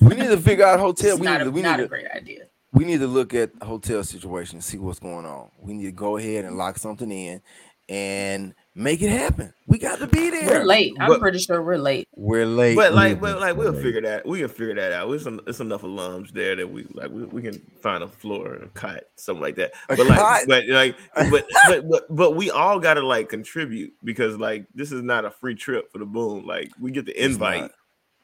we 0.01 0.10
need 0.16 0.28
to 0.28 0.38
figure 0.38 0.66
out 0.66 0.80
hotel. 0.80 1.12
It's 1.12 1.20
We 1.20 1.26
not 1.26 1.39
need, 1.39 1.41
a, 1.41 1.45
to, 1.45 1.51
we, 1.51 1.62
not 1.64 1.78
need 1.78 1.84
a 1.84 1.86
to, 1.86 1.89
great 1.89 2.08
idea. 2.12 2.43
we 2.74 2.86
need 2.86 2.99
to 2.99 3.08
look 3.08 3.34
at 3.34 3.51
hotel 3.64 4.04
situation 4.04 4.58
and 4.58 4.64
see 4.64 4.78
what's 4.78 4.99
going 4.99 5.26
on. 5.26 5.49
We 5.60 5.74
need 5.74 5.86
to 5.86 5.91
go 5.91 6.18
ahead 6.18 6.45
and 6.45 6.58
lock 6.58 6.78
something 6.78 7.12
in 7.12 7.41
and 7.89 8.54
make 8.76 9.01
it 9.01 9.09
happen. 9.09 9.53
We 9.67 9.78
got 9.78 9.99
to 9.99 10.07
be 10.07 10.30
there. 10.30 10.59
We're 10.59 10.65
late. 10.65 10.93
I'm 10.99 11.09
But- 11.09 11.19
pretty 11.19 11.39
sure 11.39 11.61
we're 11.61 11.78
late. 11.78 12.07
We're 12.15 12.45
late. 12.45 12.76
but 12.76 12.93
like, 12.93 13.21
We're 13.21 13.34
but 13.34 13.41
like, 13.41 13.55
we'll 13.57 13.74
figure 13.74 14.01
that. 14.01 14.26
We 14.26 14.39
can 14.39 14.49
figure 14.49 14.76
that 14.76 14.91
out. 14.91 15.11
It's, 15.13 15.26
en- 15.28 15.39
it's 15.47 15.59
enough 15.59 15.82
alums 15.84 16.32
there 16.32 16.55
that 16.55 16.69
we 16.71 16.86
like. 16.93 17.09
We, 17.11 17.26
we 17.26 17.41
can 17.41 17.59
find 17.82 18.03
a 18.03 18.07
floor, 18.07 18.55
a 18.55 18.67
cot, 18.69 19.01
something 19.15 19.41
like 19.41 19.55
that. 19.55 19.74
A 19.89 19.95
But 19.95 20.07
like, 20.07 20.19
cot? 20.19 20.41
but 20.47 20.67
like, 20.67 20.95
but 21.30 21.45
but 21.67 21.89
but 21.89 22.15
but 22.15 22.32
we 22.36 22.49
all 22.51 22.80
got 22.80 22.95
to 22.95 23.05
like 23.05 23.30
contribute 23.30 23.93
because 24.03 24.38
like 24.38 24.65
this 24.74 24.91
is 24.91 25.01
not 25.03 25.26
a 25.26 25.30
free 25.32 25.55
trip 25.55 25.91
for 25.91 25.99
the 25.99 26.05
boom. 26.05 26.45
Like 26.45 26.71
we 26.80 26.91
get 26.91 27.05
the 27.05 27.24
invite, 27.24 27.71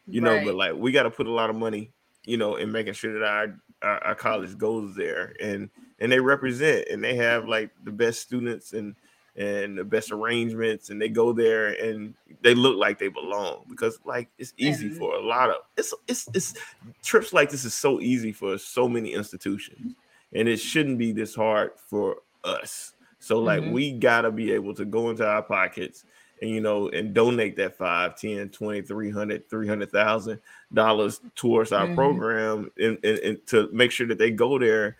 you 0.07 0.21
know, 0.21 0.43
but 0.43 0.55
like 0.55 0.73
we 0.75 0.91
got 0.91 1.03
to 1.03 1.11
put 1.11 1.27
a 1.27 1.31
lot 1.31 1.49
of 1.49 1.55
money, 1.55 1.91
you 2.25 2.37
know, 2.37 2.55
in 2.55 2.71
making 2.71 2.93
sure 2.93 3.13
that 3.19 3.23
our, 3.25 3.55
our 3.81 4.03
our 4.03 4.15
college 4.15 4.57
goes 4.57 4.95
there 4.95 5.33
and 5.41 5.69
and 5.99 6.11
they 6.11 6.19
represent 6.19 6.87
and 6.89 7.03
they 7.03 7.15
have 7.15 7.47
like 7.47 7.69
the 7.83 7.91
best 7.91 8.21
students 8.21 8.73
and 8.73 8.95
and 9.39 9.77
the 9.77 9.83
best 9.83 10.11
arrangements 10.11 10.89
and 10.89 11.01
they 11.01 11.07
go 11.09 11.31
there 11.31 11.69
and 11.81 12.13
they 12.41 12.53
look 12.53 12.77
like 12.77 12.99
they 12.99 13.07
belong 13.07 13.63
because 13.69 13.97
like 14.05 14.27
it's 14.37 14.53
easy 14.57 14.89
for 14.89 15.15
a 15.15 15.21
lot 15.21 15.49
of 15.49 15.55
it's 15.77 15.93
it's 16.07 16.27
it's 16.33 16.53
trips 17.01 17.31
like 17.31 17.49
this 17.49 17.63
is 17.63 17.73
so 17.73 18.01
easy 18.01 18.33
for 18.33 18.57
so 18.57 18.87
many 18.87 19.13
institutions 19.13 19.95
and 20.33 20.47
it 20.47 20.57
shouldn't 20.57 20.97
be 20.97 21.11
this 21.13 21.33
hard 21.33 21.71
for 21.77 22.17
us 22.43 22.93
so 23.19 23.39
like 23.39 23.61
Mhm. 23.61 23.71
we 23.71 23.91
gotta 23.93 24.29
be 24.29 24.51
able 24.51 24.73
to 24.75 24.83
go 24.85 25.09
into 25.09 25.25
our 25.25 25.41
pockets 25.41 26.03
and 26.41 26.49
you 26.51 26.59
know 26.61 26.89
and 26.89 27.13
donate 27.13 27.55
that 27.55 27.77
5 27.77 28.15
10 28.17 28.49
20 28.49 28.81
300 28.81 29.49
300000 29.49 30.39
dollars 30.73 31.21
towards 31.35 31.71
our 31.71 31.87
Mhm. 31.87 31.95
program 31.95 32.71
and, 32.77 32.97
and, 33.05 33.19
and 33.19 33.47
to 33.47 33.69
make 33.71 33.91
sure 33.91 34.07
that 34.07 34.17
they 34.17 34.31
go 34.31 34.59
there 34.59 34.97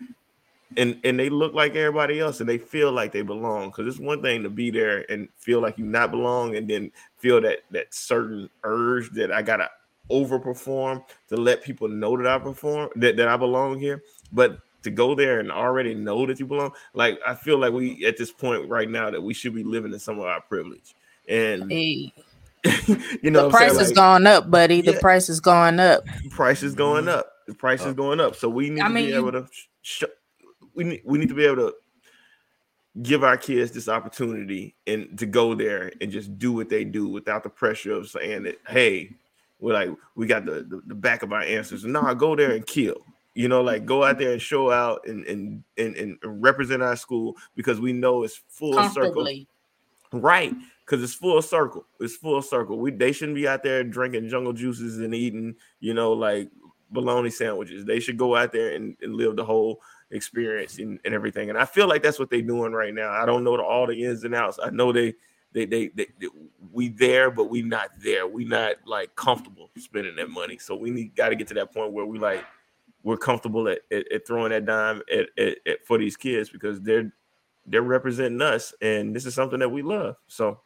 and 0.78 1.00
and 1.04 1.20
they 1.20 1.30
look 1.30 1.54
like 1.54 1.76
everybody 1.76 2.20
else 2.20 2.40
and 2.40 2.50
they 2.50 2.58
feel 2.58 2.92
like 2.92 3.12
they 3.12 3.22
belong 3.22 3.70
because 3.70 3.88
it's 3.88 4.00
one 4.00 4.22
thing 4.22 4.44
to 4.44 4.50
be 4.50 4.70
there 4.72 5.10
and 5.12 5.28
feel 5.38 5.62
like 5.62 5.78
you 5.78 5.86
not 5.86 6.12
belong 6.12 6.56
and 6.56 6.68
then 6.70 6.92
feel 7.18 7.42
that 7.42 7.60
that 7.72 7.94
certain 7.94 8.50
urge 8.64 9.10
that 9.12 9.32
i 9.32 9.42
gotta 9.42 9.70
overperform 10.12 11.04
to 11.28 11.36
let 11.38 11.64
people 11.64 11.88
know 11.88 12.18
that 12.18 12.28
i 12.28 12.38
perform 12.38 12.90
that, 12.96 13.18
that 13.18 13.28
i 13.28 13.36
belong 13.38 13.80
here 13.80 14.04
but 14.32 14.60
to 14.84 14.90
go 14.92 15.14
there 15.16 15.40
and 15.40 15.52
already 15.52 15.94
know 15.94 16.26
that 16.26 16.40
you 16.40 16.46
belong 16.46 16.72
like 16.94 17.20
i 17.26 17.34
feel 17.34 17.58
like 17.58 17.74
we 17.74 18.06
at 18.06 18.18
this 18.18 18.32
point 18.32 18.68
right 18.70 18.90
now 18.90 19.10
that 19.10 19.22
we 19.22 19.34
should 19.34 19.54
be 19.54 19.64
living 19.64 19.94
in 19.94 20.00
some 20.00 20.20
of 20.20 20.26
our 20.26 20.42
privilege 20.42 20.96
and 21.28 21.72
Hey, 21.72 22.14
you 23.22 23.32
know 23.32 23.44
the 23.44 23.50
price 23.50 23.72
saying? 23.72 23.82
is 23.82 23.88
Like, 23.90 23.96
going 23.96 24.28
up, 24.28 24.52
buddy. 24.52 24.82
The 24.82 24.94
Yeah. 24.94 25.00
price 25.00 25.30
is 25.30 25.40
going 25.40 25.80
up. 25.80 26.04
price 26.32 26.62
is 26.62 26.76
going 26.76 27.06
mm-hmm. 27.06 27.20
up. 27.20 27.32
The 27.48 27.54
price 27.54 27.82
is 27.82 27.88
oh. 27.88 27.94
going 27.94 28.20
up. 28.20 28.36
So 28.36 28.50
we 28.50 28.70
need 28.70 28.82
I 28.82 28.88
to 28.88 28.94
mean, 28.94 29.06
be 29.08 29.14
able 29.14 29.32
to 29.32 29.48
sh- 29.82 30.04
we 30.80 30.86
need 30.86 31.02
we 31.04 31.18
need 31.20 31.28
to 31.28 31.36
be 31.36 31.44
able 31.44 31.58
to 31.58 31.74
give 33.04 33.22
our 33.22 33.36
kids 33.36 33.72
this 33.72 33.90
opportunity 33.90 34.76
and 34.88 35.18
to 35.20 35.26
go 35.26 35.54
there 35.54 35.92
and 36.00 36.10
just 36.10 36.40
do 36.40 36.54
what 36.54 36.70
they 36.70 36.86
do 36.86 37.08
without 37.08 37.44
the 37.44 37.50
pressure 37.50 37.92
of 37.92 38.10
saying 38.10 38.44
that 38.44 38.58
hey 38.70 39.14
we're 39.60 39.74
like 39.74 39.90
we 40.16 40.26
got 40.26 40.46
the 40.46 40.64
the, 40.64 40.82
the 40.88 40.96
back 40.96 41.22
of 41.22 41.34
our 41.34 41.42
answers 41.42 41.84
no 41.84 42.02
nah, 42.02 42.14
go 42.14 42.34
there 42.34 42.54
and 42.54 42.66
kill 42.66 42.96
you 43.34 43.50
know 43.50 43.62
like 43.62 43.86
go 43.86 44.06
out 44.06 44.18
there 44.18 44.32
and 44.32 44.42
show 44.42 44.72
out 44.72 45.06
and 45.06 45.26
and 45.26 45.62
and, 45.78 45.98
and 45.98 46.18
represent 46.24 46.82
our 46.82 46.96
school 46.96 47.36
because 47.58 47.82
we 47.82 47.92
know 47.92 48.24
it's 48.24 48.42
full 48.48 48.82
circle 48.90 49.28
Right, 50.12 50.56
because 50.84 51.04
it's 51.04 51.14
full 51.14 51.40
circle. 51.44 51.86
It's 52.00 52.16
full 52.16 52.42
circle. 52.42 52.80
We 52.80 52.90
they 52.90 53.12
shouldn't 53.12 53.36
be 53.36 53.48
out 53.48 53.62
there 53.62 53.84
drinking 53.84 54.28
jungle 54.28 54.54
juices 54.54 54.98
and 54.98 55.14
eating, 55.14 55.56
you 55.82 55.94
know, 55.94 56.14
like 56.14 56.50
bologna 56.90 57.30
sandwiches. 57.30 57.86
They 57.86 58.00
should 58.00 58.18
go 58.18 58.36
out 58.36 58.52
there 58.52 58.74
and, 58.74 58.98
and 59.02 59.16
live 59.16 59.36
the 59.36 59.46
whole 59.46 59.82
experience 60.12 60.80
and, 60.80 61.00
and 61.06 61.14
everything. 61.14 61.50
And 61.50 61.58
I 61.58 61.66
feel 61.66 61.88
like 61.88 62.04
that's 62.04 62.20
what 62.20 62.30
they're 62.30 62.42
doing 62.42 62.72
right 62.74 62.94
now. 62.94 63.12
I 63.12 63.26
don't 63.26 63.44
know 63.44 63.58
the, 63.58 63.64
all 63.64 63.88
the 63.88 64.04
ins 64.04 64.24
and 64.24 64.36
outs. 64.36 64.60
I 64.64 64.70
know 64.70 64.92
they 64.92 65.14
they, 65.54 65.66
they 65.66 65.88
they 65.90 66.08
they 66.20 66.28
we 66.72 66.90
there, 66.90 67.32
but 67.32 67.46
we 67.46 67.62
not 67.62 67.90
there. 68.00 68.28
We 68.28 68.46
not 68.46 68.76
like 68.86 69.16
comfortable 69.16 69.70
spending 69.78 70.16
that 70.18 70.30
money. 70.30 70.58
So 70.58 70.76
we 70.76 70.92
need 70.92 71.16
got 71.16 71.30
to 71.30 71.36
get 71.36 71.48
to 71.48 71.54
that 71.56 71.74
point 71.74 71.92
where 71.94 72.06
we 72.06 72.20
like 72.20 72.46
we're 73.04 73.18
comfortable 73.18 73.68
at, 73.68 73.80
at, 73.92 74.12
at 74.12 74.28
throwing 74.28 74.50
that 74.52 74.66
dime 74.66 75.02
at, 75.12 75.28
at, 75.38 75.58
at 75.66 75.86
for 75.86 75.98
these 75.98 76.18
kids 76.18 76.50
because 76.50 76.82
they're 76.82 77.12
they're 77.66 77.82
representing 77.82 78.42
us 78.42 78.74
and 78.82 79.16
this 79.16 79.26
is 79.26 79.34
something 79.36 79.60
that 79.60 79.70
we 79.70 79.82
love. 79.82 80.16
So 80.28 80.60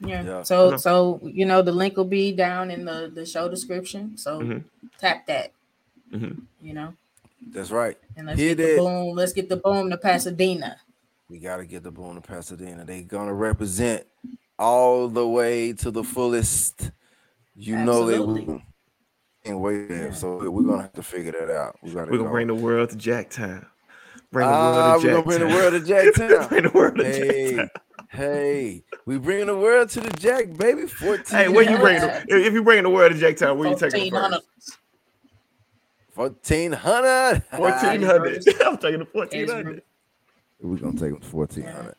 Yeah. 0.00 0.22
Yeah. 0.22 0.42
So 0.42 0.68
Uh-huh. 0.68 0.78
so 0.78 1.20
you 1.24 1.46
know 1.46 1.62
the 1.62 1.72
link 1.72 1.96
will 1.96 2.04
be 2.04 2.32
down 2.32 2.70
in 2.70 2.84
the 2.84 3.10
the 3.12 3.26
show 3.26 3.48
description. 3.48 4.16
So 4.16 4.40
Mhm. 4.40 4.64
tap 4.98 5.26
that. 5.26 5.52
Mhm. 6.12 6.42
You 6.60 6.74
know, 6.74 6.94
That's 7.50 7.70
right. 7.70 7.96
and 8.16 8.26
let's 8.26 8.38
Hit 8.38 8.56
get 8.58 8.64
the 8.64 8.74
it. 8.74 8.78
boom. 8.78 9.14
Let's 9.16 9.32
get 9.32 9.48
the 9.48 9.56
boom 9.56 9.90
to 9.90 9.96
Pasadena. 9.98 10.76
We 11.28 11.38
got 11.38 11.56
to 11.58 11.66
get 11.66 11.82
the 11.82 11.90
boom 11.90 12.14
to 12.14 12.20
Pasadena. 12.20 12.84
They 12.84 13.02
gonna 13.02 13.34
represent 13.34 14.06
all 14.58 15.08
the 15.08 15.26
way 15.26 15.72
to 15.74 15.90
the 15.90 16.04
fullest. 16.04 16.90
You 17.54 17.76
know 17.76 18.06
they 18.06 18.18
will. 18.18 18.60
Can't 19.44 19.58
wait 19.58 19.88
there. 19.88 20.12
So 20.14 20.48
we're 20.50 20.62
gonna 20.62 20.82
have 20.82 20.92
to 20.94 21.02
figure 21.02 21.32
that 21.32 21.50
out. 21.50 21.76
We 21.82 21.90
gotta 21.92 22.10
we're 22.10 22.18
gonna 22.18 22.28
go. 22.28 22.32
bring 22.32 22.46
the 22.48 22.54
world 22.54 22.90
to 22.90 22.96
Jacktown. 22.96 23.66
Bring 24.30 24.46
the 24.46 24.52
Ah, 24.54 24.92
world 24.92 25.02
to 25.02 25.08
we're 25.08 25.12
gonna 25.14 25.24
bring 25.24 25.48
the 25.48 25.54
world 25.54 25.72
to 25.72 25.92
Jacktown. 25.92 26.48
bring 26.48 26.62
the 26.70 26.70
world 26.70 26.96
to 26.96 27.04
hey, 27.04 27.52
Jacktown. 27.54 27.68
hey, 28.10 28.84
we 29.06 29.18
bringing 29.18 29.46
the 29.46 29.56
world 29.56 29.88
to 29.90 30.00
the 30.00 30.10
Jack, 30.10 30.56
baby. 30.56 30.86
14. 30.86 31.24
Hey, 31.36 31.48
where 31.48 31.68
you 31.70 31.76
bringing? 31.78 32.02
The, 32.02 32.24
if 32.28 32.46
if 32.46 32.52
you 32.54 32.62
bringing 32.62 32.84
the 32.84 32.90
world 32.90 33.12
to 33.12 33.18
Jacktown, 33.18 33.56
where 33.56 33.68
you 33.68 33.76
taking 33.76 34.12
them 34.12 34.22
1400. 34.22 34.42
first? 34.58 34.78
1400. 36.14 37.42
Fourteen 37.56 38.02
hundred. 38.02 38.44
I'm 38.66 38.76
taking 38.78 39.00
the 39.00 39.06
fourteen 39.06 39.48
hundred. 39.48 39.82
We're 40.60 40.76
gonna 40.76 40.92
take 40.92 41.10
them 41.12 41.20
to 41.20 41.36
1400. 41.36 41.94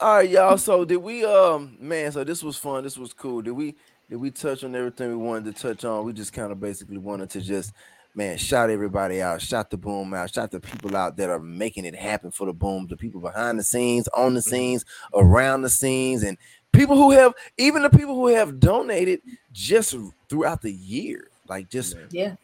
All 0.00 0.16
right, 0.16 0.28
y'all. 0.28 0.56
So 0.58 0.84
did 0.84 0.96
we 0.98 1.24
um 1.24 1.76
man, 1.80 2.12
so 2.12 2.24
this 2.24 2.42
was 2.42 2.56
fun. 2.56 2.84
This 2.84 2.96
was 2.98 3.12
cool. 3.12 3.42
Did 3.42 3.52
we 3.52 3.74
did 4.10 4.16
we 4.16 4.30
touch 4.30 4.64
on 4.64 4.74
everything 4.74 5.08
we 5.10 5.16
wanted 5.16 5.54
to 5.54 5.62
touch 5.62 5.84
on? 5.84 6.04
We 6.04 6.12
just 6.12 6.32
kind 6.32 6.50
of 6.52 6.60
basically 6.60 6.98
wanted 6.98 7.30
to 7.30 7.40
just 7.40 7.72
man, 8.16 8.38
shout 8.38 8.70
everybody 8.70 9.20
out, 9.20 9.42
shout 9.42 9.70
the 9.70 9.76
boom 9.76 10.14
out, 10.14 10.32
shout 10.32 10.50
the 10.52 10.60
people 10.60 10.96
out 10.96 11.16
that 11.16 11.28
are 11.30 11.40
making 11.40 11.84
it 11.84 11.96
happen 11.96 12.30
for 12.30 12.46
the 12.46 12.52
boom, 12.52 12.86
the 12.88 12.96
people 12.96 13.20
behind 13.20 13.58
the 13.58 13.64
scenes, 13.64 14.06
on 14.08 14.34
the 14.34 14.40
Mm-hmm. 14.40 14.50
scenes, 14.50 14.84
around 15.14 15.62
the 15.62 15.68
scenes, 15.68 16.22
and 16.22 16.38
people 16.72 16.96
who 16.96 17.10
have 17.10 17.34
even 17.58 17.82
the 17.82 17.90
people 17.90 18.14
who 18.14 18.28
have 18.28 18.60
donated 18.60 19.20
just 19.52 19.96
throughout 20.28 20.62
the 20.62 20.72
year, 20.72 21.28
like 21.48 21.68
just 21.68 21.96
Yeah. 22.10 22.36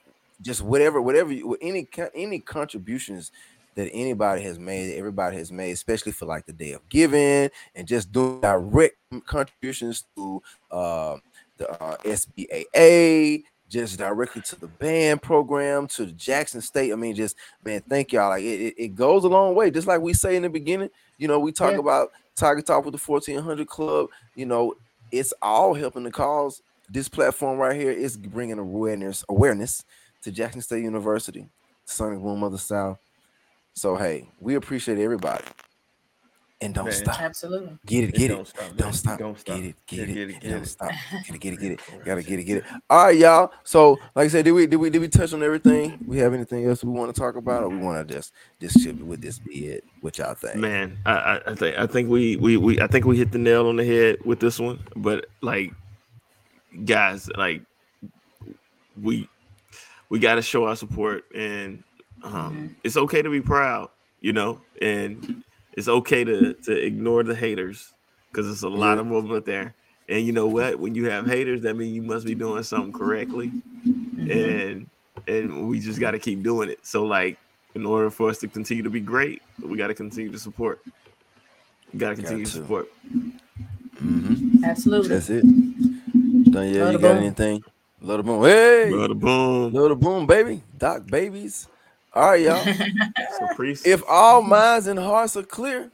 Just 0.43 0.63
whatever, 0.63 1.01
whatever, 1.01 1.33
any 1.61 1.89
any 2.15 2.41
contributions 2.41 3.31
that 3.77 3.91
anybody 3.93 4.43
has 4.43 4.59
made, 4.59 4.95
everybody 4.97 5.37
has 5.37 5.53
made, 5.53 5.71
especially 5.73 6.13
for 6.13 6.27
like 6.27 6.47
the 6.47 6.53
day 6.53 6.73
of 6.73 6.89
giving 6.89 7.51
and 7.75 7.87
just 7.87 8.11
doing 8.13 8.41
direct 8.41 8.97
contributions 9.27 10.05
to 10.17 10.43
uh, 10.71 11.17
the 11.57 11.71
uh, 11.83 11.97
SBAA, 11.99 13.45
just 13.69 13.99
directly 13.99 14.43
to 14.43 14.57
the 14.59 14.67
band 14.67 15.23
program, 15.23 15.87
to 15.87 16.07
the 16.07 16.13
Jackson 16.13 16.61
State. 16.61 16.93
I 16.93 16.97
mean, 16.97 17.15
just 17.15 17.37
man, 17.65 17.83
thank 17.89 18.13
y'all. 18.13 18.31
Like 18.31 18.43
it, 18.43 18.61
it, 18.61 18.75
it 18.77 18.95
goes 18.95 19.25
a 19.25 19.29
long 19.29 19.55
way. 19.55 19.71
Just 19.71 19.87
like 19.87 20.01
we 20.01 20.13
say 20.15 20.37
in 20.37 20.43
the 20.43 20.51
beginning, 20.51 20.91
you 21.19 21.29
know, 21.29 21.39
we 21.39 21.53
talk 21.53 21.73
Yeah. 21.73 21.79
about 21.79 22.11
Tiger 22.37 22.63
Talk 22.63 22.85
with 22.85 22.95
the 22.95 23.01
1400 23.05 23.69
Club. 23.69 24.09
You 24.35 24.47
know, 24.47 24.75
it's 25.13 25.33
all 25.43 25.75
helping 25.75 26.03
the 26.05 26.11
cause. 26.11 26.61
This 26.89 27.09
platform 27.09 27.59
right 27.59 27.81
here 27.81 27.93
is 27.93 28.17
bringing 28.17 28.59
awareness 28.59 29.25
awareness 29.29 29.85
to 30.23 30.31
Jackson 30.31 30.61
State 30.61 30.85
University, 30.85 31.49
Sonic 31.85 32.21
Boom 32.21 32.43
of 32.43 32.53
the 32.53 32.59
South. 32.59 32.99
So 33.75 33.97
hey, 33.97 34.29
we 34.41 34.55
appreciate 34.57 34.99
everybody. 34.99 35.45
And 36.63 36.75
don't 36.75 36.87
Man. 36.87 36.93
stop. 36.93 37.21
Absolutely. 37.21 37.79
Get 37.87 38.05
it, 38.05 38.07
It 38.09 38.19
get 38.19 38.29
don't 38.29 38.41
it. 38.43 38.49
stop. 38.49 38.77
Don't 38.77 38.93
stop. 38.93 39.19
Don't 39.19 39.39
stop. 39.39 39.57
Get 39.57 39.65
it, 39.65 39.77
get 39.87 39.99
Yeah, 39.99 40.05
it, 40.05 40.09
get 40.09 40.29
it, 40.29 40.41
get 40.41 40.51
don't 40.51 40.63
it. 40.63 40.69
stop. 40.69 40.91
Get 41.27 41.35
it, 41.35 41.39
get 41.41 41.53
it, 41.55 41.61
get 41.61 41.73
it. 41.73 41.81
Gotta 42.05 42.23
get 42.23 42.39
it, 42.39 42.45
get 42.45 42.57
it. 42.59 42.65
All 42.91 43.05
right, 43.07 43.17
y'all. 43.17 43.53
So, 43.65 43.99
like 44.15 44.27
I 44.27 44.29
said, 44.29 44.45
did 44.45 44.53
we 44.53 44.67
did 44.67 44.77
we 44.77 44.91
did 44.91 45.01
we 45.01 45.09
touch 45.09 45.33
on 45.33 45.43
everything? 45.43 45.99
We 46.07 46.19
have 46.19 46.35
anything 46.35 46.67
else 46.67 46.85
we 46.85 46.91
want 46.91 47.15
to 47.15 47.19
talk 47.19 47.37
about, 47.37 47.63
or 47.63 47.71
we 47.71 47.79
want 47.79 48.07
to 48.07 48.15
just 48.15 48.35
this 48.59 48.73
should 48.75 49.03
with 49.03 49.23
this 49.23 49.39
be 49.39 49.69
it? 49.69 49.85
What 50.03 50.19
y'all 50.19 50.35
think? 50.35 50.57
Man, 50.57 50.99
I, 51.07 51.13
I, 51.13 51.41
I 51.53 51.55
think 51.55 51.79
I 51.79 51.87
think 51.87 52.11
we, 52.11 52.37
we 52.37 52.59
we 52.59 52.79
I 52.79 52.87
think 52.89 53.07
we 53.07 53.17
hit 53.17 53.33
the 53.33 53.39
nail 53.39 53.67
on 53.69 53.77
the 53.77 53.85
head 53.85 54.19
with 54.27 54.41
this 54.41 54.59
one. 54.59 54.81
But 54.97 55.25
like, 55.41 55.73
guys, 56.85 57.31
like 57.39 57.63
we 59.01 59.31
we 60.11 60.19
got 60.19 60.35
to 60.35 60.43
show 60.43 60.67
our 60.67 60.77
support, 60.77 61.25
and 61.35 61.83
um, 62.23 62.77
it's 62.85 62.97
okay 62.97 63.23
to 63.23 63.31
be 63.31 63.41
proud, 63.41 63.89
you 64.21 64.33
know, 64.33 64.61
and 64.83 65.43
it's 65.73 65.89
okay 65.89 66.25
to 66.25 66.53
to 66.55 66.73
ignore 66.73 67.23
the 67.23 67.35
haters 67.35 67.95
because 68.31 68.47
there's 68.47 68.63
a 68.63 68.69
lot 68.69 68.99
of 68.99 69.09
them 69.09 69.33
out 69.33 69.47
there. 69.47 69.75
And 70.09 70.27
you 70.27 70.33
know 70.33 70.49
what? 70.49 70.79
When 70.81 70.95
you 70.97 71.09
have 71.09 71.27
haters, 71.27 71.63
that 71.63 71.75
means 71.77 71.95
you 71.95 72.03
must 72.03 72.27
be 72.27 72.35
doing 72.35 72.63
something 72.65 72.93
correctly, 72.93 73.53
and 74.29 74.89
and 75.27 75.69
we 75.69 75.81
just 75.81 76.01
got 76.01 76.11
to 76.11 76.19
keep 76.19 76.43
doing 76.43 76.69
it. 76.69 76.85
So 76.85 77.05
like, 77.05 77.39
in 77.75 77.87
order 77.87 78.11
for 78.11 78.29
us 78.29 78.39
to 78.39 78.49
continue 78.49 78.83
to 78.83 78.91
be 78.91 79.01
great, 79.01 79.41
we 79.63 79.79
got 79.79 79.87
to 79.87 79.95
continue 79.95 80.33
to 80.33 80.39
support. 80.39 80.81
We 81.93 81.99
got 82.01 82.11
to 82.11 82.17
continue 82.17 82.45
to 82.45 82.51
to. 82.51 82.57
support. 82.59 82.89
Mhm. 84.03 84.65
Absolutely. 84.65 85.09
That's 85.09 85.31
it. 85.31 85.43
Done 86.51 86.75
yeah, 86.75 86.91
you 86.91 86.99
got 86.99 87.17
anything? 87.17 87.63
The 88.03 88.23
boom. 88.23 88.43
Hey, 88.43 88.91
little 88.91 89.15
boom. 89.17 89.73
little 89.73 89.97
boom, 89.97 90.27
baby. 90.27 90.63
Doc 90.79 91.07
babies. 91.07 91.69
All 92.15 92.31
right, 92.31 92.41
y'all. 92.41 92.65
So 93.39 93.47
priest. 93.55 93.87
if 93.87 94.03
all 94.09 94.43
minds 94.43 94.87
and 94.87 94.99
hearts 94.99 95.37
are 95.37 95.43
clear, 95.43 95.91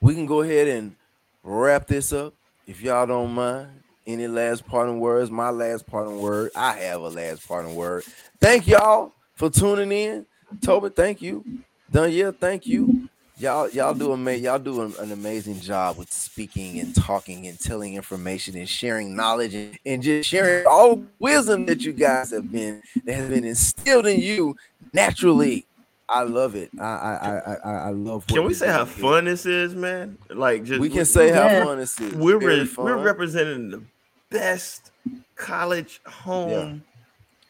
we 0.00 0.14
can 0.14 0.26
go 0.26 0.40
ahead 0.42 0.68
and 0.68 0.94
wrap 1.42 1.86
this 1.86 2.12
up. 2.12 2.34
If 2.66 2.80
y'all 2.80 3.06
don't 3.06 3.32
mind, 3.32 3.68
any 4.06 4.26
last 4.28 4.66
parting 4.66 4.98
words? 5.00 5.30
My 5.30 5.50
last 5.50 5.86
parting 5.86 6.20
word. 6.20 6.52
I 6.56 6.72
have 6.78 7.00
a 7.00 7.08
last 7.08 7.46
parting 7.46 7.74
word. 7.74 8.04
Thank 8.40 8.66
y'all 8.66 9.12
for 9.34 9.50
tuning 9.50 9.92
in. 9.92 10.26
Tobin, 10.62 10.92
thank 10.92 11.20
you. 11.20 11.44
Danielle, 11.90 12.32
thank 12.32 12.66
you. 12.66 13.08
Y'all, 13.38 13.68
y'all 13.68 13.92
do 13.92 14.14
ama- 14.14 14.32
y'all 14.32 14.58
do 14.58 14.80
an, 14.80 14.94
an 14.98 15.12
amazing 15.12 15.60
job 15.60 15.98
with 15.98 16.10
speaking 16.10 16.80
and 16.80 16.94
talking 16.94 17.46
and 17.46 17.60
telling 17.60 17.94
information 17.94 18.56
and 18.56 18.66
sharing 18.66 19.14
knowledge 19.14 19.54
and, 19.54 19.78
and 19.84 20.02
just 20.02 20.26
sharing 20.26 20.66
all 20.66 21.04
wisdom 21.18 21.66
that 21.66 21.82
you 21.82 21.92
guys 21.92 22.30
have 22.30 22.50
been 22.50 22.80
that 23.04 23.12
has 23.14 23.28
been 23.28 23.44
instilled 23.44 24.06
in 24.06 24.20
you 24.20 24.56
naturally. 24.94 25.66
I 26.08 26.22
love 26.22 26.54
it. 26.54 26.70
I 26.80 26.84
I 26.84 27.14
I 27.14 27.54
I, 27.64 27.72
I 27.72 27.90
love. 27.90 28.22
what 28.22 28.28
Can 28.28 28.44
we 28.44 28.54
say 28.54 28.68
how 28.68 28.86
here. 28.86 29.02
fun 29.02 29.26
this 29.26 29.44
is, 29.44 29.74
man? 29.74 30.16
Like 30.30 30.64
just 30.64 30.80
We 30.80 30.88
can 30.88 31.04
say 31.04 31.30
how 31.30 31.62
fun 31.62 31.76
this 31.76 32.00
is. 32.00 32.14
we're 32.14 32.38
Very 32.38 32.60
re- 32.62 32.70
we're 32.78 32.96
representing 32.96 33.70
the 33.70 33.82
best 34.30 34.92
college 35.34 36.00
home 36.06 36.82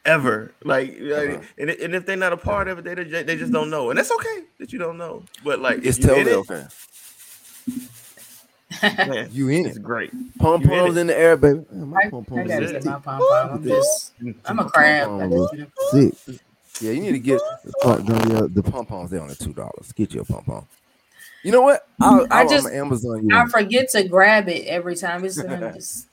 ever. 0.07 0.53
Like, 0.65 0.97
like, 1.01 1.31
Uh-huh. 1.31 1.43
and, 1.59 1.71
and 1.71 1.95
if 1.95 2.07
they're 2.07 2.17
not 2.17 2.33
a 2.33 2.39
part 2.39 2.69
of 2.69 2.79
it, 2.79 2.85
they 2.85 2.95
they 2.95 3.25
they 3.25 3.37
just 3.37 3.53
don't 3.53 3.71
know, 3.71 3.91
and 3.91 3.99
that's 3.99 4.13
okay 4.13 4.45
that 4.61 4.73
you 4.73 4.79
don't 4.81 4.99
know. 4.99 5.25
But 5.45 5.61
like, 5.61 5.81
It's 5.85 5.99
if 5.99 5.99
you 5.99 6.15
in 6.15 6.29
totally 6.29 6.29
it, 6.29 6.35
okay. 6.41 6.65
Man, 9.05 9.31
You 9.33 9.49
in 9.51 9.67
it's 9.67 9.79
it. 9.79 9.79
great. 9.79 10.13
Pom 10.39 10.63
You 10.63 10.73
in 10.73 10.87
poms 10.87 10.97
in 10.99 11.07
the 11.09 11.19
air, 11.19 11.37
baby. 11.37 11.61
Man, 11.73 11.89
my 11.91 11.99
I, 11.99 12.11
pom-poms 12.11 12.47
I 12.55 12.61
is 12.61 12.61
gotta 12.61 12.67
it. 12.73 12.83
get 12.83 12.85
my 12.85 12.99
pom 13.01 13.27
pom. 13.27 13.51
I'm 13.53 13.63
I'm 14.47 14.59
a 14.61 14.65
crab. 14.71 15.09
Pom-pom 15.09 15.31
was 15.31 15.53
You 15.53 15.59
know. 15.59 15.67
sick. 15.79 16.15
Yeah, 16.81 16.93
you 16.93 17.01
need 17.01 17.13
to 17.13 17.19
get 17.21 17.43
the 17.65 17.73
pom- 17.83 18.05
the, 18.07 18.49
the 18.49 18.63
pom 18.63 18.87
poms. 18.87 19.11
They're 19.11 19.23
only 19.23 19.35
two 19.37 19.53
dollars. 19.55 19.93
Get 19.95 20.15
your 20.15 20.25
pom 20.25 20.45
pom. 20.45 20.67
You 21.43 21.53
know 21.53 21.63
what? 21.63 21.89
I'll, 22.01 22.27
I 22.31 22.45
I'll, 22.45 22.51
just- 22.51 22.67
I'm 22.69 22.75
Amazon 22.75 23.27
you. 23.27 23.37
I 23.37 23.47
forget 23.49 23.89
to 23.91 24.05
grab 24.09 24.49
it 24.49 24.67
every 24.67 24.97
time. 24.97 25.25
It's 25.25 25.37
just, 25.75 26.09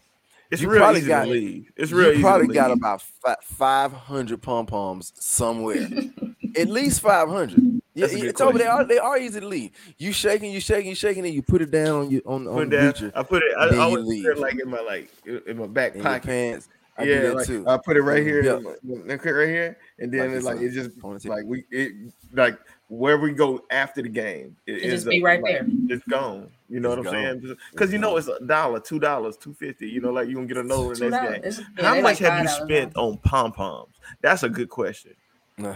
It's 0.54 0.62
You 0.62 0.70
real 0.70 0.80
probably 0.80 1.00
easy 1.02 1.08
got- 1.08 1.26
to 1.26 1.32
leave. 1.32 1.72
It's 1.76 1.92
real 1.92 2.08
you 2.08 2.14
easy. 2.14 2.22
probably 2.22 2.48
to 2.48 2.54
got 2.54 2.72
about 2.72 3.02
five 3.44 3.92
hundred 3.92 4.42
pom 4.42 4.66
poms 4.68 5.12
somewhere. 5.16 5.88
At 6.58 6.70
least 6.70 7.02
five 7.02 7.28
hundred. 7.28 7.82
Yeah, 7.96 8.02
That's 8.08 8.14
a 8.14 8.20
good 8.20 8.30
it's 8.30 8.42
over. 8.42 8.58
They 8.58 8.66
are 8.68 8.84
they 8.86 8.98
are 9.00 9.18
easy 9.18 9.40
to 9.40 9.48
leave. 9.48 9.72
You 9.98 10.12
shaking, 10.14 10.52
you 10.52 10.60
shaking, 10.60 10.90
you 10.90 10.96
shaking, 10.96 11.26
and 11.26 11.34
you 11.34 11.42
put 11.42 11.62
it 11.62 11.72
down 11.72 12.02
on 12.02 12.12
you 12.12 12.22
on, 12.26 12.48
on 12.48 12.70
the 12.70 12.78
down. 12.78 12.92
bleacher 12.92 13.12
I 13.16 13.24
put 13.24 13.42
it. 13.44 13.52
I, 13.58 13.66
then 13.68 13.74
I 13.74 13.78
you 13.78 13.82
always 13.82 14.04
put 14.04 14.08
leave. 14.10 14.26
it 14.28 14.38
like 14.38 14.60
in 14.62 14.70
my 14.70 14.80
like 14.82 15.12
in 15.48 15.58
my 15.58 15.68
back 15.68 15.92
in 15.94 15.98
your 15.98 16.04
pocket. 16.04 16.24
pants. 16.28 16.70
I 16.96 17.04
yeah, 17.06 17.32
like, 17.32 17.48
too. 17.48 17.68
I 17.68 17.78
put 17.84 17.98
it 17.98 18.02
right 18.04 18.22
here, 18.24 18.44
Yeah. 18.44 18.60
right 18.62 19.48
here, 19.50 19.78
and 19.98 20.12
then 20.14 20.20
Like 20.20 20.30
it's 20.30 20.36
it's 20.38 20.46
like 20.46 20.62
it 20.62 20.70
just 20.72 21.26
like 21.26 21.44
we 21.46 21.66
it 21.72 21.94
like 22.34 22.60
where 22.98 23.18
we 23.18 23.32
go 23.34 23.62
after 23.72 24.02
the 24.02 24.10
game. 24.10 24.56
It, 24.68 24.74
It 24.74 24.82
just 24.82 24.92
ends 24.92 25.06
be 25.06 25.20
up, 25.20 25.26
right 25.26 25.42
like, 25.42 25.54
there. 25.54 25.66
It's 25.90 26.04
gone. 26.06 26.50
You 26.70 26.80
know 26.80 26.90
It's 26.94 26.98
what 27.06 27.08
I'm 27.16 27.40
gone. 27.40 27.42
saying? 27.42 27.58
Because 27.72 27.92
you 27.92 27.98
know 28.00 28.18
it's 28.18 28.28
a 28.28 28.40
dollar, 28.46 28.80
two 28.80 29.00
dollars, 29.00 29.36
two 29.38 29.54
fifty. 29.54 29.90
You 29.90 30.02
know, 30.02 30.12
like 30.12 30.28
you 30.30 30.36
can 30.36 30.48
get 30.48 30.58
a 30.58 30.64
note 30.64 30.90
the 31.00 31.06
two 31.06 31.10
next 31.10 31.58
game. 31.58 31.66
Yeah, 31.78 31.86
How 31.88 31.96
much 31.96 32.04
like 32.04 32.18
have 32.20 32.44
you 32.44 32.50
$5 32.50 32.66
spent 32.66 32.96
on 32.96 33.18
pom 33.18 33.52
poms? 33.52 33.96
That's 34.22 34.44
a 34.44 34.50
good 34.50 34.70
question. 34.70 35.14
Nah, 35.58 35.76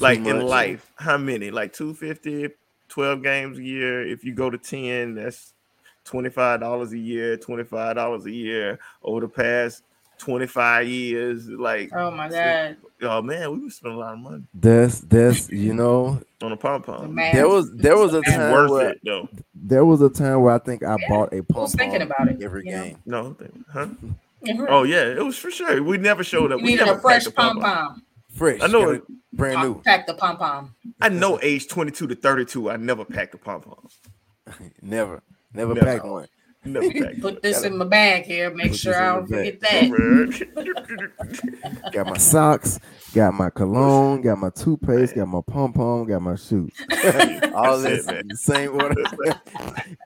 Like 0.00 0.20
much. 0.20 0.28
in 0.34 0.40
life, 0.46 0.92
how 0.96 1.16
many? 1.18 1.50
Like 1.50 1.72
250, 1.72 2.54
12 2.88 3.22
games 3.22 3.58
a 3.58 3.62
year. 3.62 4.06
If 4.06 4.24
you 4.24 4.34
go 4.34 4.50
to 4.50 4.58
10, 4.58 5.14
that's 5.14 5.54
$25 6.06 6.92
a 6.92 6.98
year, 6.98 7.36
$25 7.36 8.24
a 8.24 8.30
year 8.30 8.78
over 9.02 9.20
the 9.20 9.28
past 9.28 9.82
25 10.18 10.88
years. 10.88 11.48
Like, 11.48 11.90
Oh 11.94 12.10
my 12.10 12.28
god, 12.28 12.76
oh 13.02 13.22
man, 13.22 13.60
we 13.62 13.70
spent 13.70 13.94
a 13.94 13.96
lot 13.98 14.14
of 14.14 14.18
money 14.20 14.44
That's 14.54 15.00
that's 15.00 15.50
you 15.50 15.74
know 15.74 16.20
on 16.42 16.52
a 16.52 16.56
pom 16.56 16.82
pom. 16.82 17.14
math. 17.14 17.32
there 17.34 17.48
was 17.48 17.70
there 17.76 17.96
was 17.96 18.14
a 18.14 18.18
It's 18.18 18.28
It's 18.28 18.36
time 18.36 18.52
worth 18.52 18.70
where 18.70 18.90
it 18.90 19.00
though. 19.04 19.28
there 19.54 19.84
was 19.84 20.02
a 20.02 20.10
time 20.10 20.40
where 20.42 20.54
I 20.54 20.58
think 20.58 20.82
I 20.82 20.96
Yeah, 20.98 21.08
bought 21.08 21.32
a 21.32 21.42
pom 21.42 21.62
Who's 21.62 21.74
thinking 21.74 22.02
about 22.02 22.28
it? 22.28 22.42
every 22.42 22.64
you 22.64 22.72
know? 22.72 22.82
game. 22.84 22.98
No, 23.06 23.36
huh? 23.72 23.86
Yeah, 24.42 24.60
right. 24.60 24.70
Oh 24.70 24.82
yeah, 24.84 25.04
it 25.04 25.24
was 25.24 25.36
for 25.38 25.50
sure. 25.50 25.82
We 25.82 25.96
never 25.98 26.22
showed 26.22 26.52
up. 26.52 26.60
you 26.60 26.64
We 26.66 26.70
needed 26.72 26.86
never 26.86 26.98
a 26.98 27.02
fresh 27.02 27.24
pom 27.34 27.60
pom-pom. 27.60 28.02
Fresh. 28.30 28.60
I 28.62 28.66
know 28.66 28.86
got 28.86 28.94
it- 28.96 29.02
brand 29.32 29.60
new. 29.62 29.80
Pack 29.82 30.06
the 30.06 30.14
pom 30.14 30.36
pom. 30.36 30.74
I 31.00 31.08
know 31.08 31.38
age 31.42 31.68
22 31.68 32.06
to 32.08 32.14
32, 32.14 32.70
I 32.70 32.76
never 32.76 33.04
packed 33.04 33.34
a 33.34 33.38
pom 33.38 33.62
pom. 33.62 33.88
Never, 34.82 35.22
never, 35.52 35.74
Never. 35.74 35.86
packed 35.86 36.04
one. 36.06 36.26
Never 36.66 36.90
packed. 36.90 37.20
Put 37.20 37.42
this 37.42 37.58
Gotta 37.58 37.68
in 37.68 37.78
my 37.78 37.84
bag 37.84 38.24
here. 38.24 38.50
Make 38.50 38.72
put 38.72 38.80
sure 38.80 39.00
I 39.00 39.14
don't 39.14 39.30
bag. 39.30 39.58
forget 39.58 39.60
that. 39.60 41.82
Got 41.92 42.06
my 42.06 42.16
socks, 42.16 42.80
got 43.14 43.34
my 43.34 43.50
cologne, 43.50 44.22
got 44.22 44.38
my 44.38 44.50
toothpaste, 44.50 45.14
got 45.14 45.28
my 45.28 45.40
pom 45.46 45.72
pom, 45.72 46.06
got 46.06 46.22
my 46.22 46.34
shoes. 46.36 46.72
All 47.54 47.78
That's 47.78 48.06
this 48.06 48.08
in 48.08 48.28
the 48.28 48.36
same 48.36 48.74
order. 48.74 49.02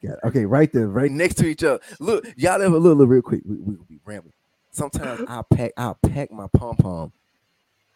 Got- 0.02 0.24
okay, 0.24 0.44
right 0.44 0.70
there, 0.72 0.88
right 0.88 1.10
next 1.10 1.36
to 1.36 1.46
each 1.46 1.64
other. 1.64 1.80
Look, 1.98 2.26
y'all 2.36 2.60
ever 2.60 2.78
look, 2.78 2.98
look 2.98 3.08
real 3.08 3.22
quick. 3.22 3.42
We 3.44 3.56
we 3.56 3.76
be 3.88 4.00
rambling. 4.04 4.34
Sometimes 4.72 5.22
I'll 5.28 5.44
pack, 5.44 5.72
I'll 5.76 5.98
pack 6.02 6.30
my 6.30 6.46
pom 6.48 6.76
pom 6.76 7.12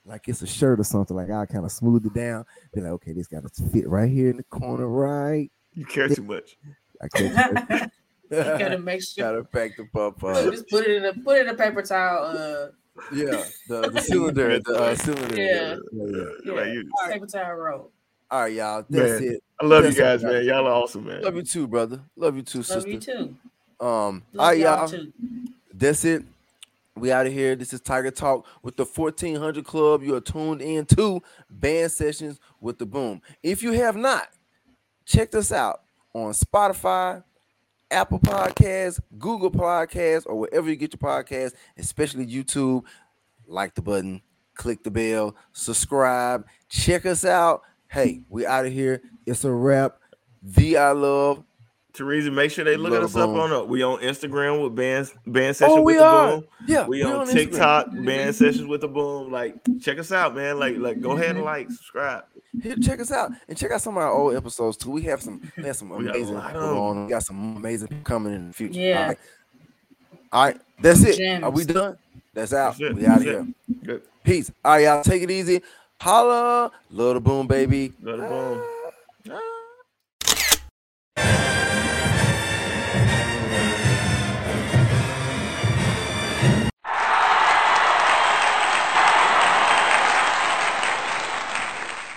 like 0.07 0.29
it's 0.29 0.43
a 0.43 0.47
shirt 0.47 0.81
or 0.81 0.85
something. 0.85 1.17
Like 1.17 1.31
I'll 1.31 1.47
kind 1.47 1.65
of 1.65 1.73
smooth 1.73 2.07
it 2.07 2.15
down. 2.15 2.47
Be 2.75 2.81
like, 2.81 2.93
okay, 2.93 3.13
this 3.13 3.27
got 3.29 3.43
to 3.45 3.63
fit 3.69 3.89
right 3.89 4.11
here 4.11 4.31
in 4.31 4.39
the 4.39 4.43
corner, 4.45 4.89
right? 4.89 5.51
You 5.75 5.85
care 5.87 6.09
too 6.09 6.23
much. 6.23 6.57
I 7.03 7.09
can't. 7.09 7.93
You 8.31 8.37
gotta 8.43 8.79
make 8.91 9.03
sure. 9.03 9.25
Gotta 9.25 9.45
pack 9.45 9.77
the 9.77 9.85
pom 9.93 10.05
Look, 10.05 10.19
pom. 10.19 10.51
Just 10.51 10.69
put 10.69 10.87
it 10.87 10.97
in 10.97 11.05
a 11.05 11.13
put 11.15 11.39
it 11.39 11.47
in 11.47 11.55
a 11.55 11.55
paper 11.55 11.83
towel. 11.83 12.25
Uh, 12.25 12.67
Yeah, 13.13 13.43
the, 13.69 13.91
the 13.91 14.01
cylinder, 14.07 14.61
the 14.61 14.75
uh, 14.75 14.95
cylinder. 14.95 15.37
Yeah. 15.41 15.77
yeah, 15.93 16.07
yeah. 16.07 16.25
yeah, 16.45 16.53
Like 16.53 16.73
you- 16.73 16.91
paper 17.09 17.27
towel 17.27 17.55
roll. 17.55 17.91
All 18.31 18.41
right, 18.43 18.53
y'all. 18.53 18.85
That's 18.89 19.21
Man, 19.21 19.35
it. 19.35 19.43
I 19.61 19.67
love 19.67 19.85
That's 19.85 19.97
you 19.97 20.03
guys, 20.03 20.25
all, 20.25 20.33
man. 20.33 20.45
Y'all 20.45 20.67
are 20.67 20.73
awesome, 20.73 21.05
man. 21.07 21.23
Love 21.23 21.37
you 21.37 21.43
too, 21.43 21.69
brother. 21.69 22.01
Love 22.17 22.37
you 22.37 22.43
too, 22.43 22.59
Love 22.59 22.67
sister. 22.67 22.81
Love 22.81 22.89
you 22.89 22.99
too. 22.99 23.37
Um, 23.81 23.87
all 23.87 24.23
Love 24.33 24.49
right, 24.49 24.59
y'all 24.59 24.77
y'all. 24.79 24.89
too. 24.89 25.13
That's 25.73 26.05
it. 26.05 26.25
We 26.97 27.11
out 27.13 27.27
of 27.27 27.33
here. 27.33 27.55
This 27.57 27.73
is 27.73 27.81
Tiger 27.81 28.11
Talk 28.13 28.47
with 28.63 28.77
the 28.77 28.85
1400 28.85 29.65
Club. 29.65 30.03
You 30.03 30.15
are 30.17 30.21
tuned 30.21 30.63
in 30.63 30.87
to 30.87 31.21
Band 31.51 31.91
Sessions 31.93 32.39
with 32.61 32.79
the 32.79 32.87
Boom. 32.87 33.21
If 33.43 33.63
you 33.63 33.73
have 33.73 33.97
not, 33.97 34.29
check 35.05 35.35
us 35.35 35.51
out 35.53 35.83
on 36.15 36.33
Spotify, 36.33 37.23
Apple 37.91 38.19
Podcasts, 38.19 39.01
Google 39.19 39.51
Podcasts, 39.51 40.25
or 40.27 40.37
wherever 40.39 40.69
you 40.69 40.77
get 40.77 40.93
your 40.93 40.99
podcasts, 40.99 41.53
especially 41.79 42.27
YouTube. 42.27 42.85
Like 43.47 43.75
the 43.75 43.83
button, 43.83 44.23
click 44.55 44.83
the 44.83 44.91
bell, 44.91 45.37
subscribe, 45.53 46.47
check 46.69 47.05
us 47.05 47.25
out. 47.25 47.63
Hey, 47.89 48.23
we 48.29 48.47
out 48.47 48.65
of 48.67 48.73
here. 48.73 49.03
It's 49.27 49.45
a 49.45 49.53
wrap. 49.53 49.99
Thee 50.43 50.77
I 50.77 50.93
Love. 50.93 51.45
Teresa, 51.93 52.31
make 52.31 52.51
sure 52.51 52.65
they 52.65 52.77
look 52.77 52.93
at 52.93 53.03
us 53.05 53.15
up 53.15 53.29
on 53.31 53.53
uh, 53.53 53.63
we 53.63 53.85
on 53.85 54.01
Instagram 54.01 54.61
with 54.65 54.75
band 54.75 55.13
band 55.29 55.55
session 55.55 55.77
Oh, 55.79 55.83
with 55.83 55.99
the 55.99 56.05
are. 56.05 56.31
boom. 56.33 56.45
Yeah, 56.67 56.87
we, 56.89 56.99
we 56.99 57.03
on, 57.05 57.15
on 57.21 57.27
Instagram. 57.29 57.33
TikTok 57.33 57.87
band 58.05 58.35
sessions 58.35 58.67
with 58.67 58.81
the 58.81 58.89
boom. 58.89 59.31
Like 59.31 59.55
check 59.81 59.99
us 60.01 60.11
out, 60.11 60.35
man. 60.35 60.59
Like 60.59 60.77
like 60.79 61.01
go 61.01 61.13
ahead 61.13 61.37
and 61.37 61.45
like 61.45 61.71
subscribe. 61.71 62.25
Here, 62.63 62.77
check 62.77 63.01
us 63.01 63.11
out 63.11 63.33
and 63.49 63.57
check 63.59 63.71
out 63.71 63.81
some 63.81 63.97
of 63.97 64.03
our 64.03 64.13
old 64.13 64.35
episodes 64.35 64.77
too. 64.77 64.91
We 64.91 65.03
have 65.03 65.23
some, 65.23 65.41
we 65.57 65.65
have 65.65 65.77
some 65.77 65.93
oh, 65.93 65.97
We 65.97 66.05
got 66.05 66.15
a 66.15 66.19
amazing 66.19 66.35
lot 66.35 66.53
people 66.53 66.79
on. 66.79 67.05
We 67.05 67.11
got 67.11 67.23
some 67.23 67.57
amazing 67.57 67.89
people 67.89 68.05
coming 68.05 68.35
in 68.35 68.49
the 68.49 68.53
future. 68.53 68.81
Yeah. 68.81 69.01
All 69.01 69.09
right, 69.09 69.19
All 70.33 70.45
right. 70.47 70.61
that's 70.81 71.03
it. 71.05 71.17
Gems. 71.17 71.45
Are 71.45 71.51
we 71.51 71.65
done? 71.65 71.99
That's 72.33 72.53
out. 72.53 72.77
That's. 72.79 72.95
We 72.95 73.07
out 73.07 73.19
of 73.19 73.23
here. 73.23 73.47
it. 73.69 73.85
Good. 73.87 74.03
Peace. 74.23 74.51
All 74.65 74.73
right, 74.73 74.85
y'all. 74.85 75.03
Take 75.03 75.23
it 75.23 75.31
easy. 75.31 75.63
Holla, 76.01 76.71
little 76.91 77.21
boom, 77.21 77.47
baby. 77.47 77.93
Little 78.03 78.25
it 78.25 78.29
boom. 78.29 78.74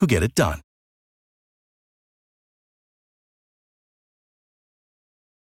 who 0.00 0.06
get 0.06 0.22
it 0.22 0.34
done. 0.34 0.63